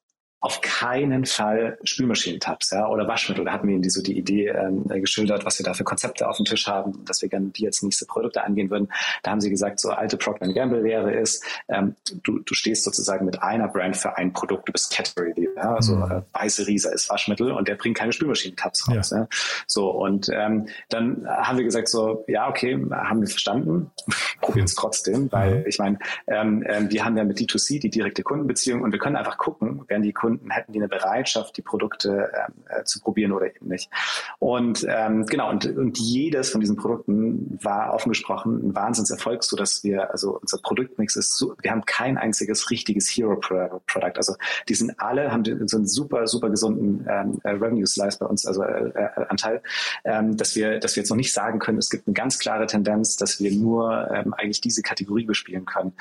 auf 0.42 0.60
keinen 0.60 1.24
Fall 1.24 1.78
Spülmaschinentabs 1.84 2.72
ja, 2.72 2.88
oder 2.88 3.06
Waschmittel. 3.06 3.44
Da 3.44 3.52
hatten 3.52 3.68
wir 3.68 3.74
ihnen 3.74 3.82
die, 3.82 3.90
so 3.90 4.02
die 4.02 4.18
Idee 4.18 4.48
ähm, 4.48 4.88
geschildert, 4.88 5.44
was 5.44 5.60
wir 5.60 5.64
da 5.64 5.72
für 5.72 5.84
Konzepte 5.84 6.28
auf 6.28 6.36
dem 6.36 6.44
Tisch 6.44 6.66
haben, 6.66 7.04
dass 7.04 7.22
wir 7.22 7.28
gerne 7.28 7.46
die 7.50 7.62
jetzt 7.62 7.84
nächste 7.84 8.06
Produkte 8.06 8.42
angehen 8.42 8.68
würden. 8.68 8.88
Da 9.22 9.30
haben 9.30 9.40
sie 9.40 9.50
gesagt, 9.50 9.78
so 9.78 9.90
alte 9.90 10.16
Procter 10.16 10.52
Gamble-Lehre 10.52 11.12
ist, 11.14 11.44
ähm, 11.68 11.94
du, 12.24 12.40
du 12.40 12.54
stehst 12.54 12.82
sozusagen 12.82 13.24
mit 13.24 13.40
einer 13.40 13.68
Brand 13.68 13.96
für 13.96 14.16
ein 14.16 14.32
Produkt, 14.32 14.68
du 14.68 14.72
bist 14.72 14.92
Category 14.92 15.32
ja, 15.56 15.74
also 15.76 15.94
mhm. 15.94 16.10
äh, 16.10 16.22
weiße 16.32 16.66
Riesa 16.66 16.90
ist 16.90 17.08
Waschmittel 17.08 17.52
und 17.52 17.68
der 17.68 17.76
bringt 17.76 17.96
keine 17.96 18.12
Spülmaschinentabs 18.12 18.88
raus. 18.88 19.10
Ja. 19.10 19.18
ja. 19.18 19.28
So 19.68 19.90
und 19.90 20.28
ähm, 20.34 20.66
dann 20.88 21.24
haben 21.28 21.56
wir 21.56 21.64
gesagt 21.64 21.86
so, 21.86 22.24
ja 22.26 22.48
okay, 22.48 22.84
haben 22.90 23.20
wir 23.20 23.28
verstanden, 23.28 23.92
probieren 24.40 24.64
es 24.64 24.74
trotzdem, 24.74 25.30
weil 25.30 25.60
mhm. 25.60 25.66
ich 25.66 25.78
meine, 25.78 25.98
ähm, 26.26 26.64
äh, 26.64 26.90
wir 26.90 27.04
haben 27.04 27.16
ja 27.16 27.22
mit 27.22 27.38
D2C 27.38 27.80
die 27.80 27.90
direkte 27.90 28.24
Kundenbeziehung 28.24 28.82
und 28.82 28.90
wir 28.90 28.98
können 28.98 29.14
einfach 29.14 29.38
gucken, 29.38 29.84
werden 29.86 30.02
die 30.02 30.12
Kunden 30.12 30.31
Kunden, 30.32 30.50
hätten 30.50 30.72
die 30.72 30.78
eine 30.78 30.88
Bereitschaft, 30.88 31.56
die 31.56 31.62
Produkte 31.62 32.30
ähm, 32.34 32.54
äh, 32.68 32.84
zu 32.84 33.00
probieren 33.00 33.32
oder 33.32 33.46
eben 33.46 33.68
nicht. 33.68 33.90
Und 34.38 34.86
ähm, 34.88 35.26
genau, 35.26 35.50
und, 35.50 35.66
und 35.66 35.98
jedes 35.98 36.50
von 36.50 36.60
diesen 36.60 36.76
Produkten 36.76 37.58
war 37.62 37.92
offen 37.92 38.08
gesprochen 38.08 38.68
ein 38.68 38.74
Wahnsinnserfolg, 38.74 39.44
so 39.44 39.56
dass 39.56 39.84
wir, 39.84 40.10
also 40.10 40.38
unser 40.40 40.58
Produktmix 40.58 41.16
ist 41.16 41.36
so, 41.36 41.54
wir 41.60 41.70
haben 41.70 41.84
kein 41.84 42.16
einziges 42.16 42.70
richtiges 42.70 43.08
Hero-Product. 43.08 44.16
Also 44.16 44.34
die 44.68 44.74
sind 44.74 44.98
alle, 44.98 45.32
haben 45.32 45.44
so 45.68 45.76
einen 45.76 45.86
super, 45.86 46.26
super 46.26 46.48
gesunden 46.48 47.06
ähm, 47.08 47.40
äh, 47.44 47.50
Revenue-Slice 47.50 48.18
bei 48.18 48.26
uns, 48.26 48.46
also 48.46 48.62
äh, 48.62 48.88
äh, 48.88 49.08
Anteil, 49.28 49.62
ähm, 50.04 50.36
dass 50.36 50.56
wir, 50.56 50.78
dass 50.78 50.96
wir 50.96 51.02
jetzt 51.02 51.10
noch 51.10 51.16
nicht 51.16 51.32
sagen 51.32 51.58
können, 51.58 51.78
es 51.78 51.90
gibt 51.90 52.06
eine 52.06 52.14
ganz 52.14 52.38
klare 52.38 52.66
Tendenz, 52.66 53.16
dass 53.16 53.40
wir 53.40 53.52
nur 53.52 54.10
ähm, 54.10 54.34
eigentlich 54.34 54.60
diese 54.60 54.82
Kategorie 54.82 55.24
bespielen 55.24 55.66
können. 55.66 55.92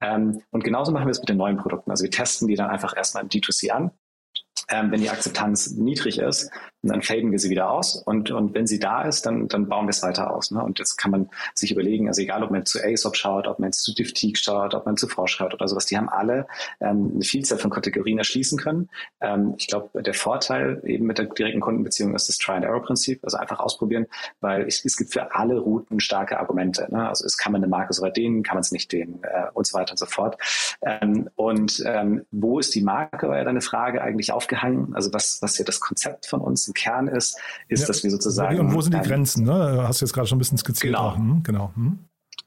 Ähm, 0.00 0.42
und 0.50 0.64
genauso 0.64 0.92
machen 0.92 1.06
wir 1.06 1.10
es 1.10 1.20
mit 1.20 1.28
den 1.28 1.36
neuen 1.36 1.56
Produkten. 1.56 1.90
Also 1.90 2.04
wir 2.04 2.10
testen 2.10 2.46
die 2.46 2.54
dann 2.54 2.70
einfach 2.70 2.96
erstmal 2.96 3.24
im 3.24 3.28
D2C 3.28 3.70
an 3.70 3.79
ähm, 4.70 4.90
wenn 4.90 5.00
die 5.00 5.10
Akzeptanz 5.10 5.72
niedrig 5.72 6.18
ist, 6.18 6.50
dann 6.82 7.02
faden 7.02 7.30
wir 7.30 7.38
sie 7.38 7.50
wieder 7.50 7.70
aus 7.70 7.96
und, 7.96 8.30
und 8.30 8.54
wenn 8.54 8.66
sie 8.66 8.78
da 8.78 9.02
ist, 9.02 9.26
dann, 9.26 9.48
dann 9.48 9.68
bauen 9.68 9.86
wir 9.86 9.90
es 9.90 10.02
weiter 10.02 10.34
aus. 10.34 10.50
Ne? 10.50 10.62
Und 10.62 10.78
jetzt 10.78 10.96
kann 10.96 11.10
man 11.10 11.28
sich 11.54 11.72
überlegen, 11.72 12.08
also 12.08 12.22
egal, 12.22 12.42
ob 12.42 12.50
man 12.50 12.64
zu 12.64 12.82
ASOP 12.82 13.16
schaut, 13.16 13.46
ob 13.46 13.58
man 13.58 13.72
zu 13.72 13.94
Diffteak 13.94 14.38
schaut, 14.38 14.74
ob 14.74 14.86
man 14.86 14.96
zu 14.96 15.06
Frosch 15.06 15.36
schaut 15.36 15.52
oder 15.52 15.68
sowas, 15.68 15.86
die 15.86 15.98
haben 15.98 16.08
alle 16.08 16.46
ähm, 16.80 17.12
eine 17.14 17.24
Vielzahl 17.24 17.58
von 17.58 17.70
Kategorien 17.70 18.18
erschließen 18.18 18.58
können. 18.58 18.88
Ähm, 19.20 19.54
ich 19.58 19.68
glaube, 19.68 20.02
der 20.02 20.14
Vorteil 20.14 20.80
eben 20.84 21.06
mit 21.06 21.18
der 21.18 21.26
direkten 21.26 21.60
Kundenbeziehung 21.60 22.14
ist 22.14 22.28
das 22.28 22.38
Try-and-Error-Prinzip, 22.38 23.20
also 23.24 23.36
einfach 23.36 23.60
ausprobieren, 23.60 24.06
weil 24.40 24.66
ich, 24.66 24.82
es 24.84 24.96
gibt 24.96 25.12
für 25.12 25.34
alle 25.34 25.58
Routen 25.58 26.00
starke 26.00 26.40
Argumente. 26.40 26.88
Ne? 26.90 27.08
Also 27.08 27.26
es 27.26 27.36
kann 27.36 27.52
man 27.52 27.62
eine 27.62 27.70
Marke 27.70 27.92
so 27.92 28.02
weit 28.02 28.16
dehnen, 28.16 28.42
kann 28.42 28.54
man 28.54 28.62
es 28.62 28.72
nicht 28.72 28.90
dehnen 28.90 29.20
äh, 29.22 29.50
und 29.52 29.66
so 29.66 29.76
weiter 29.76 29.92
und 29.92 29.98
so 29.98 30.06
fort. 30.06 30.38
Ähm, 30.82 31.28
und 31.36 31.82
ähm, 31.84 32.24
wo 32.30 32.58
ist 32.58 32.74
die 32.74 32.82
Marke, 32.82 33.28
war 33.28 33.36
ja 33.36 33.44
deine 33.44 33.60
Frage, 33.60 34.00
eigentlich 34.00 34.32
aufgehangen? 34.32 34.94
Also 34.94 35.12
was, 35.12 35.42
was 35.42 35.58
ja 35.58 35.64
das 35.64 35.80
Konzept 35.80 36.26
von 36.26 36.40
uns 36.40 36.69
Kern 36.72 37.08
ist, 37.08 37.38
ist, 37.68 37.80
ja, 37.82 37.86
dass 37.86 38.02
wir 38.02 38.10
sozusagen. 38.10 38.58
Und 38.60 38.74
wo 38.74 38.80
sind 38.80 38.94
die 38.94 39.00
Grenzen? 39.00 39.44
Ne? 39.44 39.84
Hast 39.86 40.00
du 40.00 40.04
jetzt 40.06 40.12
gerade 40.12 40.26
schon 40.26 40.36
ein 40.36 40.40
bisschen 40.40 40.58
skizziert. 40.58 40.94
Genau. 40.94 41.16
Hm, 41.16 41.42
genau. 41.42 41.72
Hm. 41.74 41.98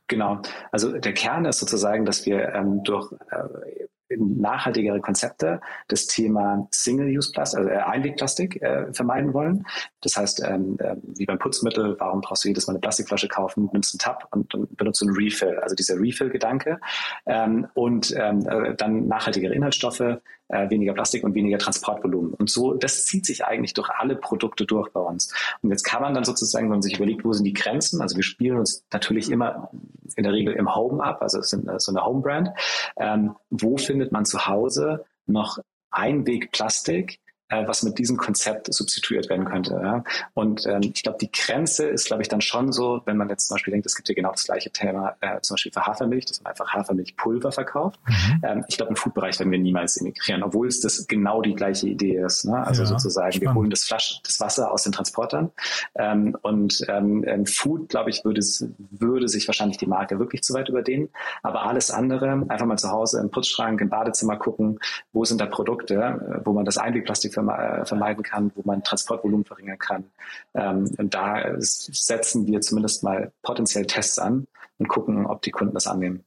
Genau. 0.07 0.41
Also 0.71 0.97
der 0.97 1.13
Kern 1.13 1.45
ist 1.45 1.59
sozusagen, 1.59 2.05
dass 2.05 2.25
wir 2.25 2.53
ähm, 2.53 2.83
durch 2.83 3.12
äh, 3.31 4.17
nachhaltigere 4.17 4.99
Konzepte 4.99 5.62
das 5.88 6.07
Thema 6.07 6.67
Single-Use-Plastik, 6.71 7.59
also 7.59 7.69
äh, 7.69 7.77
Einwegplastik 7.77 8.62
äh, 8.62 8.93
vermeiden 8.93 9.33
wollen. 9.33 9.65
Das 10.01 10.17
heißt, 10.17 10.43
ähm, 10.45 10.77
äh, 10.79 10.95
wie 11.15 11.25
beim 11.25 11.39
Putzmittel, 11.39 11.95
warum 11.99 12.21
brauchst 12.21 12.43
du 12.43 12.49
jedes 12.49 12.67
Mal 12.67 12.73
eine 12.73 12.81
Plastikflasche 12.81 13.27
kaufen, 13.27 13.69
nimmst 13.71 13.93
einen 13.93 13.99
Tab 13.99 14.27
und, 14.31 14.53
und 14.53 14.75
benutzt 14.77 15.01
einen 15.01 15.15
Refill, 15.15 15.57
also 15.59 15.75
dieser 15.75 15.99
Refill-Gedanke. 15.99 16.79
Ähm, 17.25 17.67
und 17.73 18.13
ähm, 18.17 18.45
äh, 18.47 18.75
dann 18.75 19.07
nachhaltigere 19.07 19.53
Inhaltsstoffe, 19.53 20.19
äh, 20.54 20.70
weniger 20.70 20.94
Plastik 20.94 21.24
und 21.24 21.34
weniger 21.34 21.58
Transportvolumen. 21.58 22.34
Und 22.34 22.50
so, 22.50 22.74
das 22.74 23.06
zieht 23.06 23.26
sich 23.26 23.46
eigentlich 23.46 23.74
durch 23.74 23.89
alle 23.89 24.16
Produkte 24.16 24.66
durch 24.66 24.89
bei 24.89 25.00
uns. 25.00 25.34
Und 25.62 25.72
jetzt 25.72 25.84
kann 25.84 26.02
man 26.02 26.13
dann 26.13 26.24
sozusagen, 26.24 26.66
wenn 26.66 26.74
man 26.74 26.82
sich 26.82 26.96
überlegt, 26.96 27.26
wo 27.26 27.34
sind 27.34 27.46
die 27.46 27.54
Grenzen, 27.54 28.02
also 28.02 28.16
wir 28.16 28.24
spielen 28.24 28.58
uns 28.58 28.86
natürlich 28.92 29.32
immer 29.32 29.70
in 30.16 30.24
der 30.24 30.34
Regel 30.34 30.54
im 30.54 30.74
Home 30.76 31.04
ab, 31.04 31.22
also 31.22 31.39
es 31.39 31.50
sind 31.50 31.70
so 31.82 31.92
eine 31.92 32.06
Home-Brand, 32.06 32.50
ähm, 32.98 33.36
wo 33.50 33.78
findet 33.78 34.12
man 34.12 34.26
zu 34.26 34.46
Hause 34.46 35.06
noch 35.26 35.60
Einwegplastik, 35.89 37.20
äh, 37.54 37.68
was 37.68 37.84
mit 37.84 37.98
diesem 37.98 38.18
Konzept 38.18 38.74
substituiert 38.74 39.30
werden 39.30 39.46
könnte. 39.46 39.80
Ja? 39.82 40.04
Und 40.34 40.66
ähm, 40.66 40.82
ich 40.82 41.04
glaube, 41.04 41.18
die 41.20 41.32
Grenze 41.32 41.86
ist, 41.86 42.08
glaube 42.08 42.22
ich, 42.22 42.28
dann 42.28 42.42
schon 42.42 42.72
so, 42.72 43.02
wenn 43.06 43.18
man 43.18 43.30
jetzt 43.30 43.48
zum 43.48 43.56
Beispiel 43.56 43.72
denkt, 43.72 43.86
es 43.86 43.96
gibt 43.96 44.10
ja 44.10 44.16
genau 44.16 44.32
das 44.32 44.46
gleiche 44.46 44.72
Thema, 44.72 45.16
äh, 45.22 45.39
zum 45.42 45.56
Beispiel 45.56 45.72
für 45.72 45.86
Hafermilch, 45.86 46.26
dass 46.26 46.42
man 46.42 46.52
einfach 46.52 46.74
Hafermilchpulver 46.74 47.52
verkauft. 47.52 48.00
Mhm. 48.08 48.42
Ähm, 48.44 48.66
ich 48.68 48.78
glaube, 48.78 48.92
im 48.92 48.96
Foodbereich 48.96 49.39
werden 49.39 49.52
wir 49.52 49.60
niemals 49.60 49.98
integrieren, 49.98 50.44
obwohl 50.44 50.68
es 50.68 50.82
das 50.82 51.08
genau 51.08 51.42
die 51.42 51.54
gleiche 51.54 51.88
Idee 51.88 52.18
ist. 52.18 52.46
Ne? 52.46 52.66
Also 52.66 52.84
ja, 52.84 52.88
sozusagen, 52.88 53.32
spannend. 53.32 53.50
wir 53.50 53.56
holen 53.56 53.70
das 53.70 53.84
Flasch, 53.84 54.20
das 54.24 54.39
Wasser 54.39 54.72
aus 54.72 54.84
den 54.84 54.92
Transportern. 54.92 55.52
Ähm, 55.96 56.36
und 56.42 56.84
ähm, 56.88 57.46
Food, 57.46 57.89
glaube 57.89 58.10
ich, 58.10 58.26
würde, 58.26 58.42
würde 58.92 59.28
sich 59.28 59.48
wahrscheinlich 59.48 59.78
die 59.78 59.88
Marke 59.88 60.20
wirklich 60.20 60.42
zu 60.42 60.54
weit 60.54 60.70
überdehnen. 60.70 61.10
Aber 61.42 61.63
alles 61.63 61.92
andere, 61.92 62.46
einfach 62.48 62.66
mal 62.66 62.78
zu 62.78 62.89
Hause 62.89 63.20
im 63.20 63.30
Putzschrank, 63.30 63.80
im 63.82 63.89
Badezimmer 63.89 64.38
gucken, 64.38 64.80
wo 65.12 65.26
sind 65.26 65.39
da 65.39 65.46
Produkte, 65.46 65.96
äh, 65.96 66.46
wo 66.46 66.54
man 66.54 66.66
das 66.66 66.78
Einwegplastik 66.78 67.34
vermeiden 67.45 68.23
kann, 68.23 68.51
wo 68.56 68.62
man 68.65 68.84
Transportvolumen 68.84 69.45
verringern 69.45 69.79
kann. 69.79 70.06
Ähm, 70.53 70.91
und 70.97 71.13
da 71.13 71.43
setzen 71.58 72.47
wir 72.47 72.62
zumindest 72.62 73.03
mal 73.03 73.32
potenziell 73.41 73.86
Tests 73.86 74.19
an 74.19 74.47
und 74.77 74.88
gucken, 74.88 75.25
ob 75.25 75.41
die 75.41 75.51
Kunden 75.51 75.73
das 75.73 75.88
annehmen. 75.88 76.23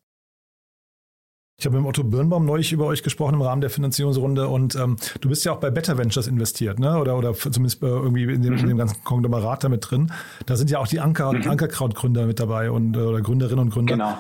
Ich 1.59 1.65
habe 1.65 1.79
mit 1.79 1.87
Otto 1.87 2.05
Birnbaum 2.05 2.45
neulich 2.45 2.71
über 2.73 2.85
euch 2.85 3.03
gesprochen 3.03 3.35
im 3.35 3.41
Rahmen 3.41 3.63
der 3.63 3.71
Finanzierungsrunde 3.71 4.47
und 4.47 4.75
ähm, 4.75 4.97
du 5.23 5.31
bist 5.31 5.43
ja 5.47 5.53
auch 5.53 5.57
bei 5.57 5.71
Better 5.71 5.97
Ventures 5.97 6.27
investiert, 6.27 6.79
ne? 6.79 6.99
Oder, 6.99 7.17
oder 7.17 7.33
zumindest 7.33 7.83
äh, 7.83 7.87
irgendwie 7.87 8.25
in 8.25 8.43
dem, 8.43 8.53
mhm. 8.53 8.59
in 8.59 8.69
dem 8.69 8.77
ganzen 8.77 9.03
Konglomerat 9.05 9.65
da 9.65 9.71
mit 9.71 9.91
drin. 9.91 10.13
Da 10.45 10.57
sind 10.57 10.71
ja 10.71 10.79
auch 10.81 10.87
die 10.87 11.01
Anker, 11.01 11.33
mhm. 11.33 11.49
Ankerkraut-Gründer 11.49 12.27
mit 12.27 12.41
dabei 12.41 12.71
und 12.71 12.95
oder 12.95 13.23
Gründerinnen 13.23 13.65
und 13.65 13.71
Gründer. 13.71 13.95
Genau. 13.95 14.19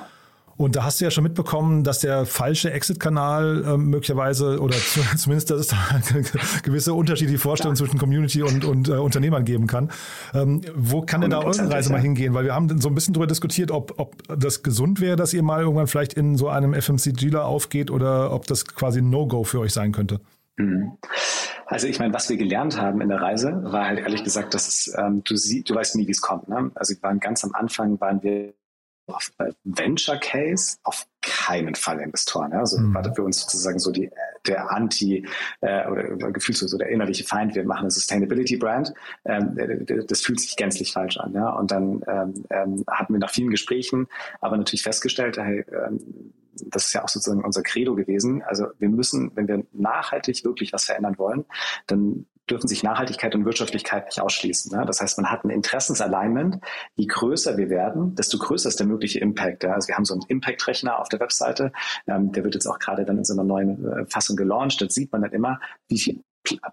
Und 0.56 0.74
da 0.74 0.84
hast 0.84 1.00
du 1.00 1.04
ja 1.04 1.10
schon 1.10 1.24
mitbekommen, 1.24 1.84
dass 1.84 1.98
der 1.98 2.24
falsche 2.24 2.72
Exit-Kanal 2.72 3.64
äh, 3.64 3.76
möglicherweise 3.76 4.60
oder 4.60 4.76
zu, 4.76 5.00
zumindest, 5.16 5.50
dass 5.50 5.60
es 5.60 5.66
da 5.68 5.76
gewisse 6.62 6.94
unterschiedliche 6.94 7.38
Vorstellungen 7.38 7.76
zwischen 7.76 7.98
Community 7.98 8.42
und, 8.42 8.64
und 8.64 8.88
äh, 8.88 8.92
Unternehmern 8.92 9.44
geben 9.44 9.66
kann. 9.66 9.90
Ähm, 10.34 10.62
wo 10.74 11.02
kann 11.02 11.20
denn 11.20 11.30
da 11.30 11.40
eure 11.40 11.70
Reise 11.70 11.92
mal 11.92 12.00
hingehen? 12.00 12.32
Weil 12.34 12.44
wir 12.44 12.54
haben 12.54 12.80
so 12.80 12.88
ein 12.88 12.94
bisschen 12.94 13.12
darüber 13.12 13.26
diskutiert, 13.26 13.70
ob, 13.70 13.94
ob 13.98 14.16
das 14.28 14.62
gesund 14.62 15.00
wäre, 15.00 15.16
dass 15.16 15.34
ihr 15.34 15.42
mal 15.42 15.60
irgendwann 15.60 15.86
vielleicht 15.86 16.14
in 16.14 16.36
so 16.36 16.48
einem 16.48 16.74
FMCGler 16.74 17.44
aufgeht 17.44 17.90
oder 17.90 18.32
ob 18.32 18.46
das 18.46 18.64
quasi 18.64 19.00
ein 19.00 19.10
No-Go 19.10 19.44
für 19.44 19.60
euch 19.60 19.72
sein 19.72 19.92
könnte. 19.92 20.20
Mhm. 20.56 20.92
Also 21.66 21.88
ich 21.88 21.98
meine, 21.98 22.14
was 22.14 22.30
wir 22.30 22.36
gelernt 22.36 22.80
haben 22.80 23.00
in 23.00 23.08
der 23.08 23.20
Reise, 23.20 23.60
war 23.64 23.86
halt 23.86 23.98
ehrlich 23.98 24.22
gesagt, 24.22 24.54
dass 24.54 24.68
es, 24.68 24.94
ähm, 24.96 25.22
du 25.24 25.36
siehst, 25.36 25.68
du 25.68 25.74
weißt 25.74 25.96
nie, 25.96 26.06
wie 26.06 26.12
es 26.12 26.20
kommt. 26.20 26.48
Ne? 26.48 26.70
Also 26.76 26.94
wir 26.94 27.02
waren 27.02 27.18
ganz 27.18 27.44
am 27.44 27.52
Anfang, 27.54 28.00
waren 28.00 28.22
wir 28.22 28.54
auf 29.06 29.32
Venture 29.64 30.18
Case 30.18 30.78
auf 30.82 31.06
keinen 31.22 31.74
Fall 31.74 32.00
Investoren. 32.00 32.52
Ja? 32.52 32.60
Also 32.60 32.78
mhm. 32.78 32.94
war 32.94 33.14
für 33.14 33.22
uns 33.22 33.40
sozusagen 33.40 33.78
so 33.78 33.90
die, 33.90 34.10
der 34.46 34.70
Anti 34.70 35.26
äh, 35.60 35.88
oder 35.88 36.32
gefühlt 36.32 36.58
so 36.58 36.78
der 36.78 36.88
innerliche 36.88 37.24
Feind. 37.24 37.54
Wir 37.54 37.64
machen 37.64 37.82
eine 37.82 37.90
Sustainability 37.90 38.56
Brand. 38.56 38.92
Ähm, 39.24 39.56
das 40.08 40.22
fühlt 40.22 40.40
sich 40.40 40.56
gänzlich 40.56 40.92
falsch 40.92 41.16
an. 41.18 41.32
Ja? 41.34 41.50
Und 41.50 41.70
dann 41.70 42.02
ähm, 42.06 42.44
ähm, 42.50 42.84
hatten 42.88 43.12
wir 43.12 43.20
nach 43.20 43.30
vielen 43.30 43.50
Gesprächen 43.50 44.06
aber 44.40 44.56
natürlich 44.56 44.82
festgestellt, 44.82 45.38
hey, 45.38 45.64
ähm, 45.72 46.32
das 46.68 46.86
ist 46.86 46.94
ja 46.94 47.04
auch 47.04 47.08
sozusagen 47.08 47.44
unser 47.44 47.62
Credo 47.62 47.94
gewesen. 47.94 48.42
Also 48.42 48.68
wir 48.78 48.88
müssen, 48.88 49.32
wenn 49.34 49.46
wir 49.46 49.64
nachhaltig 49.72 50.44
wirklich 50.44 50.72
was 50.72 50.84
verändern 50.84 51.18
wollen, 51.18 51.44
dann 51.86 52.26
dürfen 52.50 52.68
sich 52.68 52.82
Nachhaltigkeit 52.82 53.34
und 53.34 53.44
Wirtschaftlichkeit 53.44 54.06
nicht 54.06 54.20
ausschließen. 54.20 54.76
Ne? 54.76 54.84
Das 54.86 55.00
heißt, 55.00 55.18
man 55.18 55.30
hat 55.30 55.44
ein 55.44 55.50
Interessensalignment. 55.50 56.58
Je 56.94 57.06
größer 57.06 57.56
wir 57.56 57.70
werden, 57.70 58.14
desto 58.14 58.38
größer 58.38 58.68
ist 58.68 58.78
der 58.78 58.86
mögliche 58.86 59.18
Impact. 59.18 59.64
Ja? 59.64 59.72
Also 59.72 59.88
wir 59.88 59.96
haben 59.96 60.04
so 60.04 60.14
einen 60.14 60.22
Impact-Rechner 60.28 60.98
auf 60.98 61.08
der 61.08 61.20
Webseite. 61.20 61.72
Ähm, 62.06 62.32
der 62.32 62.44
wird 62.44 62.54
jetzt 62.54 62.66
auch 62.66 62.78
gerade 62.78 63.04
dann 63.04 63.18
in 63.18 63.24
so 63.24 63.34
einer 63.34 63.44
neuen 63.44 63.84
äh, 63.84 64.06
Fassung 64.06 64.36
gelauncht. 64.36 64.80
Da 64.80 64.88
sieht 64.88 65.12
man 65.12 65.22
dann 65.22 65.32
immer, 65.32 65.60
wie 65.88 65.98
viel 65.98 66.22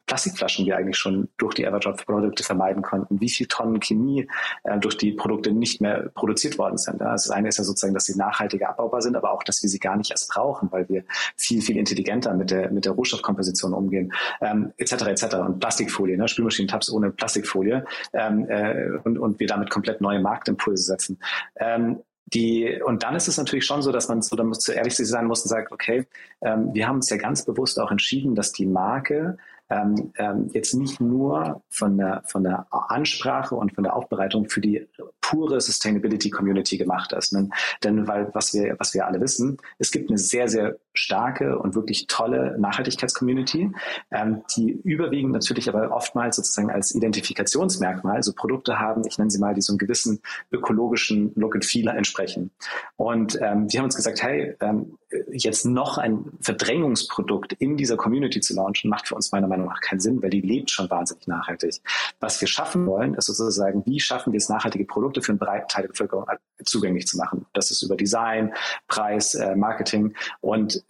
Plastikflaschen 0.06 0.66
wir 0.66 0.78
eigentlich 0.78 0.98
schon 0.98 1.30
durch 1.38 1.54
die 1.56 1.64
Everdrop-Produkte 1.64 2.44
vermeiden 2.44 2.84
konnten, 2.84 3.20
wie 3.20 3.30
viel 3.30 3.48
Tonnen 3.48 3.80
Chemie 3.80 4.28
äh, 4.64 4.80
durch 4.80 4.98
die 4.98 5.12
Produkte 5.12 5.52
nicht 5.52 5.82
mehr 5.82 6.10
produziert 6.16 6.58
worden 6.58 6.78
sind. 6.78 7.02
Ja. 7.02 7.08
Also 7.08 7.30
das 7.30 7.36
eine 7.36 7.50
ist 7.50 7.58
ja 7.58 7.64
sozusagen, 7.64 7.94
dass 7.94 8.06
sie 8.06 8.18
nachhaltiger 8.18 8.70
abbaubar 8.70 9.02
sind, 9.02 9.16
aber 9.16 9.32
auch, 9.32 9.44
dass 9.44 9.62
wir 9.64 9.70
sie 9.70 9.80
gar 9.80 9.98
nicht 9.98 10.12
erst 10.12 10.30
brauchen, 10.30 10.72
weil 10.72 10.88
wir 10.90 11.04
viel, 11.38 11.62
viel 11.62 11.78
intelligenter 11.78 12.34
mit 12.34 12.52
der, 12.52 12.72
mit 12.72 12.86
der 12.86 12.94
Rohstoffkomposition 12.94 13.74
umgehen, 13.74 14.14
ähm, 14.42 14.74
etc. 14.78 14.94
etc. 15.08 15.36
Und 15.36 15.60
Plastikfolie, 15.60 16.18
ne, 16.18 16.28
Spülmaschinentabs 16.28 16.92
ohne 16.92 17.12
Plastikfolie 17.12 17.86
ähm, 18.14 18.48
äh, 18.50 18.98
und, 19.04 19.18
und 19.18 19.40
wir 19.40 19.48
damit 19.48 19.70
komplett 19.70 20.02
neue 20.02 20.20
Marktimpulse 20.20 20.84
setzen. 20.84 21.20
Ähm, 21.58 22.00
die, 22.34 22.82
und 22.84 23.04
dann 23.04 23.16
ist 23.16 23.28
es 23.28 23.38
natürlich 23.38 23.66
schon 23.66 23.82
so, 23.82 23.92
dass 23.92 24.08
man 24.08 24.22
so, 24.22 24.36
da 24.36 24.44
muss 24.44 24.60
zu 24.60 24.72
ehrlich 24.72 24.96
sein 24.96 25.26
muss 25.26 25.44
und 25.44 25.50
sagt, 25.50 25.72
okay, 25.72 26.06
ähm, 26.42 26.74
wir 26.74 26.88
haben 26.88 26.96
uns 26.98 27.10
ja 27.10 27.18
ganz 27.18 27.46
bewusst 27.46 27.80
auch 27.80 27.92
entschieden, 27.92 28.36
dass 28.36 28.52
die 28.52 28.66
Marke 28.66 29.38
ähm, 29.74 30.12
ähm, 30.18 30.50
jetzt 30.54 30.74
nicht 30.74 31.02
nur 31.02 31.64
von 31.70 31.98
der, 31.98 32.24
von 32.28 32.44
der 32.44 32.68
Ansprache 32.70 33.56
und 33.56 33.74
von 33.74 33.84
der 33.84 33.96
Aufbereitung 33.96 34.50
für 34.50 34.62
die 34.62 34.88
pure 35.22 35.60
Sustainability 35.60 36.30
Community 36.30 36.78
gemacht 36.78 37.12
ist. 37.14 37.32
Denn, 37.34 37.52
denn 37.84 38.08
weil 38.08 38.30
was 38.34 38.54
wir, 38.54 38.76
was 38.78 38.94
wir 38.94 39.08
alle 39.08 39.20
wissen, 39.20 39.58
es 39.80 39.92
gibt 39.92 40.10
eine 40.10 40.18
sehr, 40.18 40.48
sehr 40.48 40.78
starke 40.94 41.58
und 41.58 41.76
wirklich 41.76 42.08
tolle 42.08 42.58
Nachhaltigkeitscommunity, 42.60 43.72
ähm, 44.12 44.44
die 44.56 44.72
überwiegend 44.84 45.34
natürlich 45.34 45.70
aber 45.70 45.92
oftmals 45.92 46.36
sozusagen 46.36 46.72
als 46.72 46.94
Identifikationsmerkmal 46.94 48.22
so 48.24 48.34
Produkte 48.34 48.80
haben, 48.80 49.04
ich 49.08 49.18
nenne 49.18 49.32
sie 49.32 49.40
mal, 49.40 49.54
die 49.54 49.62
so 49.62 49.74
einem 49.74 49.80
gewissen 49.80 50.22
ökologischen 50.52 51.32
Look 51.36 51.56
and 51.56 51.66
Feel 51.66 51.88
entsprechen. 51.88 52.52
Und 52.96 53.40
ähm, 53.42 53.72
wir 53.72 53.80
haben 53.80 53.86
uns 53.86 53.96
gesagt, 53.96 54.22
hey, 54.22 54.56
ähm, 54.62 54.98
jetzt 55.32 55.66
noch 55.66 55.98
ein 55.98 56.26
Verdrängungsprodukt 56.42 57.54
in 57.54 57.78
dieser 57.78 57.98
Community 57.98 58.42
zu 58.42 58.56
launchen, 58.56 58.90
macht 58.90 59.08
für 59.08 59.16
uns 59.16 59.32
meiner 59.32 59.48
Meinung 59.48 59.68
nach 59.68 59.82
keinen 59.82 60.00
Sinn, 60.00 60.22
weil 60.22 60.30
die 60.30 60.42
lebt 60.42 60.72
schon 60.72 60.90
wahnsinnig 60.90 61.28
nachhaltig. 61.28 61.82
Was 62.20 62.40
wir 62.42 62.48
schaffen 62.48 62.86
wollen, 62.86 63.14
ist 63.16 63.26
sozusagen, 63.26 63.84
wie 63.86 64.00
schaffen 64.00 64.34
wir 64.34 64.38
es, 64.38 64.50
nachhaltige 64.50 64.86
Produkte 64.86 65.22
für 65.22 65.32
einen 65.32 65.40
breiten 65.40 65.68
Teil 65.68 65.84
der 65.84 65.90
Bevölkerung 65.90 66.26
zugänglich 66.64 67.08
zu 67.08 67.18
machen. 67.18 67.46
Das 67.54 67.72
ist 67.72 67.82
über 67.82 67.96
Design, 67.96 68.54
Preis, 68.88 69.36
äh, 69.36 69.56
Marketing 69.56 70.14
und 70.42 70.83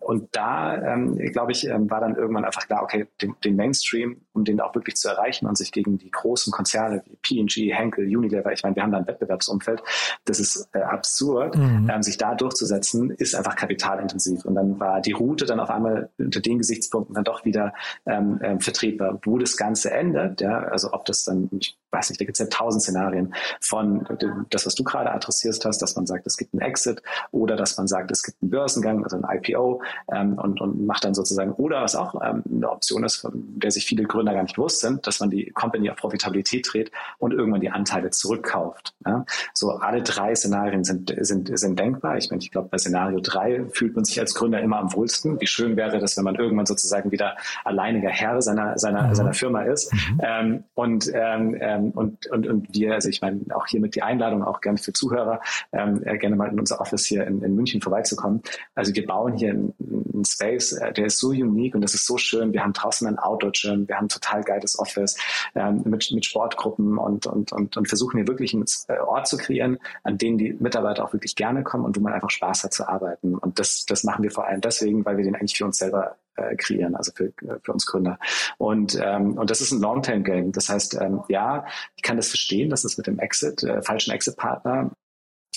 und 0.00 0.28
da 0.32 0.94
ähm, 0.94 1.18
glaube 1.32 1.52
ich 1.52 1.66
ähm, 1.66 1.90
war 1.90 2.00
dann 2.00 2.16
irgendwann 2.16 2.44
einfach 2.44 2.66
klar, 2.66 2.82
okay, 2.82 3.06
den, 3.20 3.34
den 3.44 3.56
Mainstream, 3.56 4.20
um 4.32 4.44
den 4.44 4.60
auch 4.60 4.74
wirklich 4.74 4.96
zu 4.96 5.08
erreichen 5.08 5.46
und 5.46 5.56
sich 5.56 5.72
gegen 5.72 5.98
die 5.98 6.10
großen 6.10 6.52
Konzerne 6.52 7.02
wie 7.06 7.16
P&G, 7.16 7.72
Henkel, 7.72 8.04
Unilever, 8.04 8.52
ich 8.52 8.62
meine, 8.62 8.76
wir 8.76 8.82
haben 8.82 8.92
da 8.92 8.98
ein 8.98 9.06
Wettbewerbsumfeld, 9.06 9.82
das 10.24 10.40
ist 10.40 10.68
äh, 10.72 10.80
absurd, 10.80 11.56
mhm. 11.56 11.90
ähm, 11.92 12.02
sich 12.02 12.18
da 12.18 12.34
durchzusetzen, 12.34 13.10
ist 13.10 13.34
einfach 13.34 13.56
kapitalintensiv. 13.56 14.44
Und 14.44 14.54
dann 14.54 14.78
war 14.80 15.00
die 15.00 15.12
Route 15.12 15.46
dann 15.46 15.60
auf 15.60 15.70
einmal 15.70 16.10
unter 16.18 16.40
den 16.40 16.58
Gesichtspunkten 16.58 17.14
dann 17.14 17.24
doch 17.24 17.44
wieder 17.44 17.72
ähm, 18.06 18.40
ähm, 18.42 18.60
vertretbar. 18.60 19.18
Wo 19.24 19.38
das 19.38 19.56
Ganze 19.56 19.90
endet, 19.90 20.40
ja, 20.40 20.60
also 20.60 20.92
ob 20.92 21.04
das 21.04 21.24
dann, 21.24 21.48
ich 21.58 21.76
weiß 21.90 22.10
nicht, 22.10 22.20
da 22.20 22.24
gibt 22.24 22.36
es 22.36 22.40
ja 22.40 22.46
tausend 22.46 22.82
Szenarien 22.82 23.34
von 23.60 24.06
das, 24.50 24.66
was 24.66 24.74
du 24.74 24.84
gerade 24.84 25.10
adressiert 25.12 25.64
hast, 25.64 25.82
dass 25.82 25.96
man 25.96 26.06
sagt, 26.06 26.26
es 26.26 26.36
gibt 26.36 26.54
einen 26.54 26.62
Exit 26.62 27.02
oder 27.32 27.56
dass 27.56 27.76
man 27.76 27.86
sagt, 27.86 28.10
es 28.10 28.22
gibt 28.22 28.40
einen 28.42 28.50
Börsengang, 28.50 29.02
also 29.02 29.20
ein 29.20 29.38
IPO 29.38 29.82
ähm, 30.12 30.34
und, 30.34 30.60
und 30.60 30.86
macht 30.86 31.04
dann 31.04 31.14
sozusagen, 31.14 31.52
oder 31.52 31.82
was 31.82 31.96
auch 31.96 32.14
ähm, 32.22 32.42
eine 32.50 32.70
Option 32.70 33.04
ist, 33.04 33.16
von 33.16 33.32
der 33.58 33.70
sich 33.70 33.86
viele 33.86 34.04
Gründer 34.04 34.29
gar 34.32 34.42
nicht 34.42 34.56
bewusst 34.56 34.80
sind, 34.80 35.06
dass 35.06 35.20
man 35.20 35.30
die 35.30 35.50
Company 35.50 35.90
auf 35.90 35.96
Profitabilität 35.96 36.68
dreht 36.70 36.90
und 37.18 37.32
irgendwann 37.32 37.60
die 37.60 37.70
Anteile 37.70 38.10
zurückkauft. 38.10 38.94
Ja? 39.06 39.24
So 39.54 39.70
alle 39.72 40.02
drei 40.02 40.34
Szenarien 40.34 40.84
sind, 40.84 41.14
sind, 41.18 41.56
sind 41.58 41.78
denkbar. 41.78 42.16
Ich 42.18 42.30
meine, 42.30 42.42
ich 42.42 42.50
glaube, 42.50 42.68
bei 42.70 42.78
Szenario 42.78 43.20
drei 43.20 43.64
fühlt 43.70 43.94
man 43.94 44.04
sich 44.04 44.18
als 44.20 44.34
Gründer 44.34 44.60
immer 44.60 44.78
am 44.78 44.92
wohlsten. 44.92 45.40
Wie 45.40 45.46
schön 45.46 45.76
wäre 45.76 45.98
das, 45.98 46.16
wenn 46.16 46.24
man 46.24 46.36
irgendwann 46.36 46.66
sozusagen 46.66 47.10
wieder 47.10 47.36
alleiniger 47.64 48.10
Herr 48.10 48.40
seiner, 48.42 48.78
seiner, 48.78 49.08
mhm. 49.08 49.14
seiner 49.14 49.34
Firma 49.34 49.62
ist. 49.62 49.92
Mhm. 49.92 50.20
Ähm, 50.22 50.64
und, 50.74 51.10
ähm, 51.14 51.56
ähm 51.60 51.90
und, 51.92 52.26
und, 52.28 52.46
und 52.46 52.74
wir, 52.74 52.94
also 52.94 53.08
ich 53.08 53.20
meine, 53.20 53.40
auch 53.54 53.66
hiermit 53.66 53.94
die 53.94 54.02
Einladung 54.02 54.42
auch 54.42 54.60
gerne 54.60 54.78
für 54.78 54.92
Zuhörer, 54.92 55.40
ähm, 55.72 56.02
äh, 56.04 56.18
gerne 56.18 56.36
mal 56.36 56.48
in 56.48 56.58
unser 56.58 56.80
Office 56.80 57.06
hier 57.06 57.26
in, 57.26 57.42
in 57.42 57.54
München 57.54 57.80
vorbeizukommen. 57.80 58.42
Also 58.74 58.94
wir 58.94 59.06
bauen 59.06 59.34
hier 59.34 59.50
einen, 59.50 59.74
einen 60.12 60.24
Space, 60.24 60.72
äh, 60.72 60.92
der 60.92 61.06
ist 61.06 61.18
so 61.18 61.28
unique 61.28 61.74
und 61.74 61.82
das 61.82 61.94
ist 61.94 62.06
so 62.06 62.18
schön. 62.18 62.52
Wir 62.52 62.62
haben 62.62 62.72
draußen 62.72 63.06
ein 63.06 63.18
Outdoor-Gym, 63.18 63.88
wir 63.88 63.96
haben 63.96 64.08
total 64.10 64.42
geiles 64.42 64.78
Office 64.78 65.16
ähm, 65.54 65.82
mit, 65.84 66.10
mit 66.12 66.26
Sportgruppen 66.26 66.98
und, 66.98 67.26
und, 67.26 67.52
und, 67.52 67.76
und 67.76 67.88
versuchen 67.88 68.18
hier 68.18 68.28
wirklich 68.28 68.54
einen 68.54 68.66
äh, 68.88 68.98
Ort 68.98 69.28
zu 69.28 69.36
kreieren, 69.36 69.78
an 70.02 70.18
dem 70.18 70.38
die 70.38 70.52
Mitarbeiter 70.52 71.04
auch 71.04 71.12
wirklich 71.12 71.36
gerne 71.36 71.62
kommen 71.62 71.84
und 71.84 71.96
wo 71.96 72.00
man 72.00 72.12
einfach 72.12 72.30
Spaß 72.30 72.64
hat 72.64 72.74
zu 72.74 72.88
arbeiten. 72.88 73.36
Und 73.36 73.58
das, 73.58 73.86
das 73.86 74.04
machen 74.04 74.22
wir 74.22 74.30
vor 74.30 74.46
allem 74.46 74.60
deswegen, 74.60 75.04
weil 75.04 75.16
wir 75.16 75.24
den 75.24 75.34
eigentlich 75.34 75.56
für 75.56 75.64
uns 75.64 75.78
selber 75.78 76.16
äh, 76.36 76.56
kreieren, 76.56 76.94
also 76.94 77.12
für, 77.14 77.32
für 77.62 77.72
uns 77.72 77.86
Gründer. 77.86 78.18
Und, 78.58 78.98
ähm, 79.02 79.38
und 79.38 79.50
das 79.50 79.60
ist 79.60 79.72
ein 79.72 79.80
Long-Term-Game. 79.80 80.52
Das 80.52 80.68
heißt, 80.68 80.94
ähm, 81.00 81.22
ja, 81.28 81.64
ich 81.96 82.02
kann 82.02 82.16
das 82.16 82.28
verstehen, 82.28 82.70
dass 82.70 82.84
es 82.84 82.96
mit 82.98 83.06
dem 83.06 83.18
Exit, 83.18 83.62
äh, 83.62 83.82
falschen 83.82 84.12
Exit-Partner 84.12 84.90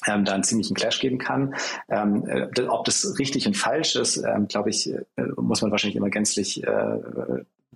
ähm, 0.08 0.26
da 0.26 0.34
einen 0.34 0.44
ziemlichen 0.44 0.76
Clash 0.76 1.00
geben 1.00 1.18
kann. 1.18 1.56
Ähm, 1.90 2.26
äh, 2.28 2.62
ob 2.68 2.86
das 2.86 3.18
richtig 3.20 3.48
und 3.48 3.56
falsch 3.56 3.96
ist, 3.96 4.18
ähm, 4.18 4.48
glaube 4.48 4.70
ich, 4.70 4.92
äh, 4.92 5.02
muss 5.38 5.62
man 5.62 5.72
wahrscheinlich 5.72 5.96
immer 5.96 6.10
gänzlich 6.10 6.64
äh, 6.64 7.00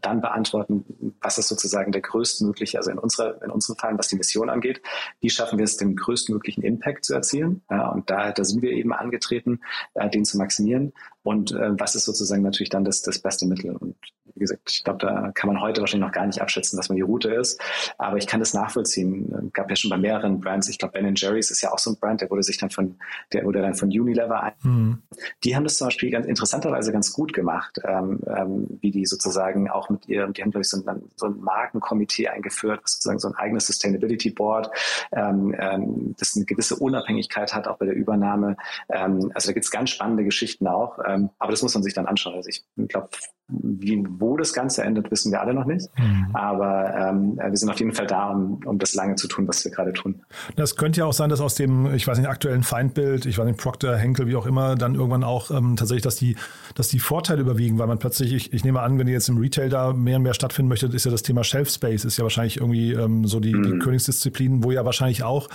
dann 0.02 0.22
beantworten, 0.22 1.16
was 1.22 1.38
ist 1.38 1.48
sozusagen 1.48 1.92
der 1.92 2.02
größtmögliche, 2.02 2.78
also 2.78 2.92
in 2.92 2.98
unserer, 2.98 3.42
in 3.44 3.52
unserem 3.52 3.78
Fall, 3.78 3.98
was 3.98 4.08
die 4.08 4.16
Mission 4.16 4.50
angeht, 4.50 4.82
wie 5.20 5.30
schaffen 5.30 5.58
wir 5.58 5.66
es, 5.66 5.78
den 5.78 5.96
größtmöglichen 5.96 6.64
Impact 6.64 7.06
zu 7.06 7.14
erzielen? 7.14 7.64
Und 7.68 8.10
da, 8.10 8.32
da 8.32 8.44
sind 8.44 8.62
wir 8.62 8.72
eben 8.72 8.94
angetreten, 8.94 9.60
äh, 9.94 10.10
den 10.10 10.26
zu 10.26 10.38
maximieren. 10.38 10.94
Und 11.28 11.52
äh, 11.52 11.78
was 11.78 11.94
ist 11.94 12.06
sozusagen 12.06 12.42
natürlich 12.42 12.70
dann 12.70 12.86
das, 12.86 13.02
das 13.02 13.20
beste 13.20 13.46
Mittel? 13.46 13.76
Und 13.76 13.98
wie 14.34 14.40
gesagt, 14.40 14.72
ich 14.72 14.84
glaube, 14.86 15.00
da 15.00 15.32
kann 15.34 15.52
man 15.52 15.60
heute 15.60 15.82
wahrscheinlich 15.82 16.08
noch 16.08 16.14
gar 16.14 16.26
nicht 16.26 16.42
abschätzen, 16.42 16.80
was 16.80 16.88
man 16.88 16.96
die 16.96 17.02
Route 17.02 17.30
ist. 17.30 17.60
Aber 17.98 18.16
ich 18.16 18.28
kann 18.28 18.40
das 18.40 18.54
nachvollziehen. 18.54 19.34
Es 19.48 19.54
gab 19.54 19.70
ja 19.70 19.76
schon 19.76 19.90
bei 19.90 19.98
mehreren 19.98 20.40
Brands, 20.40 20.70
ich 20.70 20.78
glaube, 20.78 20.94
Ben 20.94 21.16
Jerry's 21.16 21.52
ist 21.52 21.62
ja 21.62 21.74
auch 21.74 21.80
so 21.80 21.92
ein 21.92 21.98
Brand, 21.98 22.22
der 22.22 22.30
wurde 22.30 22.44
sich 22.44 22.58
dann 22.58 22.70
von, 22.70 22.96
der 23.34 23.44
wurde 23.44 23.62
dann 23.62 23.76
von 23.76 23.90
Unilever 23.90 24.42
ein. 24.42 24.54
Mhm. 24.64 25.02
Die 25.44 25.54
haben 25.54 25.66
das 25.66 25.76
zum 25.76 25.88
Beispiel 25.88 26.12
ganz 26.12 26.28
interessanterweise 26.28 26.94
ganz 26.94 27.12
gut 27.12 27.34
gemacht, 27.34 27.78
ähm, 27.84 28.22
ähm, 28.28 28.78
wie 28.80 28.92
die 28.92 29.06
sozusagen 29.06 29.70
auch 29.70 29.90
mit 29.90 30.08
ihrem, 30.08 30.32
die 30.32 30.44
haben, 30.44 30.52
glaube 30.52 30.62
ich, 30.62 30.70
so 30.70 30.78
ein, 30.86 31.02
so 31.18 31.26
ein 31.26 31.42
Markenkomitee 31.42 32.30
eingeführt, 32.30 32.80
was 32.84 32.94
sozusagen 32.94 33.20
so 33.20 33.28
ein 33.28 33.36
eigenes 33.36 33.68
Sustainability 33.68 34.30
Board, 34.30 34.70
ähm, 35.12 35.54
ähm, 35.60 36.16
das 36.18 36.38
eine 36.38 36.46
gewisse 36.46 36.78
Unabhängigkeit 36.78 37.54
hat, 37.54 37.68
auch 37.68 37.80
bei 37.80 37.86
der 37.86 37.96
Übernahme. 37.96 38.56
Ähm, 38.90 39.32
also 39.34 39.50
da 39.50 39.54
gibt 39.54 39.66
es 39.66 39.72
ganz 39.72 39.90
spannende 39.90 40.24
Geschichten 40.24 40.68
auch. 40.68 41.00
Ähm, 41.06 41.17
ähm, 41.18 41.30
aber 41.40 41.52
das 41.52 41.62
muss 41.62 41.74
man 41.74 41.84
sich 41.84 41.94
dann 41.94 42.06
anschauen. 42.06 42.36
Also 42.36 42.50
ich 42.50 42.64
glaube, 42.88 43.10
wo 43.50 44.36
das 44.36 44.52
Ganze 44.52 44.84
endet, 44.84 45.10
wissen 45.10 45.32
wir 45.32 45.40
alle 45.40 45.54
noch 45.54 45.66
nicht. 45.66 45.88
Mhm. 45.98 46.30
Aber 46.34 46.94
ähm, 46.94 47.38
wir 47.38 47.56
sind 47.56 47.70
auf 47.70 47.80
jeden 47.80 47.94
Fall 47.94 48.08
da, 48.08 48.32
um, 48.32 48.60
um 48.66 48.78
das 48.78 48.94
lange 48.94 49.16
zu 49.16 49.28
tun, 49.28 49.48
was 49.48 49.64
wir 49.64 49.72
gerade 49.72 49.94
tun. 49.94 50.22
Das 50.56 50.76
könnte 50.76 51.00
ja 51.00 51.06
auch 51.06 51.14
sein, 51.14 51.30
dass 51.30 51.40
aus 51.40 51.56
dem, 51.56 51.94
ich 51.94 52.06
weiß 52.06 52.18
nicht, 52.18 52.28
aktuellen 52.28 52.64
Feindbild, 52.64 53.26
ich 53.26 53.38
weiß 53.38 53.46
nicht, 53.46 53.60
Procter, 53.60 53.98
Henkel, 53.98 54.28
wie 54.28 54.36
auch 54.36 54.46
immer, 54.46 54.76
dann 54.76 54.96
irgendwann 54.96 55.24
auch 55.24 55.50
ähm, 55.52 55.78
tatsächlich, 55.78 56.04
dass 56.04 56.18
die, 56.18 56.36
dass 56.76 56.90
die 56.90 57.00
Vorteile 57.00 57.42
überwiegen, 57.42 57.80
weil 57.80 57.88
man 57.88 58.00
plötzlich, 58.00 58.34
ich, 58.34 58.54
ich 58.54 58.66
nehme 58.66 58.82
an, 58.82 59.00
wenn 59.00 59.08
ihr 59.08 59.14
jetzt 59.14 59.30
im 59.30 59.38
Retail 59.38 59.70
da 59.70 59.94
mehr 59.94 60.18
und 60.18 60.24
mehr 60.24 60.34
stattfinden 60.34 60.68
möchtet, 60.68 60.94
ist 60.94 61.06
ja 61.06 61.12
das 61.12 61.24
Thema 61.24 61.44
Shelf 61.44 61.70
Space, 61.70 62.04
ist 62.04 62.18
ja 62.18 62.24
wahrscheinlich 62.24 62.58
irgendwie 62.58 62.92
ähm, 62.92 63.26
so 63.26 63.40
die, 63.40 63.54
mhm. 63.54 63.64
die 63.64 63.80
Königsdisziplin, 63.80 64.64
wo 64.64 64.72
ja 64.72 64.84
wahrscheinlich 64.84 65.24
auch 65.24 65.48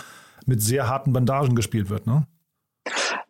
mit 0.47 0.63
sehr 0.63 0.89
harten 0.89 1.13
Bandagen 1.13 1.55
gespielt 1.55 1.91
wird, 1.91 2.07
ne? 2.07 2.27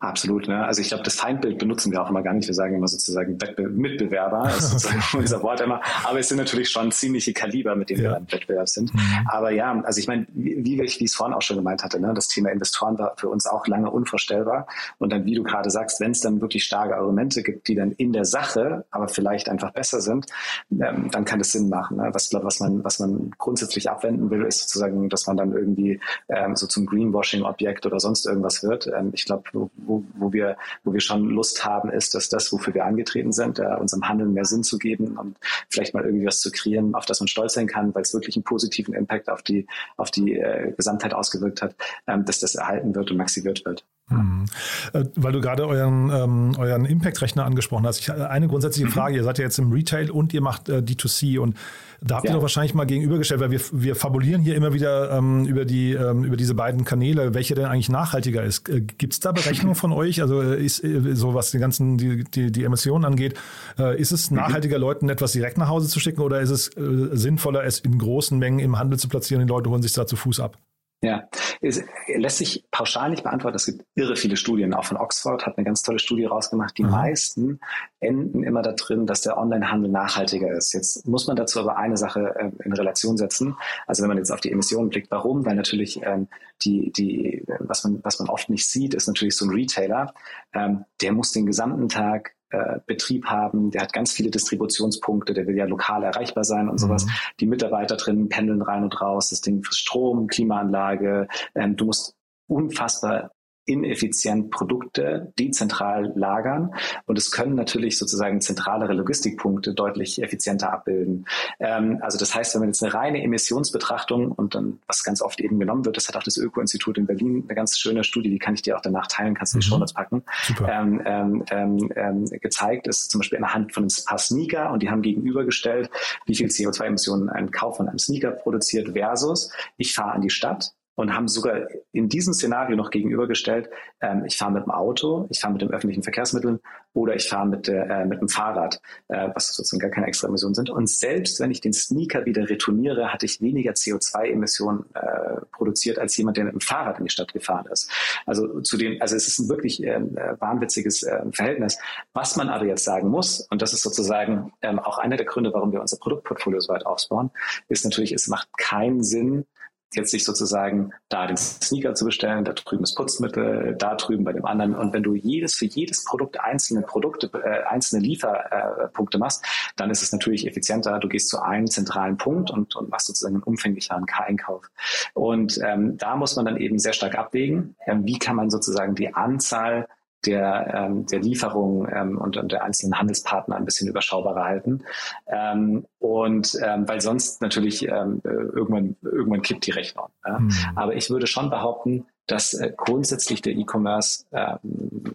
Absolut. 0.02 0.48
Ne? 0.48 0.64
Also 0.64 0.80
ich 0.80 0.88
glaube, 0.88 1.04
das 1.04 1.14
Feindbild 1.14 1.58
benutzen 1.58 1.92
wir 1.92 2.02
auch 2.02 2.10
immer 2.10 2.22
gar 2.22 2.32
nicht. 2.32 2.48
Wir 2.48 2.54
sagen 2.54 2.74
immer 2.74 2.88
sozusagen 2.88 3.40
Wettbe 3.40 3.68
Mitbewerber, 3.68 4.48
ist 4.48 4.70
sozusagen 4.70 5.00
unser 5.16 5.42
Wort 5.44 5.60
immer. 5.60 5.80
Aber 6.04 6.18
es 6.18 6.28
sind 6.28 6.38
natürlich 6.38 6.70
schon 6.70 6.90
ziemliche 6.90 7.32
Kaliber, 7.32 7.76
mit 7.76 7.90
denen 7.90 8.02
ja. 8.02 8.10
wir 8.10 8.16
im 8.16 8.32
Wettbewerb 8.32 8.68
sind. 8.68 8.92
Mhm. 8.92 9.00
Aber 9.26 9.50
ja, 9.50 9.80
also 9.82 10.00
ich 10.00 10.08
meine, 10.08 10.26
wie, 10.32 10.64
wie 10.64 10.82
ich 10.82 11.00
es 11.00 11.14
vorhin 11.14 11.34
auch 11.34 11.42
schon 11.42 11.56
gemeint 11.56 11.84
hatte, 11.84 12.00
ne? 12.00 12.12
das 12.14 12.26
Thema 12.26 12.50
Investoren 12.50 12.98
war 12.98 13.14
für 13.16 13.28
uns 13.28 13.46
auch 13.46 13.68
lange 13.68 13.90
unvorstellbar. 13.90 14.66
Und 14.98 15.12
dann, 15.12 15.24
wie 15.24 15.34
du 15.34 15.44
gerade 15.44 15.70
sagst, 15.70 16.00
wenn 16.00 16.10
es 16.10 16.20
dann 16.20 16.40
wirklich 16.40 16.64
starke 16.64 16.96
Argumente 16.96 17.44
gibt, 17.44 17.68
die 17.68 17.76
dann 17.76 17.92
in 17.92 18.12
der 18.12 18.24
Sache 18.24 18.84
aber 18.90 19.08
vielleicht 19.08 19.48
einfach 19.48 19.72
besser 19.72 20.00
sind, 20.00 20.26
ähm, 20.72 21.10
dann 21.12 21.24
kann 21.24 21.38
das 21.38 21.52
Sinn 21.52 21.68
machen. 21.68 21.98
Ne? 21.98 22.10
Was, 22.12 22.30
glaub, 22.30 22.42
was, 22.44 22.58
man, 22.58 22.82
was 22.82 22.98
man 22.98 23.30
grundsätzlich 23.38 23.88
abwenden 23.88 24.30
will, 24.30 24.42
ist 24.42 24.62
sozusagen, 24.62 25.08
dass 25.08 25.28
man 25.28 25.36
dann 25.36 25.52
irgendwie 25.52 26.00
ähm, 26.28 26.56
so 26.56 26.66
zum 26.66 26.86
Greenwashing-Objekt 26.86 27.86
oder 27.86 28.00
sonst 28.00 28.26
irgendwas 28.26 28.64
wird. 28.64 28.88
Ähm, 28.88 29.10
ich 29.12 29.26
glaube, 29.26 29.41
wo, 29.52 29.70
wo, 30.14 30.32
wir, 30.32 30.56
wo 30.84 30.92
wir 30.92 31.00
schon 31.00 31.28
Lust 31.30 31.64
haben, 31.64 31.90
ist, 31.90 32.14
dass 32.14 32.28
das, 32.28 32.52
wofür 32.52 32.74
wir 32.74 32.84
angetreten 32.84 33.32
sind, 33.32 33.58
äh, 33.58 33.76
unserem 33.78 34.08
Handeln 34.08 34.32
mehr 34.32 34.44
Sinn 34.44 34.62
zu 34.62 34.78
geben 34.78 35.16
und 35.16 35.36
vielleicht 35.68 35.94
mal 35.94 36.04
irgendwie 36.04 36.26
was 36.26 36.40
zu 36.40 36.50
kreieren, 36.50 36.94
auf 36.94 37.06
das 37.06 37.20
man 37.20 37.28
stolz 37.28 37.54
sein 37.54 37.66
kann, 37.66 37.94
weil 37.94 38.02
es 38.02 38.14
wirklich 38.14 38.36
einen 38.36 38.44
positiven 38.44 38.94
Impact 38.94 39.28
auf 39.28 39.42
die, 39.42 39.66
auf 39.96 40.10
die 40.10 40.34
äh, 40.36 40.72
Gesamtheit 40.76 41.14
ausgewirkt 41.14 41.62
hat, 41.62 41.74
ähm, 42.06 42.24
dass 42.24 42.40
das 42.40 42.54
erhalten 42.54 42.94
wird 42.94 43.10
und 43.10 43.16
maximiert 43.16 43.64
wird. 43.64 43.84
Mhm. 44.08 44.44
Äh, 44.92 45.04
weil 45.16 45.32
du 45.32 45.40
gerade 45.40 45.66
euren, 45.66 46.10
ähm, 46.10 46.54
euren 46.58 46.84
Impact-Rechner 46.84 47.44
angesprochen 47.44 47.86
hast. 47.86 48.00
Ich, 48.00 48.12
eine 48.12 48.48
grundsätzliche 48.48 48.88
mhm. 48.88 48.92
Frage. 48.92 49.16
Ihr 49.16 49.24
seid 49.24 49.38
ja 49.38 49.44
jetzt 49.44 49.58
im 49.58 49.72
Retail 49.72 50.10
und 50.10 50.34
ihr 50.34 50.42
macht 50.42 50.68
äh, 50.68 50.78
D2C 50.78 51.38
und 51.38 51.56
da 52.04 52.16
habt 52.16 52.24
ja. 52.24 52.32
ihr 52.32 52.34
doch 52.34 52.42
wahrscheinlich 52.42 52.74
mal 52.74 52.84
gegenübergestellt, 52.84 53.40
weil 53.40 53.52
wir, 53.52 53.60
wir 53.70 53.94
fabulieren 53.94 54.42
hier 54.42 54.56
immer 54.56 54.72
wieder 54.72 55.16
ähm, 55.16 55.44
über, 55.46 55.64
die, 55.64 55.92
ähm, 55.92 56.24
über 56.24 56.36
diese 56.36 56.54
beiden 56.54 56.84
Kanäle, 56.84 57.32
welche 57.32 57.54
denn 57.54 57.66
eigentlich 57.66 57.90
nachhaltiger 57.90 58.42
ist. 58.42 58.68
Äh, 58.68 58.80
Gibt 58.80 59.12
es 59.12 59.20
da 59.20 59.30
Berechnungen 59.32 59.76
von 59.76 59.92
euch? 59.92 60.20
Also 60.20 60.42
äh, 60.42 60.62
ist 60.62 60.82
äh, 60.82 61.14
so, 61.14 61.34
was 61.34 61.52
die 61.52 61.58
ganzen, 61.58 61.98
die, 61.98 62.24
die, 62.24 62.50
die 62.50 62.64
Emissionen 62.64 63.04
angeht, 63.04 63.34
äh, 63.78 63.98
ist 64.00 64.10
es 64.10 64.30
mhm. 64.30 64.38
nachhaltiger, 64.38 64.78
Leuten 64.78 65.08
etwas 65.08 65.32
direkt 65.32 65.58
nach 65.58 65.68
Hause 65.68 65.88
zu 65.88 66.00
schicken 66.00 66.22
oder 66.22 66.40
ist 66.40 66.50
es 66.50 66.68
äh, 66.76 67.10
sinnvoller, 67.12 67.64
es 67.64 67.78
in 67.78 67.98
großen 67.98 68.38
Mengen 68.38 68.58
im 68.58 68.78
Handel 68.78 68.98
zu 68.98 69.08
platzieren? 69.08 69.46
Die 69.46 69.48
Leute 69.48 69.70
holen 69.70 69.82
sich 69.82 69.92
da 69.92 70.06
zu 70.06 70.16
Fuß 70.16 70.40
ab? 70.40 70.58
Ja, 71.04 71.28
es 71.60 71.82
lässt 72.06 72.38
sich 72.38 72.64
pauschal 72.70 73.10
nicht 73.10 73.24
beantworten. 73.24 73.56
Es 73.56 73.66
gibt 73.66 73.84
irre 73.96 74.14
viele 74.14 74.36
Studien. 74.36 74.72
Auch 74.72 74.84
von 74.84 74.96
Oxford 74.96 75.44
hat 75.44 75.58
eine 75.58 75.64
ganz 75.64 75.82
tolle 75.82 75.98
Studie 75.98 76.26
rausgemacht. 76.26 76.78
Die 76.78 76.84
mhm. 76.84 76.90
meisten 76.90 77.60
enden 77.98 78.44
immer 78.44 78.62
da 78.62 78.70
drin, 78.70 79.04
dass 79.04 79.20
der 79.20 79.36
Onlinehandel 79.36 79.90
nachhaltiger 79.90 80.52
ist. 80.52 80.72
Jetzt 80.74 81.04
muss 81.08 81.26
man 81.26 81.34
dazu 81.34 81.58
aber 81.58 81.76
eine 81.76 81.96
Sache 81.96 82.36
äh, 82.38 82.64
in 82.64 82.72
Relation 82.72 83.16
setzen. 83.16 83.56
Also 83.88 84.02
wenn 84.02 84.10
man 84.10 84.18
jetzt 84.18 84.30
auf 84.30 84.40
die 84.40 84.52
Emissionen 84.52 84.90
blickt, 84.90 85.10
warum? 85.10 85.44
Weil 85.44 85.56
natürlich 85.56 86.00
ähm, 86.04 86.28
die, 86.62 86.92
die, 86.92 87.44
was 87.58 87.82
man, 87.82 87.98
was 88.04 88.20
man 88.20 88.28
oft 88.28 88.48
nicht 88.48 88.70
sieht, 88.70 88.94
ist 88.94 89.08
natürlich 89.08 89.36
so 89.36 89.44
ein 89.44 89.50
Retailer, 89.50 90.14
ähm, 90.54 90.84
der 91.00 91.12
muss 91.12 91.32
den 91.32 91.46
gesamten 91.46 91.88
Tag 91.88 92.36
äh, 92.52 92.80
Betrieb 92.86 93.26
haben, 93.26 93.70
der 93.70 93.82
hat 93.82 93.92
ganz 93.92 94.12
viele 94.12 94.30
Distributionspunkte, 94.30 95.32
der 95.32 95.46
will 95.46 95.56
ja 95.56 95.64
lokal 95.64 96.04
erreichbar 96.04 96.44
sein 96.44 96.68
und 96.68 96.78
sowas. 96.78 97.04
Mhm. 97.04 97.10
Die 97.40 97.46
Mitarbeiter 97.46 97.96
drin 97.96 98.28
pendeln 98.28 98.62
rein 98.62 98.84
und 98.84 99.00
raus, 99.00 99.30
das 99.30 99.40
Ding 99.40 99.62
für 99.62 99.74
Strom, 99.74 100.26
Klimaanlage. 100.26 101.28
Ähm, 101.54 101.76
du 101.76 101.86
musst 101.86 102.14
unfassbar 102.46 103.32
ineffizient 103.64 104.50
Produkte 104.50 105.32
dezentral 105.38 106.12
lagern 106.16 106.74
und 107.06 107.16
es 107.16 107.30
können 107.30 107.54
natürlich 107.54 107.98
sozusagen 107.98 108.40
zentralere 108.40 108.92
Logistikpunkte 108.92 109.74
deutlich 109.74 110.22
effizienter 110.22 110.72
abbilden. 110.72 111.26
Ähm, 111.60 111.98
also 112.02 112.18
das 112.18 112.34
heißt, 112.34 112.54
wenn 112.54 112.60
man 112.60 112.68
jetzt 112.70 112.82
eine 112.82 112.92
reine 112.92 113.22
Emissionsbetrachtung 113.22 114.32
und 114.32 114.54
dann, 114.54 114.80
was 114.86 115.04
ganz 115.04 115.22
oft 115.22 115.40
eben 115.40 115.60
genommen 115.60 115.84
wird, 115.84 115.96
das 115.96 116.08
hat 116.08 116.16
auch 116.16 116.22
das 116.22 116.36
Öko-Institut 116.36 116.98
in 116.98 117.06
Berlin 117.06 117.44
eine 117.46 117.54
ganz 117.54 117.78
schöne 117.78 118.02
Studie, 118.02 118.30
die 118.30 118.38
kann 118.38 118.54
ich 118.54 118.62
dir 118.62 118.76
auch 118.76 118.82
danach 118.82 119.06
teilen, 119.06 119.34
kannst 119.34 119.54
du 119.54 119.58
mhm. 119.58 119.60
die 119.60 119.66
Shownotes 119.68 119.94
packen, 119.94 120.24
ähm, 120.68 121.02
ähm, 121.04 121.44
ähm, 121.50 121.92
ähm, 121.94 122.24
gezeigt 122.40 122.88
ist 122.88 123.10
zum 123.10 123.20
Beispiel 123.20 123.38
anhand 123.38 123.72
von 123.72 123.84
ein 123.84 124.04
paar 124.06 124.18
Sneaker 124.18 124.72
und 124.72 124.82
die 124.82 124.90
haben 124.90 125.02
gegenübergestellt, 125.02 125.90
wie 126.26 126.34
viel 126.34 126.48
CO2-Emissionen 126.48 127.28
ein 127.28 127.50
Kauf 127.50 127.76
von 127.76 127.88
einem 127.88 127.98
Sneaker 127.98 128.32
produziert 128.32 128.92
versus 128.92 129.52
ich 129.76 129.94
fahre 129.94 130.12
an 130.12 130.20
die 130.20 130.30
Stadt 130.30 130.74
und 130.94 131.14
haben 131.14 131.28
sogar 131.28 131.68
in 131.92 132.08
diesem 132.08 132.34
Szenario 132.34 132.76
noch 132.76 132.90
gegenübergestellt, 132.90 133.70
ähm, 134.00 134.24
ich 134.26 134.36
fahre 134.36 134.52
mit 134.52 134.64
dem 134.64 134.70
Auto, 134.70 135.26
ich 135.30 135.40
fahre 135.40 135.52
mit 135.52 135.62
den 135.62 135.70
öffentlichen 135.70 136.02
Verkehrsmitteln 136.02 136.60
oder 136.92 137.14
ich 137.14 137.28
fahre 137.28 137.46
mit, 137.46 137.68
äh, 137.68 138.04
mit 138.04 138.20
dem 138.20 138.28
Fahrrad, 138.28 138.80
äh, 139.08 139.28
was 139.34 139.54
sozusagen 139.54 139.80
gar 139.80 139.90
keine 139.90 140.06
extra 140.06 140.28
Emissionen 140.28 140.54
sind. 140.54 140.68
Und 140.68 140.88
selbst 140.88 141.40
wenn 141.40 141.50
ich 141.50 141.60
den 141.60 141.72
Sneaker 141.72 142.26
wieder 142.26 142.48
retourniere, 142.48 143.12
hatte 143.12 143.24
ich 143.24 143.40
weniger 143.40 143.72
CO2-Emissionen 143.72 144.84
äh, 144.94 145.40
produziert 145.52 145.98
als 145.98 146.16
jemand, 146.16 146.36
der 146.36 146.44
mit 146.44 146.52
dem 146.54 146.60
Fahrrad 146.60 146.98
in 146.98 147.04
die 147.04 147.10
Stadt 147.10 147.32
gefahren 147.32 147.66
ist. 147.72 147.90
Also 148.26 148.60
zu 148.60 148.76
den, 148.76 149.00
also 149.00 149.16
es 149.16 149.28
ist 149.28 149.38
ein 149.38 149.48
wirklich 149.48 149.82
äh, 149.82 150.00
wahnwitziges 150.38 151.02
äh, 151.04 151.22
Verhältnis. 151.32 151.78
Was 152.12 152.36
man 152.36 152.50
aber 152.50 152.66
jetzt 152.66 152.84
sagen 152.84 153.08
muss, 153.08 153.46
und 153.50 153.62
das 153.62 153.72
ist 153.72 153.82
sozusagen 153.82 154.52
ähm, 154.60 154.78
auch 154.78 154.98
einer 154.98 155.16
der 155.16 155.26
Gründe, 155.26 155.52
warum 155.54 155.72
wir 155.72 155.80
unser 155.80 155.96
Produktportfolio 155.96 156.60
so 156.60 156.72
weit 156.72 156.84
aufbauen, 156.84 157.30
ist 157.68 157.84
natürlich, 157.84 158.12
es 158.12 158.28
macht 158.28 158.48
keinen 158.58 159.02
Sinn, 159.02 159.46
jetzt 159.94 160.10
sich 160.10 160.24
sozusagen 160.24 160.92
da 161.08 161.26
den 161.26 161.36
Sneaker 161.36 161.94
zu 161.94 162.04
bestellen, 162.04 162.44
da 162.44 162.52
drüben 162.52 162.82
das 162.82 162.94
Putzmittel, 162.94 163.74
da 163.78 163.94
drüben 163.94 164.24
bei 164.24 164.32
dem 164.32 164.44
anderen. 164.44 164.74
Und 164.74 164.92
wenn 164.92 165.02
du 165.02 165.14
jedes 165.14 165.54
für 165.54 165.66
jedes 165.66 166.04
Produkt 166.04 166.40
einzelne 166.40 166.82
Produkte, 166.82 167.30
äh, 167.34 167.64
einzelne 167.64 168.02
Lieferpunkte 168.02 169.18
machst, 169.18 169.44
dann 169.76 169.90
ist 169.90 170.02
es 170.02 170.12
natürlich 170.12 170.46
effizienter. 170.46 170.98
Du 170.98 171.08
gehst 171.08 171.28
zu 171.28 171.40
einem 171.42 171.66
zentralen 171.66 172.16
Punkt 172.16 172.50
und, 172.50 172.76
und 172.76 172.90
machst 172.90 173.06
sozusagen 173.06 173.36
einen 173.36 173.42
umfänglicheren 173.42 174.06
Einkauf. 174.12 174.70
Und 175.14 175.58
ähm, 175.64 175.96
da 175.96 176.16
muss 176.16 176.36
man 176.36 176.44
dann 176.44 176.56
eben 176.56 176.78
sehr 176.78 176.92
stark 176.92 177.16
abwägen, 177.16 177.76
ähm, 177.86 178.06
wie 178.06 178.18
kann 178.18 178.36
man 178.36 178.50
sozusagen 178.50 178.94
die 178.94 179.14
Anzahl 179.14 179.86
der, 180.26 180.72
ähm, 180.74 181.06
der 181.06 181.20
Lieferung 181.20 181.88
ähm, 181.92 182.18
und, 182.18 182.36
und 182.36 182.52
der 182.52 182.64
einzelnen 182.64 182.98
Handelspartner 182.98 183.56
ein 183.56 183.64
bisschen 183.64 183.88
überschaubarer 183.88 184.44
halten. 184.44 184.84
Ähm, 185.26 185.86
und 185.98 186.56
ähm, 186.62 186.88
weil 186.88 187.00
sonst 187.00 187.40
natürlich 187.42 187.86
ähm, 187.88 188.20
irgendwann, 188.24 188.96
irgendwann 189.02 189.42
kippt 189.42 189.66
die 189.66 189.72
Rechnung. 189.72 190.08
Ja? 190.26 190.38
Mhm. 190.38 190.52
Aber 190.76 190.94
ich 190.94 191.10
würde 191.10 191.26
schon 191.26 191.50
behaupten, 191.50 192.06
dass 192.26 192.54
äh, 192.54 192.72
grundsätzlich 192.76 193.42
der 193.42 193.54
E-Commerce 193.54 194.24
äh, 194.30 194.56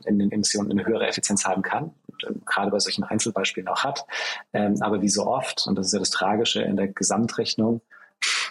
in 0.06 0.20
den 0.20 0.32
Emissionen 0.32 0.72
eine 0.72 0.86
höhere 0.86 1.08
Effizienz 1.08 1.46
haben 1.46 1.62
kann 1.62 1.92
und 2.08 2.24
äh, 2.24 2.40
gerade 2.46 2.72
bei 2.72 2.80
solchen 2.80 3.04
Einzelbeispielen 3.04 3.68
auch 3.70 3.84
hat. 3.84 4.06
Ähm, 4.54 4.76
aber 4.82 5.02
wie 5.02 5.10
so 5.10 5.26
oft, 5.26 5.66
und 5.68 5.78
das 5.78 5.88
ist 5.88 5.94
ja 5.94 6.00
das 6.00 6.10
Tragische 6.10 6.62
in 6.62 6.76
der 6.76 6.88
Gesamtrechnung, 6.88 7.82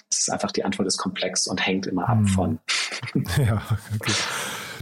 es 0.08 0.20
ist 0.20 0.30
einfach 0.30 0.52
die 0.52 0.64
Antwort 0.64 0.86
ist 0.86 0.98
komplex 0.98 1.46
und 1.46 1.64
hängt 1.64 1.86
immer 1.86 2.08
ab 2.08 2.18
mhm. 2.18 2.26
von. 2.28 2.58
ja, 3.44 3.62
okay. 3.94 4.12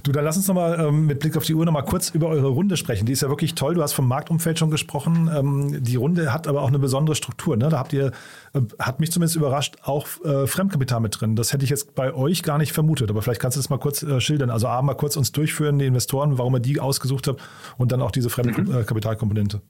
Du, 0.04 0.12
dann 0.12 0.22
lass 0.22 0.36
uns 0.36 0.46
nochmal 0.46 0.78
ähm, 0.78 1.06
mit 1.06 1.20
Blick 1.20 1.34
auf 1.34 1.44
die 1.44 1.54
Uhr 1.54 1.64
nochmal 1.64 1.84
kurz 1.84 2.10
über 2.10 2.28
eure 2.28 2.48
Runde 2.48 2.76
sprechen. 2.76 3.06
Die 3.06 3.12
ist 3.12 3.22
ja 3.22 3.30
wirklich 3.30 3.54
toll. 3.54 3.72
Du 3.72 3.82
hast 3.82 3.94
vom 3.94 4.06
Marktumfeld 4.06 4.58
schon 4.58 4.70
gesprochen. 4.70 5.30
Ähm, 5.34 5.82
die 5.82 5.96
Runde 5.96 6.30
hat 6.30 6.46
aber 6.46 6.60
auch 6.60 6.68
eine 6.68 6.78
besondere 6.78 7.16
Struktur. 7.16 7.56
Ne? 7.56 7.70
Da 7.70 7.78
habt 7.78 7.94
ihr, 7.94 8.12
äh, 8.52 8.60
hat 8.78 9.00
mich 9.00 9.10
zumindest 9.10 9.34
überrascht, 9.34 9.76
auch 9.82 10.06
äh, 10.22 10.46
Fremdkapital 10.46 11.00
mit 11.00 11.18
drin. 11.18 11.36
Das 11.36 11.54
hätte 11.54 11.64
ich 11.64 11.70
jetzt 11.70 11.94
bei 11.94 12.12
euch 12.12 12.42
gar 12.42 12.58
nicht 12.58 12.74
vermutet. 12.74 13.08
Aber 13.08 13.22
vielleicht 13.22 13.40
kannst 13.40 13.56
du 13.56 13.60
das 13.60 13.70
mal 13.70 13.78
kurz 13.78 14.02
äh, 14.02 14.20
schildern. 14.20 14.50
Also 14.50 14.68
A, 14.68 14.82
mal 14.82 14.92
kurz 14.92 15.16
uns 15.16 15.32
durchführen, 15.32 15.78
die 15.78 15.86
Investoren, 15.86 16.36
warum 16.36 16.54
ihr 16.56 16.60
die 16.60 16.80
ausgesucht 16.80 17.26
habt 17.26 17.40
und 17.78 17.90
dann 17.90 18.02
auch 18.02 18.10
diese 18.10 18.28
Fremdkapitalkomponente. 18.28 19.56
Mhm. 19.56 19.62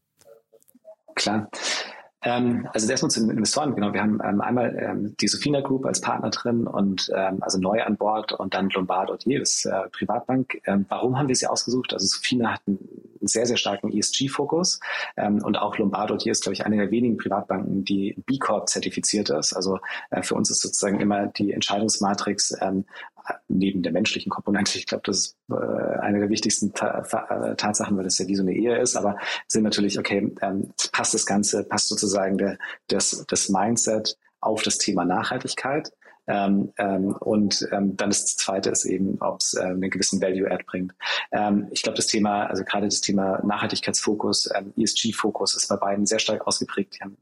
Klar. 1.15 1.49
Ähm, 2.25 2.69
also 2.73 2.91
erstmal 2.91 3.11
zu 3.11 3.21
den 3.21 3.31
Investoren, 3.31 3.75
genau. 3.75 3.93
Wir 3.93 4.01
haben 4.01 4.19
ähm, 4.25 4.41
einmal 4.41 4.77
ähm, 4.79 5.17
die 5.21 5.29
Sofina 5.29 5.61
Group 5.61 5.85
als 5.85 6.01
Partner 6.01 6.31
drin 6.31 6.67
und 6.67 7.11
ähm, 7.15 7.39
also 7.43 7.59
neu 7.59 7.83
an 7.83 7.97
Bord 7.97 8.33
und 8.33 8.55
dann 8.55 8.71
Lombard 8.71 9.11
das 9.41 9.65
äh, 9.67 9.89
Privatbank. 9.91 10.61
Ähm, 10.67 10.87
warum 10.89 11.19
haben 11.19 11.29
wir 11.29 11.37
sie 11.37 11.47
ausgesucht? 11.47 11.93
Also 11.93 12.07
Sofina 12.07 12.55
hat 12.55 12.63
einen 12.67 12.79
sehr, 13.27 13.47
sehr 13.47 13.57
starken 13.57 13.93
ESG-Fokus 13.93 14.81
ähm, 15.17 15.43
und 15.43 15.57
auch 15.57 15.79
Lombard 15.79 16.05
ist, 16.27 16.43
glaube 16.43 16.55
ich, 16.55 16.65
eine 16.65 16.77
der 16.77 16.91
wenigen 16.91 17.17
Privatbanken, 17.17 17.85
die 17.85 18.15
B 18.27 18.39
Corp 18.39 18.69
zertifiziert 18.69 19.31
ist. 19.31 19.53
Also 19.53 19.79
äh, 20.11 20.23
für 20.23 20.35
uns 20.35 20.51
ist 20.51 20.61
sozusagen 20.61 21.01
immer 21.01 21.27
die 21.27 21.53
Entscheidungsmatrix 21.53 22.57
ähm, 22.61 22.85
neben 23.49 23.83
der 23.83 23.93
menschlichen 23.93 24.31
Komponente, 24.31 24.79
ich 24.79 24.87
glaube, 24.87 25.03
das 25.07 25.19
ist 25.19 25.37
äh, 25.51 25.55
eine 26.01 26.21
der 26.21 26.29
wichtigsten 26.29 26.75
Ta 26.75 26.99
äh, 27.01 27.57
Tatsachen, 27.57 27.97
weil 27.97 28.05
das 28.05 28.19
ja 28.19 28.27
wie 28.27 28.35
so 28.35 28.43
eine 28.43 28.53
Ehe 28.53 28.79
ist, 28.79 28.97
aber 28.97 29.17
sind 29.49 29.63
natürlich, 29.63 29.99
okay, 29.99 30.35
ähm, 30.43 30.73
passt 30.93 31.15
das 31.15 31.27
Ganze, 31.27 31.65
passt 31.65 31.89
sozusagen 31.89 32.39
der, 32.39 32.59
das, 32.89 33.25
das 33.29 33.49
Mindset 33.49 34.19
auf 34.41 34.63
das 34.63 34.79
Thema 34.79 35.05
Nachhaltigkeit. 35.05 35.93
Ähm, 36.27 36.73
ähm, 36.79 37.15
und 37.21 37.69
ähm, 37.73 37.97
dann 37.97 38.11
das 38.11 38.37
Zweite 38.37 38.71
ist 38.71 38.85
eben, 38.85 39.19
ob 39.21 39.41
es 39.41 39.55
äh, 39.55 39.63
einen 39.63 39.91
gewissen 39.91 40.21
Value-Add 40.21 40.65
bringt. 40.67 40.95
Ähm, 41.33 41.69
ich 41.71 41.83
glaube, 41.83 41.97
das 41.97 42.07
Thema, 42.07 42.47
also 42.47 42.65
gerade 42.65 42.87
das 42.87 43.01
Thema 43.01 43.45
Nachhaltigkeitsfokus, 43.45 44.49
ähm, 44.55 44.73
ESG-Fokus 44.77 45.55
ist 45.55 45.69
bei 45.69 45.77
beiden 45.77 46.07
sehr 46.07 46.19
stark 46.19 46.47
ausgeprägt. 46.47 46.97
Die 46.97 47.05
haben 47.05 47.17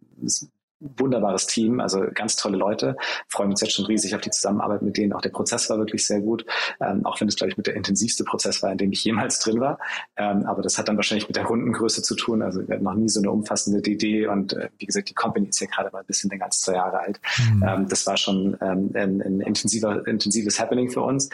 wunderbares 0.98 1.46
Team, 1.46 1.80
also 1.80 2.04
ganz 2.14 2.36
tolle 2.36 2.56
Leute. 2.56 2.96
Freuen 3.28 3.50
uns 3.50 3.60
jetzt 3.60 3.74
schon 3.74 3.86
riesig 3.86 4.14
auf 4.14 4.20
die 4.20 4.30
Zusammenarbeit 4.30 4.82
mit 4.82 4.96
denen. 4.96 5.12
Auch 5.12 5.20
der 5.20 5.30
Prozess 5.30 5.68
war 5.70 5.78
wirklich 5.78 6.06
sehr 6.06 6.20
gut, 6.20 6.44
ähm, 6.80 7.04
auch 7.06 7.20
wenn 7.20 7.28
es, 7.28 7.36
glaube 7.36 7.50
ich, 7.50 7.56
mit 7.56 7.66
der 7.66 7.74
intensivste 7.74 8.24
Prozess 8.24 8.62
war, 8.62 8.72
in 8.72 8.78
dem 8.78 8.92
ich 8.92 9.04
jemals 9.04 9.38
drin 9.40 9.60
war. 9.60 9.78
Ähm, 10.16 10.44
aber 10.46 10.62
das 10.62 10.78
hat 10.78 10.88
dann 10.88 10.96
wahrscheinlich 10.96 11.28
mit 11.28 11.36
der 11.36 11.44
Rundengröße 11.44 12.02
zu 12.02 12.14
tun. 12.14 12.42
Also 12.42 12.66
wir 12.66 12.74
hatten 12.74 12.84
noch 12.84 12.94
nie 12.94 13.08
so 13.08 13.20
eine 13.20 13.30
umfassende 13.30 13.80
DD 13.80 14.26
und 14.26 14.52
äh, 14.54 14.68
wie 14.78 14.86
gesagt, 14.86 15.08
die 15.08 15.14
Company 15.14 15.48
ist 15.48 15.60
ja 15.60 15.66
gerade 15.66 15.90
mal 15.92 16.00
ein 16.00 16.06
bisschen 16.06 16.30
länger 16.30 16.46
als 16.46 16.60
zwei 16.60 16.74
Jahre 16.74 17.00
alt. 17.00 17.20
Mhm. 17.38 17.64
Ähm, 17.66 17.88
das 17.88 18.06
war 18.06 18.16
schon 18.16 18.56
ähm, 18.60 18.90
ein, 18.94 19.22
ein 19.22 19.40
intensiver, 19.40 20.06
intensives 20.06 20.58
Happening 20.58 20.90
für 20.90 21.02
uns. 21.02 21.28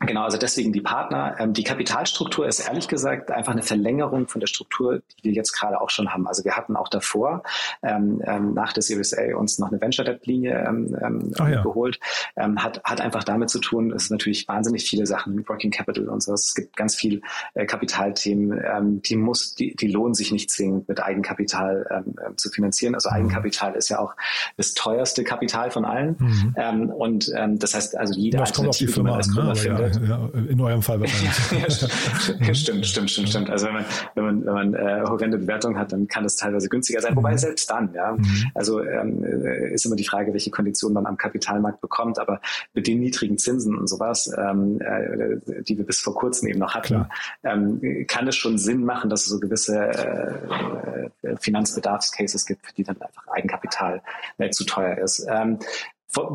Genau, 0.00 0.24
also 0.24 0.38
deswegen 0.38 0.72
die 0.72 0.80
Partner. 0.80 1.36
Ähm, 1.38 1.52
die 1.52 1.62
Kapitalstruktur 1.62 2.46
ist 2.46 2.60
ehrlich 2.60 2.88
gesagt 2.88 3.30
einfach 3.30 3.52
eine 3.52 3.62
Verlängerung 3.62 4.28
von 4.28 4.40
der 4.40 4.48
Struktur, 4.48 5.02
die 5.18 5.24
wir 5.24 5.32
jetzt 5.32 5.52
gerade 5.52 5.80
auch 5.80 5.90
schon 5.90 6.12
haben. 6.12 6.26
Also 6.26 6.44
wir 6.44 6.56
hatten 6.56 6.76
auch 6.76 6.88
davor 6.88 7.42
ähm, 7.82 8.20
ähm, 8.24 8.54
nach 8.54 8.72
der 8.72 8.82
Series 8.82 9.16
A 9.16 9.36
uns 9.36 9.58
noch 9.58 9.70
eine 9.70 9.80
Venture 9.80 10.04
Debt 10.04 10.26
Linie 10.26 10.64
ähm, 10.66 10.96
ähm 11.00 11.32
ja. 11.38 11.62
geholt. 11.62 12.00
Ähm, 12.36 12.62
hat 12.62 12.82
hat 12.84 13.00
einfach 13.00 13.24
damit 13.24 13.50
zu 13.50 13.60
tun, 13.60 13.92
es 13.92 14.04
ist 14.04 14.10
natürlich 14.10 14.48
wahnsinnig 14.48 14.84
viele 14.84 15.06
Sachen, 15.06 15.48
Working 15.48 15.70
Capital 15.70 16.08
und 16.08 16.22
so. 16.22 16.32
Es 16.32 16.54
gibt 16.54 16.76
ganz 16.76 16.94
viel 16.94 17.22
äh, 17.54 17.64
Kapitalthemen, 17.64 18.60
ähm, 18.64 19.02
die 19.02 19.16
muss, 19.16 19.54
die, 19.54 19.74
die 19.76 19.88
lohnen 19.88 20.14
sich 20.14 20.32
nicht 20.32 20.50
zwingend 20.50 20.88
mit 20.88 21.02
Eigenkapital 21.02 21.86
ähm, 21.90 22.14
äh, 22.18 22.34
zu 22.36 22.50
finanzieren. 22.50 22.94
Also 22.94 23.08
mhm. 23.10 23.16
Eigenkapital 23.16 23.74
ist 23.74 23.88
ja 23.88 24.00
auch 24.00 24.14
das 24.56 24.74
teuerste 24.74 25.24
Kapital 25.24 25.70
von 25.70 25.84
allen. 25.84 26.16
Mhm. 26.18 26.54
Ähm, 26.56 26.90
und 26.90 27.32
ähm, 27.36 27.58
das 27.58 27.74
heißt 27.74 27.96
also 27.96 28.18
jede 28.18 28.38
das 28.38 28.50
Alternative, 28.50 28.92
die 28.92 29.00
man 29.00 29.12
als 29.14 29.30
Gründer 29.30 29.54
ne? 29.54 29.56
findet, 29.56 29.83
ja, 29.88 30.28
in 30.48 30.60
eurem 30.60 30.82
Fall 30.82 31.00
wahrscheinlich. 31.00 32.46
ja, 32.46 32.54
stimmt, 32.54 32.86
stimmt, 32.86 33.10
stimmt, 33.10 33.28
stimmt. 33.28 33.50
Also 33.50 33.66
wenn 33.66 33.74
man, 33.74 33.84
wenn 34.14 34.24
man, 34.24 34.46
wenn 34.46 34.54
man 34.54 34.74
äh, 34.74 35.02
horrende 35.06 35.38
Bewertungen 35.38 35.78
hat, 35.78 35.92
dann 35.92 36.08
kann 36.08 36.24
das 36.24 36.36
teilweise 36.36 36.68
günstiger 36.68 37.00
sein. 37.00 37.12
Mhm. 37.12 37.18
Wobei 37.18 37.36
selbst 37.36 37.70
dann, 37.70 37.92
ja. 37.94 38.12
Mhm. 38.12 38.50
Also 38.54 38.82
ähm, 38.82 39.24
äh, 39.24 39.74
ist 39.74 39.86
immer 39.86 39.96
die 39.96 40.04
Frage, 40.04 40.32
welche 40.32 40.50
Konditionen 40.50 40.94
man 40.94 41.06
am 41.06 41.16
Kapitalmarkt 41.16 41.80
bekommt. 41.80 42.18
Aber 42.18 42.40
mit 42.72 42.86
den 42.86 43.00
niedrigen 43.00 43.38
Zinsen 43.38 43.76
und 43.76 43.88
sowas, 43.88 44.30
ähm, 44.36 44.80
äh, 44.80 45.62
die 45.62 45.76
wir 45.76 45.84
bis 45.84 46.00
vor 46.00 46.14
kurzem 46.14 46.48
eben 46.48 46.58
noch 46.58 46.74
hatten, 46.74 47.06
ähm, 47.42 47.80
kann 48.06 48.28
es 48.28 48.36
schon 48.36 48.58
Sinn 48.58 48.84
machen, 48.84 49.10
dass 49.10 49.22
es 49.22 49.28
so 49.28 49.40
gewisse 49.40 49.78
äh 49.78 50.94
Finanzbedarfscases 51.40 52.46
gibt, 52.46 52.66
für 52.66 52.74
die 52.74 52.84
dann 52.84 53.00
einfach 53.00 53.26
Eigenkapital 53.28 54.02
äh, 54.38 54.50
zu 54.50 54.64
teuer 54.64 54.98
ist. 54.98 55.26
Ähm, 55.28 55.58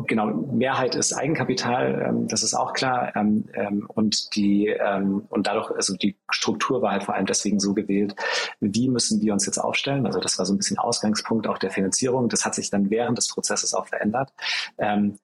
genau, 0.06 0.26
Mehrheit 0.26 0.94
ist 0.94 1.12
Eigenkapital, 1.12 2.06
ähm, 2.06 2.28
das 2.28 2.42
ist 2.42 2.54
auch 2.54 2.72
klar. 2.72 3.14
Ähm, 3.16 3.48
ähm, 3.54 3.86
und 3.88 4.34
die 4.36 4.66
ähm, 4.68 5.26
und 5.28 5.46
dadurch, 5.46 5.70
also 5.70 5.96
die 5.96 6.16
Struktur 6.30 6.82
war 6.82 6.92
halt 6.92 7.04
vor 7.04 7.14
allem 7.14 7.26
deswegen 7.26 7.60
so 7.60 7.74
gewählt, 7.74 8.14
wie 8.60 8.88
müssen 8.88 9.20
wir 9.20 9.32
uns 9.32 9.46
jetzt 9.46 9.58
aufstellen? 9.58 10.06
Also 10.06 10.20
das 10.20 10.38
war 10.38 10.46
so 10.46 10.54
ein 10.54 10.58
bisschen 10.58 10.78
Ausgangspunkt 10.78 11.46
auch 11.46 11.58
der 11.58 11.70
Finanzierung. 11.70 12.28
Das 12.28 12.44
hat 12.44 12.54
sich 12.54 12.70
dann 12.70 12.90
während 12.90 13.18
des 13.18 13.28
Prozesses 13.28 13.74
auch 13.74 13.86
verändert. 13.86 14.32
Ähm, 14.78 15.18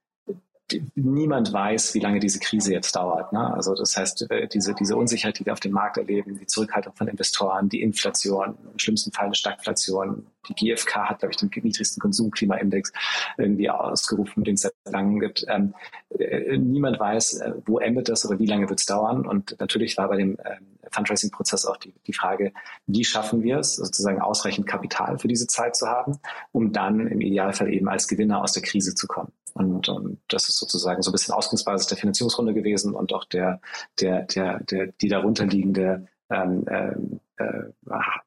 niemand 0.94 1.52
weiß, 1.52 1.94
wie 1.94 2.00
lange 2.00 2.18
diese 2.18 2.40
Krise 2.40 2.72
jetzt 2.72 2.96
dauert. 2.96 3.32
Ne? 3.32 3.54
Also 3.54 3.74
das 3.74 3.96
heißt, 3.96 4.30
äh, 4.30 4.48
diese, 4.48 4.74
diese 4.74 4.96
Unsicherheit, 4.96 5.38
die 5.38 5.46
wir 5.46 5.52
auf 5.52 5.60
dem 5.60 5.72
Markt 5.72 5.96
erleben, 5.96 6.38
die 6.38 6.46
Zurückhaltung 6.46 6.94
von 6.94 7.08
Investoren, 7.08 7.68
die 7.68 7.82
Inflation, 7.82 8.56
im 8.72 8.78
schlimmsten 8.78 9.12
Fall 9.12 9.26
eine 9.26 9.34
Stagflation. 9.34 10.26
Die 10.48 10.54
GfK 10.54 11.08
hat, 11.08 11.18
glaube 11.20 11.32
ich, 11.32 11.36
den 11.36 11.50
niedrigsten 11.62 12.00
Konsumklimaindex 12.00 12.92
irgendwie 13.38 13.70
ausgerufen, 13.70 14.44
den 14.44 14.54
es 14.54 14.62
seit 14.62 14.74
langem 14.84 15.20
gibt. 15.20 15.44
Ähm, 15.48 15.74
äh, 16.18 16.56
niemand 16.58 16.98
weiß, 16.98 17.40
äh, 17.40 17.52
wo 17.64 17.78
endet 17.78 18.08
das 18.08 18.24
oder 18.26 18.38
wie 18.38 18.46
lange 18.46 18.68
wird 18.68 18.80
es 18.80 18.86
dauern. 18.86 19.26
Und 19.26 19.56
natürlich 19.60 19.96
war 19.96 20.08
bei 20.08 20.16
dem 20.16 20.36
ähm, 20.44 20.78
Fundraising-Prozess 20.90 21.66
auch 21.66 21.76
die, 21.76 21.94
die 22.06 22.12
Frage, 22.12 22.52
wie 22.86 23.04
schaffen 23.04 23.42
wir 23.42 23.58
es, 23.58 23.76
sozusagen 23.76 24.20
ausreichend 24.20 24.66
Kapital 24.66 25.18
für 25.18 25.28
diese 25.28 25.46
Zeit 25.46 25.76
zu 25.76 25.86
haben, 25.86 26.18
um 26.52 26.72
dann 26.72 27.06
im 27.06 27.20
Idealfall 27.20 27.72
eben 27.72 27.88
als 27.88 28.08
Gewinner 28.08 28.42
aus 28.42 28.52
der 28.52 28.62
Krise 28.62 28.94
zu 28.94 29.06
kommen. 29.06 29.32
Und, 29.56 29.88
und 29.88 30.20
das 30.28 30.50
ist 30.50 30.58
sozusagen 30.58 31.00
so 31.00 31.10
ein 31.10 31.12
bisschen 31.12 31.32
Ausgangsbasis 31.32 31.86
der 31.86 31.96
Finanzierungsrunde 31.96 32.52
gewesen 32.52 32.94
und 32.94 33.14
auch 33.14 33.24
der, 33.24 33.60
der, 34.00 34.22
der, 34.22 34.60
der 34.60 34.88
die 34.88 35.08
darunterliegende 35.08 36.08
ähm, 36.28 36.66
äh, 36.66 36.92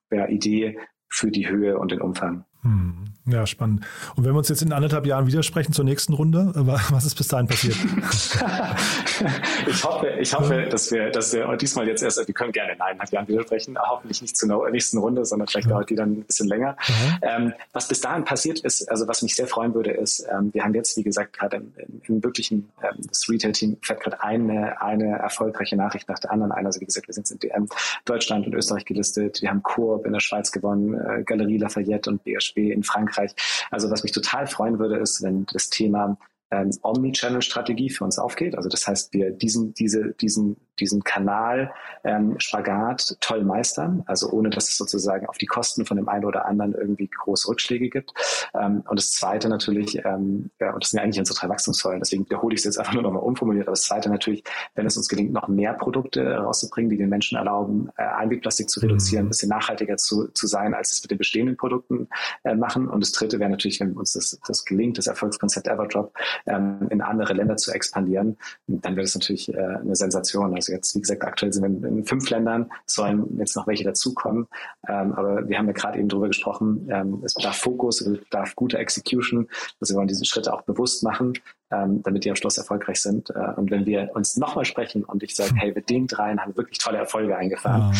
äh, 0.09 0.33
Idee 0.33 0.79
für 1.07 1.29
die 1.29 1.47
Höhe 1.47 1.77
und 1.77 1.91
den 1.91 2.01
Umfang. 2.01 2.45
Hm. 2.61 3.09
Ja, 3.25 3.45
spannend. 3.45 3.85
Und 4.15 4.25
wenn 4.25 4.33
wir 4.33 4.39
uns 4.39 4.49
jetzt 4.49 4.61
in 4.61 4.73
anderthalb 4.73 5.05
Jahren 5.05 5.27
widersprechen 5.27 5.71
zur 5.71 5.85
nächsten 5.85 6.13
Runde, 6.13 6.51
äh, 6.55 6.91
was 6.91 7.05
ist 7.05 7.15
bis 7.15 7.27
dahin 7.27 7.47
passiert? 7.47 7.75
ich 9.67 9.83
hoffe, 9.83 10.09
ich 10.19 10.33
hoffe, 10.33 10.67
dass 10.69 10.91
wir, 10.91 11.09
dass 11.09 11.31
wir 11.31 11.55
diesmal 11.57 11.87
jetzt 11.87 12.01
erst, 12.01 12.25
wir 12.25 12.33
können 12.33 12.51
gerne 12.51 12.73
in 12.73 12.81
eineinhalb 12.81 13.11
Jahren 13.11 13.27
widersprechen, 13.27 13.77
hoffentlich 13.79 14.21
nicht 14.21 14.35
zur 14.35 14.69
nächsten 14.71 14.97
Runde, 14.97 15.25
sondern 15.25 15.47
vielleicht 15.47 15.69
dauert 15.69 15.89
die 15.89 15.95
dann 15.95 16.11
ein 16.11 16.23
bisschen 16.23 16.47
länger. 16.47 16.75
Ähm, 17.21 17.53
was 17.71 17.87
bis 17.87 18.01
dahin 18.01 18.25
passiert 18.25 18.59
ist, 18.59 18.89
also 18.89 19.07
was 19.07 19.21
mich 19.21 19.35
sehr 19.35 19.47
freuen 19.47 19.73
würde, 19.73 19.91
ist, 19.91 20.25
ähm, 20.31 20.53
wir 20.53 20.63
haben 20.63 20.73
jetzt, 20.73 20.97
wie 20.97 21.03
gesagt, 21.03 21.33
gerade 21.33 21.57
im, 21.57 21.73
im, 22.07 22.23
wirklichen, 22.23 22.69
ähm, 22.81 22.97
das 23.07 23.29
Retail-Team 23.29 23.77
fährt 23.81 24.01
gerade 24.01 24.21
eine, 24.21 24.81
eine 24.81 25.17
erfolgreiche 25.19 25.75
Nachricht 25.75 26.09
nach 26.09 26.19
der 26.19 26.31
anderen 26.31 26.51
ein. 26.51 26.65
Also 26.65 26.81
wie 26.81 26.85
gesagt, 26.85 27.07
wir 27.07 27.13
sind 27.13 27.29
in 27.31 27.39
DM 27.39 27.67
Deutschland 28.05 28.47
und 28.47 28.53
Österreich 28.53 28.85
gelistet, 28.85 29.41
wir 29.41 29.49
haben 29.49 29.63
Coop 29.63 30.05
in 30.05 30.13
der 30.13 30.19
Schweiz 30.19 30.51
gewonnen, 30.51 30.93
äh, 30.95 31.23
Galerie 31.23 31.57
Lafayette 31.57 32.09
und 32.09 32.23
BSB 32.49 32.71
in 32.71 32.83
Frankreich. 32.83 33.31
Also 33.71 33.89
was 33.89 34.03
mich 34.03 34.11
total 34.11 34.47
freuen 34.47 34.79
würde, 34.79 34.97
ist, 34.97 35.21
wenn 35.21 35.45
das 35.51 35.69
Thema 35.69 36.17
ähm, 36.51 36.71
Omnichannel-Strategie 36.81 37.89
für 37.89 38.03
uns 38.03 38.17
aufgeht. 38.17 38.55
Also 38.55 38.69
das 38.69 38.87
heißt, 38.87 39.13
wir 39.13 39.31
diesen, 39.31 39.73
diese, 39.73 40.13
diesen 40.13 40.57
diesen 40.79 41.03
Kanal 41.03 41.71
ähm, 42.03 42.39
Spagat 42.39 43.17
toll 43.19 43.43
meistern, 43.43 44.03
also 44.05 44.29
ohne 44.31 44.49
dass 44.49 44.69
es 44.69 44.77
sozusagen 44.77 45.25
auf 45.27 45.37
die 45.37 45.45
Kosten 45.45 45.85
von 45.85 45.97
dem 45.97 46.09
einen 46.09 46.25
oder 46.25 46.45
anderen 46.45 46.73
irgendwie 46.73 47.07
große 47.07 47.47
Rückschläge 47.47 47.89
gibt. 47.89 48.13
Ähm, 48.53 48.83
und 48.87 48.99
das 48.99 49.11
Zweite 49.11 49.49
natürlich, 49.49 50.03
ähm, 50.05 50.49
ja, 50.59 50.73
und 50.73 50.83
das 50.83 50.91
sind 50.91 50.97
ja 50.97 51.03
eigentlich 51.03 51.19
unsere 51.19 51.37
drei 51.37 51.49
Wachstumssäulen, 51.49 51.99
deswegen 51.99 52.25
wiederhole 52.25 52.53
ich 52.53 52.61
es 52.61 52.65
jetzt 52.65 52.79
einfach 52.79 52.93
nur 52.93 53.03
nochmal 53.03 53.23
umformuliert, 53.23 53.67
aber 53.67 53.73
das 53.73 53.83
Zweite 53.83 54.09
natürlich, 54.09 54.43
wenn 54.75 54.85
es 54.85 54.97
uns 54.97 55.07
gelingt, 55.07 55.33
noch 55.33 55.47
mehr 55.47 55.73
Produkte 55.73 56.35
rauszubringen, 56.35 56.89
die 56.89 56.97
den 56.97 57.09
Menschen 57.09 57.37
erlauben, 57.37 57.89
äh, 57.97 58.03
Einwegplastik 58.03 58.69
zu 58.69 58.79
reduzieren, 58.79 59.23
mhm. 59.23 59.27
ein 59.27 59.29
bisschen 59.29 59.49
nachhaltiger 59.49 59.97
zu, 59.97 60.27
zu 60.29 60.47
sein, 60.47 60.73
als 60.73 60.91
es 60.91 61.01
mit 61.01 61.11
den 61.11 61.17
bestehenden 61.17 61.57
Produkten 61.57 62.07
äh, 62.43 62.55
machen. 62.55 62.87
Und 62.87 63.01
das 63.01 63.11
Dritte 63.11 63.39
wäre 63.39 63.49
natürlich, 63.49 63.79
wenn 63.79 63.93
uns 63.93 64.13
das, 64.13 64.39
das 64.47 64.65
gelingt, 64.65 64.97
das 64.97 65.07
Erfolgskonzept 65.07 65.67
Everdrop 65.67 66.13
ähm, 66.45 66.87
in 66.89 67.01
andere 67.01 67.33
Länder 67.33 67.57
zu 67.57 67.71
expandieren, 67.71 68.37
dann 68.67 68.95
wäre 68.95 69.03
das 69.03 69.15
natürlich 69.15 69.53
äh, 69.53 69.57
eine 69.57 69.95
Sensation. 69.95 70.53
Also 70.53 70.68
jetzt, 70.71 70.95
wie 70.95 71.01
gesagt, 71.01 71.23
aktuell 71.23 71.51
sind 71.53 71.63
wir 71.63 71.89
in, 71.89 72.03
fünf 72.05 72.29
Ländern, 72.29 72.71
sollen 72.85 73.37
jetzt 73.37 73.55
noch 73.55 73.67
welche 73.67 73.83
dazukommen. 73.83 74.47
Ähm, 74.87 75.13
aber 75.13 75.47
wir 75.47 75.57
haben 75.57 75.67
ja 75.67 75.73
gerade 75.73 75.99
eben 75.99 76.09
darüber 76.09 76.27
gesprochen, 76.27 76.87
ähm, 76.91 77.21
es 77.23 77.33
bedarf 77.33 77.57
Fokus, 77.57 78.01
es 78.01 78.19
bedarf 78.19 78.55
guter 78.55 78.79
Execution. 78.79 79.47
Also 79.79 79.93
wir 79.93 79.97
wollen 79.97 80.07
diese 80.07 80.25
Schritte 80.25 80.53
auch 80.53 80.61
bewusst 80.63 81.03
machen, 81.03 81.33
ähm, 81.71 82.01
damit 82.03 82.25
die 82.25 82.29
am 82.29 82.35
Schluss 82.35 82.57
erfolgreich 82.57 83.01
sind. 83.01 83.29
Äh, 83.29 83.53
und 83.55 83.71
wenn 83.71 83.85
wir 83.85 84.09
uns 84.13 84.37
nochmal 84.37 84.65
sprechen 84.65 85.03
und 85.03 85.23
ich 85.23 85.35
sage, 85.35 85.53
hey, 85.55 85.71
mit 85.73 85.89
den 85.89 86.07
dreien 86.07 86.39
haben 86.39 86.53
wir 86.53 86.57
wirklich 86.57 86.79
tolle 86.79 86.97
Erfolge 86.97 87.35
eingefahren, 87.35 87.93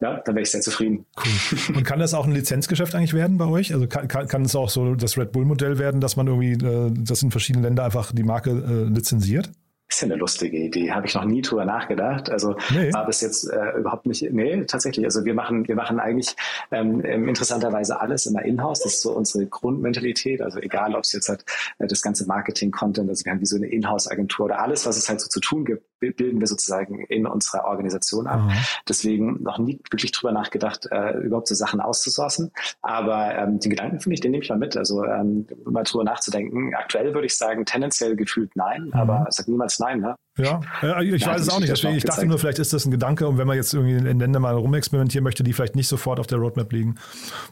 ja, 0.00 0.12
ja 0.12 0.20
dann 0.24 0.34
wäre 0.34 0.42
ich 0.42 0.50
sehr 0.50 0.60
zufrieden. 0.60 1.06
Cool. 1.16 1.76
Und 1.76 1.84
kann 1.84 1.98
das 1.98 2.14
auch 2.14 2.26
ein 2.26 2.32
Lizenzgeschäft 2.32 2.94
eigentlich 2.94 3.14
werden 3.14 3.38
bei 3.38 3.46
euch? 3.46 3.74
Also 3.74 3.86
kann, 3.86 4.08
kann, 4.08 4.26
kann 4.26 4.42
es 4.42 4.54
auch 4.54 4.70
so 4.70 4.94
das 4.94 5.18
Red 5.18 5.32
Bull-Modell 5.32 5.78
werden, 5.78 6.00
dass 6.00 6.16
man 6.16 6.26
irgendwie 6.26 6.52
äh, 6.52 6.90
das 6.92 7.22
in 7.22 7.30
verschiedenen 7.30 7.64
Ländern 7.64 7.86
einfach 7.86 8.12
die 8.12 8.22
Marke 8.22 8.50
äh, 8.50 8.92
lizenziert? 8.92 9.50
Ist 9.90 10.02
ja 10.02 10.06
eine 10.06 10.16
lustige 10.16 10.56
Idee. 10.56 10.92
Habe 10.92 11.06
ich 11.06 11.14
noch 11.14 11.24
nie 11.24 11.42
drüber 11.42 11.64
nachgedacht. 11.64 12.30
Also 12.30 12.56
nee. 12.70 12.92
war 12.92 13.06
bis 13.06 13.20
jetzt 13.20 13.44
äh, 13.50 13.78
überhaupt 13.78 14.06
nicht. 14.06 14.22
Nee, 14.30 14.64
tatsächlich. 14.64 15.04
Also 15.04 15.24
wir 15.24 15.34
machen, 15.34 15.66
wir 15.66 15.74
machen 15.74 15.98
eigentlich 15.98 16.36
ähm, 16.70 17.00
interessanterweise 17.00 18.00
alles 18.00 18.26
immer 18.26 18.44
in-house. 18.44 18.80
Das 18.80 18.94
ist 18.94 19.02
so 19.02 19.12
unsere 19.12 19.46
Grundmentalität. 19.46 20.42
Also 20.42 20.60
egal, 20.60 20.94
ob 20.94 21.02
es 21.02 21.12
jetzt 21.12 21.28
halt 21.28 21.44
äh, 21.78 21.86
das 21.86 22.02
ganze 22.02 22.26
Marketing-Content, 22.26 23.08
also 23.08 23.24
wir 23.24 23.32
haben 23.32 23.40
wie 23.40 23.46
so 23.46 23.56
eine 23.56 23.66
Inhouse-Agentur 23.66 24.46
oder 24.46 24.60
alles, 24.60 24.86
was 24.86 24.96
es 24.96 25.08
halt 25.08 25.20
so 25.20 25.28
zu 25.28 25.40
tun 25.40 25.64
gibt, 25.64 25.84
bilden 26.00 26.40
wir 26.40 26.46
sozusagen 26.46 27.00
in 27.04 27.26
unserer 27.26 27.64
Organisation 27.64 28.26
ab. 28.26 28.40
Mhm. 28.40 28.52
Deswegen 28.88 29.42
noch 29.42 29.58
nie 29.58 29.80
wirklich 29.90 30.12
drüber 30.12 30.32
nachgedacht, 30.32 30.88
äh, 30.90 31.18
überhaupt 31.18 31.48
so 31.48 31.54
Sachen 31.54 31.80
auszusourcen. 31.80 32.50
Aber 32.82 33.34
ähm, 33.36 33.60
den 33.60 33.70
Gedanken 33.70 34.00
finde 34.00 34.14
ich, 34.14 34.20
den 34.20 34.32
nehme 34.32 34.42
ich 34.42 34.50
mal 34.50 34.58
mit. 34.58 34.76
Also 34.76 35.04
ähm, 35.04 35.46
mal 35.64 35.84
drüber 35.84 36.04
nachzudenken. 36.04 36.74
Aktuell 36.74 37.14
würde 37.14 37.26
ich 37.26 37.36
sagen, 37.36 37.64
tendenziell 37.64 38.16
gefühlt 38.16 38.56
nein, 38.56 38.86
mhm. 38.86 38.94
aber 38.94 39.26
sag 39.30 39.48
niemals 39.48 39.78
nein. 39.78 40.00
Ne? 40.00 40.16
Ja, 40.44 41.00
ich 41.00 41.22
ja, 41.22 41.28
weiß 41.28 41.42
es 41.42 41.48
auch 41.48 41.60
nicht. 41.60 41.70
Deswegen, 41.70 41.96
ich 41.96 42.04
dachte 42.04 42.26
nur, 42.26 42.38
vielleicht 42.38 42.58
ist 42.58 42.72
das 42.72 42.84
ein 42.84 42.90
Gedanke 42.90 43.26
und 43.26 43.38
wenn 43.38 43.46
man 43.46 43.56
jetzt 43.56 43.74
irgendwie 43.74 43.94
in 43.94 44.18
Ländern 44.18 44.42
mal 44.42 44.54
rumexperimentieren 44.54 45.24
möchte, 45.24 45.42
die 45.42 45.52
vielleicht 45.52 45.76
nicht 45.76 45.88
sofort 45.88 46.20
auf 46.20 46.26
der 46.26 46.38
Roadmap 46.38 46.72
liegen, 46.72 46.96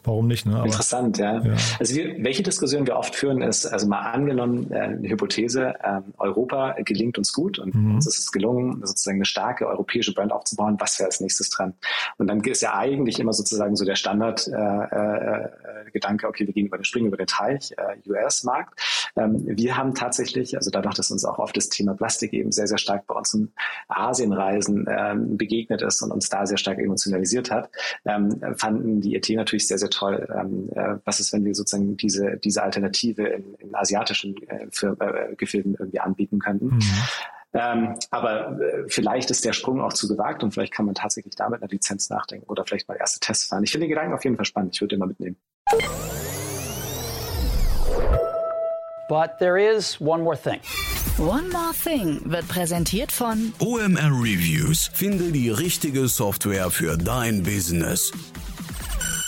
warum 0.03 0.27
nicht? 0.27 0.45
Ne? 0.45 0.55
Aber, 0.55 0.65
Interessant, 0.65 1.17
ja. 1.17 1.41
ja. 1.41 1.53
Also 1.79 1.95
wir, 1.95 2.23
welche 2.23 2.43
Diskussion 2.43 2.85
wir 2.87 2.97
oft 2.97 3.15
führen, 3.15 3.41
ist, 3.41 3.65
also 3.65 3.87
mal 3.87 4.01
angenommen, 4.01 4.71
äh, 4.71 4.79
eine 4.79 5.09
Hypothese, 5.09 5.75
äh, 5.81 6.01
Europa 6.17 6.75
gelingt 6.83 7.17
uns 7.17 7.33
gut 7.33 7.59
und 7.59 7.75
mhm. 7.75 7.95
uns 7.95 8.07
ist 8.07 8.19
es 8.19 8.31
gelungen, 8.31 8.81
sozusagen 8.85 9.17
eine 9.17 9.25
starke 9.25 9.67
europäische 9.67 10.13
Brand 10.13 10.31
aufzubauen, 10.31 10.77
was 10.79 10.97
wäre 10.99 11.07
als 11.07 11.19
nächstes 11.19 11.49
dran? 11.49 11.73
Und 12.17 12.27
dann 12.27 12.39
ist 12.41 12.61
ja 12.61 12.75
eigentlich 12.75 13.19
immer 13.19 13.33
sozusagen 13.33 13.75
so 13.75 13.83
der 13.85 13.95
Standard-Gedanke, 13.95 16.25
äh, 16.25 16.27
äh, 16.27 16.29
okay, 16.29 16.45
wir 16.47 16.53
gehen 16.53 16.67
über 16.67 16.77
den 16.77 16.85
Springen 16.85 17.07
über 17.07 17.17
den 17.17 17.27
Teich, 17.27 17.73
äh, 17.77 17.97
US-Markt. 18.09 18.79
Ähm, 19.15 19.43
wir 19.45 19.77
haben 19.77 19.93
tatsächlich, 19.93 20.57
also 20.57 20.71
dadurch, 20.71 20.95
dass 20.95 21.11
uns 21.11 21.23
auch 21.25 21.37
oft 21.39 21.55
das 21.55 21.69
Thema 21.69 21.93
Plastik 21.93 22.33
eben 22.33 22.51
sehr, 22.51 22.67
sehr 22.67 22.78
stark 22.79 23.05
bei 23.07 23.15
unseren 23.15 23.53
Asienreisen 23.87 24.85
ähm, 24.89 25.37
begegnet 25.37 25.81
ist 25.81 26.01
und 26.01 26.11
uns 26.11 26.29
da 26.29 26.45
sehr 26.45 26.57
stark 26.57 26.79
emotionalisiert 26.79 27.51
hat, 27.51 27.69
ähm, 28.05 28.41
fanden 28.55 29.01
die 29.01 29.15
ET 29.15 29.29
natürlich 29.29 29.67
sehr, 29.67 29.77
sehr 29.77 29.89
toll. 29.89 30.27
Ähm, 30.35 30.69
äh, 30.75 30.95
was 31.05 31.19
ist, 31.19 31.33
wenn 31.33 31.45
wir 31.45 31.53
sozusagen 31.53 31.97
diese, 31.97 32.37
diese 32.37 32.63
Alternative 32.63 33.27
in, 33.27 33.55
in 33.55 33.75
asiatischen 33.75 34.35
äh, 34.47 34.67
für, 34.71 34.97
äh, 34.99 35.35
Gefilden 35.35 35.75
irgendwie 35.77 35.99
anbieten 35.99 36.39
könnten? 36.39 36.65
Mhm. 36.65 36.83
Ähm, 37.51 37.95
aber 38.11 38.59
äh, 38.61 38.83
vielleicht 38.87 39.31
ist 39.31 39.43
der 39.43 39.53
Sprung 39.53 39.81
auch 39.81 39.93
zu 39.93 40.07
gewagt 40.07 40.43
und 40.43 40.51
vielleicht 40.51 40.73
kann 40.73 40.85
man 40.85 40.93
tatsächlich 40.93 41.35
damit 41.35 41.61
eine 41.61 41.69
Lizenz 41.71 42.09
nachdenken 42.09 42.45
oder 42.47 42.63
vielleicht 42.63 42.87
mal 42.87 42.95
erste 42.95 43.19
Tests 43.19 43.45
fahren. 43.45 43.63
Ich 43.63 43.71
finde 43.71 43.85
den 43.85 43.89
Gedanken 43.89 44.13
auf 44.13 44.23
jeden 44.23 44.35
Fall 44.35 44.45
spannend. 44.45 44.75
Ich 44.75 44.81
würde 44.81 44.95
den 44.95 44.99
mal 44.99 45.07
mitnehmen. 45.07 45.37
But 49.09 49.39
there 49.39 49.57
is 49.57 49.99
one 49.99 50.21
more 50.21 50.37
thing. 50.37 50.59
One 51.17 51.49
More 51.49 51.73
Thing 51.83 52.21
wird 52.25 52.47
präsentiert 52.47 53.11
von 53.11 53.53
OMR 53.59 54.11
Reviews. 54.11 54.89
Finde 54.93 55.31
die 55.31 55.49
richtige 55.49 56.07
Software 56.07 56.69
für 56.71 56.97
dein 56.97 57.43
Business. 57.43 58.11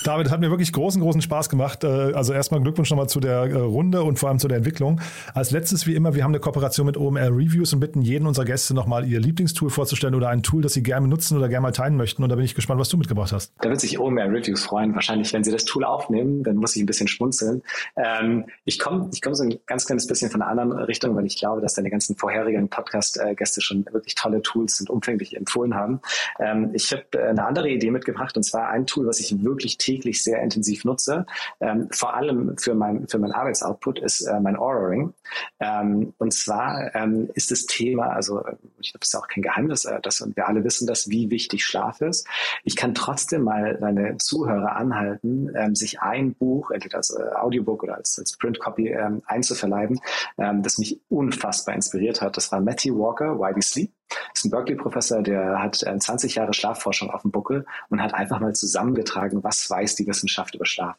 David, 0.03 0.31
hat 0.31 0.39
mir 0.39 0.49
wirklich 0.49 0.73
großen, 0.73 0.99
großen 0.99 1.21
Spaß 1.21 1.49
gemacht. 1.49 1.83
Äh, 1.83 2.13
Also 2.13 2.33
erstmal 2.33 2.59
Glückwunsch 2.61 2.89
nochmal 2.89 3.07
zu 3.07 3.19
der 3.19 3.43
äh, 3.43 3.53
Runde 3.53 4.01
und 4.01 4.17
vor 4.17 4.29
allem 4.29 4.39
zu 4.39 4.47
der 4.47 4.57
Entwicklung. 4.57 4.99
Als 5.35 5.51
letztes, 5.51 5.85
wie 5.85 5.93
immer, 5.93 6.15
wir 6.15 6.23
haben 6.23 6.31
eine 6.31 6.39
Kooperation 6.39 6.87
mit 6.87 6.97
OMR 6.97 7.27
Reviews 7.27 7.71
und 7.73 7.81
bitten 7.81 8.01
jeden 8.01 8.25
unserer 8.25 8.45
Gäste 8.45 8.73
nochmal 8.73 9.07
ihr 9.07 9.19
Lieblingstool 9.19 9.69
vorzustellen 9.69 10.15
oder 10.15 10.29
ein 10.29 10.41
Tool, 10.41 10.63
das 10.63 10.73
sie 10.73 10.81
gerne 10.81 11.07
nutzen 11.07 11.37
oder 11.37 11.49
gerne 11.49 11.61
mal 11.61 11.71
teilen 11.71 11.97
möchten. 11.97 12.23
Und 12.23 12.29
da 12.29 12.35
bin 12.35 12.45
ich 12.45 12.55
gespannt, 12.55 12.79
was 12.79 12.89
du 12.89 12.97
mitgebracht 12.97 13.31
hast. 13.31 13.54
Da 13.62 13.69
wird 13.69 13.79
sich 13.79 13.99
OMR 13.99 14.25
Reviews 14.25 14.63
freuen. 14.63 14.95
Wahrscheinlich, 14.95 15.33
wenn 15.33 15.43
Sie 15.43 15.52
das 15.52 15.65
Tool 15.65 15.83
aufnehmen, 15.83 16.43
dann 16.43 16.56
muss 16.56 16.75
ich 16.75 16.81
ein 16.81 16.87
bisschen 16.87 17.08
schmunzeln. 17.08 17.62
Ähm, 17.95 18.45
ich 18.65 18.79
komme 18.79 19.10
ich 19.13 19.21
komm 19.21 19.35
so 19.35 19.43
ein 19.43 19.60
ganz 19.67 19.85
kleines 19.85 20.08
bisschen 20.08 20.31
von 20.31 20.41
einer 20.41 20.49
anderen 20.49 20.83
Richtung, 20.83 21.15
weil 21.15 21.27
ich 21.27 21.37
glaube, 21.37 21.62
dass 21.62 21.75
deine 21.75 21.91
ganzen 21.91 22.15
vorherigen 22.15 22.69
Podcast-Gäste 22.69 23.62
schon 23.62 23.85
wirklich 23.91 24.15
tolle 24.15 24.41
Tools 24.41 24.79
und 24.81 24.89
umfänglich 24.89 25.37
empfohlen 25.37 25.75
haben. 25.75 26.02
Ähm, 26.39 26.71
ich 26.73 26.91
habe 26.91 27.04
äh, 27.13 27.29
eine 27.29 27.45
andere 27.45 27.69
Idee 27.69 27.91
mitgebracht 27.91 28.35
und 28.35 28.43
zwar 28.43 28.69
ein 28.69 28.87
Tool, 28.87 29.06
was 29.06 29.19
ich 29.19 29.43
wirklich 29.43 29.77
täglich 29.77 29.90
sehr 30.00 30.42
intensiv 30.42 30.85
nutze, 30.85 31.25
ähm, 31.60 31.87
vor 31.92 32.15
allem 32.15 32.58
für 32.58 32.73
mein, 32.73 33.08
für 33.08 33.19
mein 33.19 33.31
Arbeitsoutput, 33.31 34.00
ist 34.00 34.21
äh, 34.21 34.39
mein 34.39 34.56
Aura 34.56 34.87
Ring. 34.87 35.13
Ähm, 35.60 36.13
und 36.17 36.33
zwar 36.33 36.94
ähm, 36.96 37.29
ist 37.33 37.52
das 37.52 37.65
Thema, 37.65 38.08
also 38.08 38.42
ich 38.79 38.92
glaube, 38.92 39.00
das 39.00 39.10
ist 39.10 39.15
auch 39.15 39.27
kein 39.27 39.44
Geheimnis, 39.44 39.85
äh, 39.85 40.00
dass 40.02 40.23
wir 40.35 40.48
alle 40.48 40.63
wissen, 40.63 40.87
dass 40.87 41.10
wie 41.10 41.29
wichtig 41.29 41.63
Schlaf 41.63 42.02
ist. 42.02 42.27
Ich 42.63 42.75
kann 42.75 42.94
trotzdem 42.94 43.44
mal 43.44 43.77
deine 43.79 44.17
Zuhörer 44.17 44.75
anhalten, 44.75 45.52
ähm, 45.56 45.75
sich 45.75 46.02
ein 46.02 46.33
Buch, 46.33 46.71
entweder 46.71 46.98
als 46.98 47.12
äh, 47.12 47.23
Audiobook 47.35 47.83
oder 47.83 47.96
als, 47.96 48.17
als 48.19 48.37
Printcopy 48.37 48.89
ähm, 48.89 49.21
einzuverleiben, 49.25 50.00
ähm, 50.37 50.63
das 50.63 50.77
mich 50.77 51.00
unfassbar 51.10 51.75
inspiriert 51.75 52.21
hat. 52.21 52.37
Das 52.37 52.52
war 52.52 52.62
Matthew 52.62 52.98
Walker, 52.98 53.39
Why 53.39 53.56
We 53.56 53.62
Sleep. 53.62 53.92
Ist 54.33 54.45
ein 54.45 54.51
Berkeley-Professor, 54.51 55.21
der 55.21 55.62
hat 55.62 55.83
äh, 55.83 55.97
20 55.97 56.35
Jahre 56.35 56.53
Schlafforschung 56.53 57.09
auf 57.09 57.21
dem 57.21 57.31
Buckel 57.31 57.65
und 57.89 58.01
hat 58.01 58.13
einfach 58.13 58.39
mal 58.39 58.53
zusammengetragen, 58.53 59.43
was 59.43 59.69
weiß 59.69 59.95
die 59.95 60.07
Wissenschaft 60.07 60.55
über 60.55 60.65
Schlaf. 60.65 60.95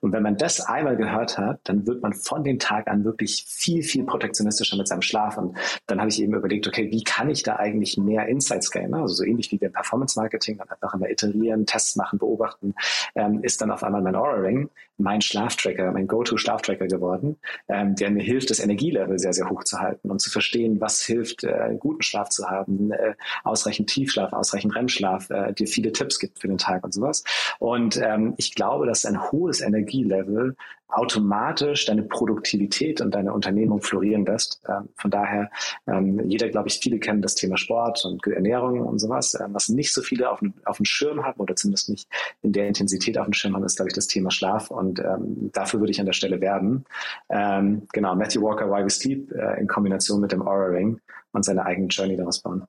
Und 0.00 0.12
wenn 0.12 0.22
man 0.22 0.36
das 0.36 0.60
einmal 0.60 0.96
gehört 0.96 1.38
hat, 1.38 1.60
dann 1.64 1.86
wird 1.86 2.02
man 2.02 2.12
von 2.12 2.44
dem 2.44 2.58
Tag 2.58 2.88
an 2.88 3.04
wirklich 3.04 3.44
viel, 3.48 3.82
viel 3.82 4.04
protektionistischer 4.04 4.76
mit 4.76 4.88
seinem 4.88 5.02
Schlaf. 5.02 5.36
Und 5.36 5.56
dann 5.86 6.00
habe 6.00 6.10
ich 6.10 6.20
eben 6.20 6.34
überlegt, 6.34 6.66
okay, 6.66 6.90
wie 6.90 7.02
kann 7.02 7.30
ich 7.30 7.42
da 7.42 7.56
eigentlich 7.56 7.96
mehr 7.96 8.26
Insights 8.26 8.70
gainen? 8.70 8.94
Also 8.94 9.14
so 9.14 9.24
ähnlich 9.24 9.50
wie 9.52 9.60
wir 9.60 9.70
Performance-Marketing, 9.70 10.58
dann 10.58 10.68
einfach 10.68 10.94
immer 10.94 11.08
iterieren, 11.08 11.66
Tests 11.66 11.96
machen, 11.96 12.18
beobachten, 12.18 12.74
ähm, 13.14 13.42
ist 13.42 13.60
dann 13.60 13.70
auf 13.70 13.82
einmal 13.82 14.02
mein 14.02 14.16
Aura 14.16 14.34
Ring 14.34 14.70
mein 14.98 15.20
Schlaftracker, 15.20 15.92
mein 15.92 16.06
Go-To-Schlaftracker 16.06 16.86
geworden, 16.86 17.38
ähm, 17.68 17.94
der 17.96 18.10
mir 18.10 18.22
hilft, 18.22 18.50
das 18.50 18.60
Energielevel 18.60 19.18
sehr, 19.18 19.32
sehr 19.32 19.50
hoch 19.50 19.64
zu 19.64 19.80
halten 19.80 20.10
und 20.10 20.20
zu 20.20 20.30
verstehen, 20.30 20.80
was 20.80 21.02
hilft, 21.02 21.44
äh, 21.44 21.76
guten 21.78 22.02
Schlaf 22.02 22.28
zu 22.28 22.48
haben, 22.48 22.92
äh, 22.92 23.14
ausreichend 23.42 23.90
Tiefschlaf, 23.90 24.32
ausreichend 24.32 24.74
REM-Schlaf, 24.74 25.30
äh, 25.30 25.52
dir 25.52 25.66
viele 25.66 25.92
Tipps 25.92 26.18
gibt 26.18 26.38
für 26.38 26.48
den 26.48 26.58
Tag 26.58 26.84
und 26.84 26.92
sowas. 26.92 27.24
Und 27.58 27.96
ähm, 27.96 28.34
ich 28.36 28.54
glaube, 28.54 28.86
dass 28.86 29.04
ein 29.04 29.30
hohes 29.30 29.60
Energielevel 29.60 30.56
automatisch 30.88 31.86
deine 31.86 32.02
Produktivität 32.02 33.00
und 33.00 33.14
deine 33.14 33.32
Unternehmung 33.32 33.82
florieren 33.82 34.24
lässt. 34.24 34.60
Ähm, 34.68 34.88
von 34.96 35.10
daher, 35.10 35.50
ähm, 35.86 36.20
jeder, 36.28 36.48
glaube 36.48 36.68
ich, 36.68 36.78
viele 36.78 36.98
kennen 36.98 37.22
das 37.22 37.34
Thema 37.34 37.56
Sport 37.56 38.04
und 38.04 38.26
Ernährung 38.26 38.80
und 38.80 38.98
sowas. 38.98 39.38
Ähm, 39.40 39.54
was 39.54 39.68
nicht 39.68 39.92
so 39.92 40.02
viele 40.02 40.30
auf, 40.30 40.40
auf 40.64 40.76
dem 40.76 40.84
Schirm 40.84 41.24
haben 41.24 41.40
oder 41.40 41.56
zumindest 41.56 41.88
nicht 41.88 42.08
in 42.42 42.52
der 42.52 42.68
Intensität 42.68 43.18
auf 43.18 43.26
dem 43.26 43.32
Schirm 43.32 43.54
haben, 43.54 43.64
ist, 43.64 43.76
glaube 43.76 43.88
ich, 43.88 43.94
das 43.94 44.06
Thema 44.06 44.30
Schlaf. 44.30 44.70
Und 44.70 45.00
ähm, 45.00 45.50
dafür 45.52 45.80
würde 45.80 45.90
ich 45.90 46.00
an 46.00 46.06
der 46.06 46.12
Stelle 46.12 46.40
werben. 46.40 46.84
Ähm, 47.28 47.86
genau, 47.92 48.14
Matthew 48.14 48.42
Walker, 48.42 48.70
Why 48.70 48.84
We 48.84 48.90
Sleep 48.90 49.32
äh, 49.32 49.60
in 49.60 49.66
Kombination 49.66 50.20
mit 50.20 50.32
dem 50.32 50.42
Aura 50.42 50.66
Ring 50.66 51.00
und 51.32 51.44
seine 51.44 51.64
eigene 51.64 51.88
Journey 51.88 52.16
daraus 52.16 52.40
bauen. 52.40 52.64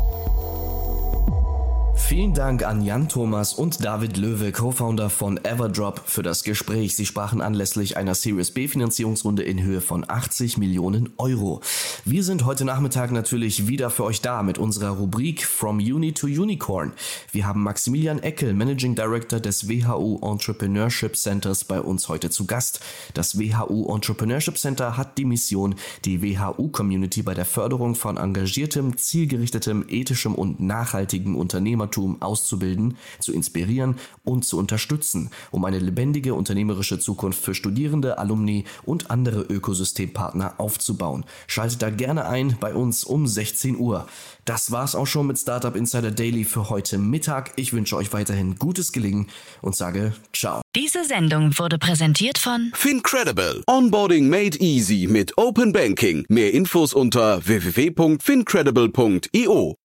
Vielen 2.07 2.33
Dank 2.33 2.65
an 2.65 2.81
Jan 2.81 3.07
Thomas 3.07 3.53
und 3.53 3.85
David 3.85 4.17
Löwe, 4.17 4.51
Co-Founder 4.51 5.09
von 5.09 5.37
Everdrop, 5.45 6.01
für 6.05 6.23
das 6.23 6.43
Gespräch. 6.43 6.97
Sie 6.97 7.05
sprachen 7.05 7.41
anlässlich 7.41 7.95
einer 7.95 8.15
Series 8.15 8.51
B 8.51 8.67
Finanzierungsrunde 8.67 9.43
in 9.43 9.63
Höhe 9.63 9.79
von 9.79 10.03
80 10.05 10.57
Millionen 10.57 11.13
Euro. 11.17 11.61
Wir 12.03 12.25
sind 12.25 12.43
heute 12.43 12.65
Nachmittag 12.65 13.11
natürlich 13.11 13.67
wieder 13.67 13.89
für 13.89 14.03
euch 14.03 14.19
da 14.19 14.43
mit 14.43 14.57
unserer 14.57 14.89
Rubrik 14.89 15.45
From 15.45 15.77
Uni 15.77 16.11
to 16.11 16.27
Unicorn. 16.27 16.91
Wir 17.31 17.47
haben 17.47 17.63
Maximilian 17.63 18.19
Eckel, 18.19 18.53
Managing 18.53 18.95
Director 18.95 19.39
des 19.39 19.69
WHU 19.69 20.19
Entrepreneurship 20.21 21.15
Centers 21.15 21.63
bei 21.63 21.79
uns 21.79 22.09
heute 22.09 22.29
zu 22.29 22.45
Gast. 22.45 22.81
Das 23.13 23.39
WHU 23.39 23.93
Entrepreneurship 23.93 24.57
Center 24.57 24.97
hat 24.97 25.17
die 25.17 25.25
Mission, 25.25 25.75
die 26.03 26.21
WHU-Community 26.21 27.21
bei 27.21 27.35
der 27.35 27.45
Förderung 27.45 27.95
von 27.95 28.17
engagiertem, 28.17 28.97
zielgerichtetem, 28.97 29.85
ethischem 29.87 30.35
und 30.35 30.59
nachhaltigem 30.59 31.37
Unternehmertum 31.91 32.21
auszubilden, 32.21 32.97
zu 33.19 33.33
inspirieren 33.33 33.97
und 34.23 34.45
zu 34.45 34.57
unterstützen, 34.57 35.29
um 35.51 35.65
eine 35.65 35.79
lebendige 35.79 36.33
unternehmerische 36.33 36.99
Zukunft 36.99 37.43
für 37.43 37.53
Studierende, 37.53 38.17
Alumni 38.17 38.63
und 38.83 39.11
andere 39.11 39.41
Ökosystempartner 39.41 40.55
aufzubauen. 40.57 41.25
Schaltet 41.47 41.81
da 41.81 41.89
gerne 41.89 42.25
ein 42.25 42.55
bei 42.59 42.73
uns 42.73 43.03
um 43.03 43.27
16 43.27 43.77
Uhr. 43.77 44.07
Das 44.45 44.71
war's 44.71 44.95
auch 44.95 45.07
schon 45.07 45.27
mit 45.27 45.37
Startup 45.37 45.75
Insider 45.75 46.11
Daily 46.11 46.45
für 46.45 46.69
heute 46.69 46.97
Mittag. 46.97 47.51
Ich 47.57 47.73
wünsche 47.73 47.97
euch 47.97 48.13
weiterhin 48.13 48.55
gutes 48.55 48.91
Gelingen 48.91 49.27
und 49.61 49.75
sage 49.75 50.13
ciao. 50.33 50.61
Diese 50.75 51.03
Sendung 51.03 51.57
wurde 51.59 51.77
präsentiert 51.77 52.37
von 52.37 52.71
Fincredible. 52.73 53.63
Onboarding 53.67 54.29
made 54.29 54.57
easy 54.59 55.07
mit 55.07 55.37
Open 55.37 55.73
Banking. 55.73 56.25
Mehr 56.29 56.53
Infos 56.53 56.93
unter 56.93 57.45
www.fincredible.io. 57.45 59.80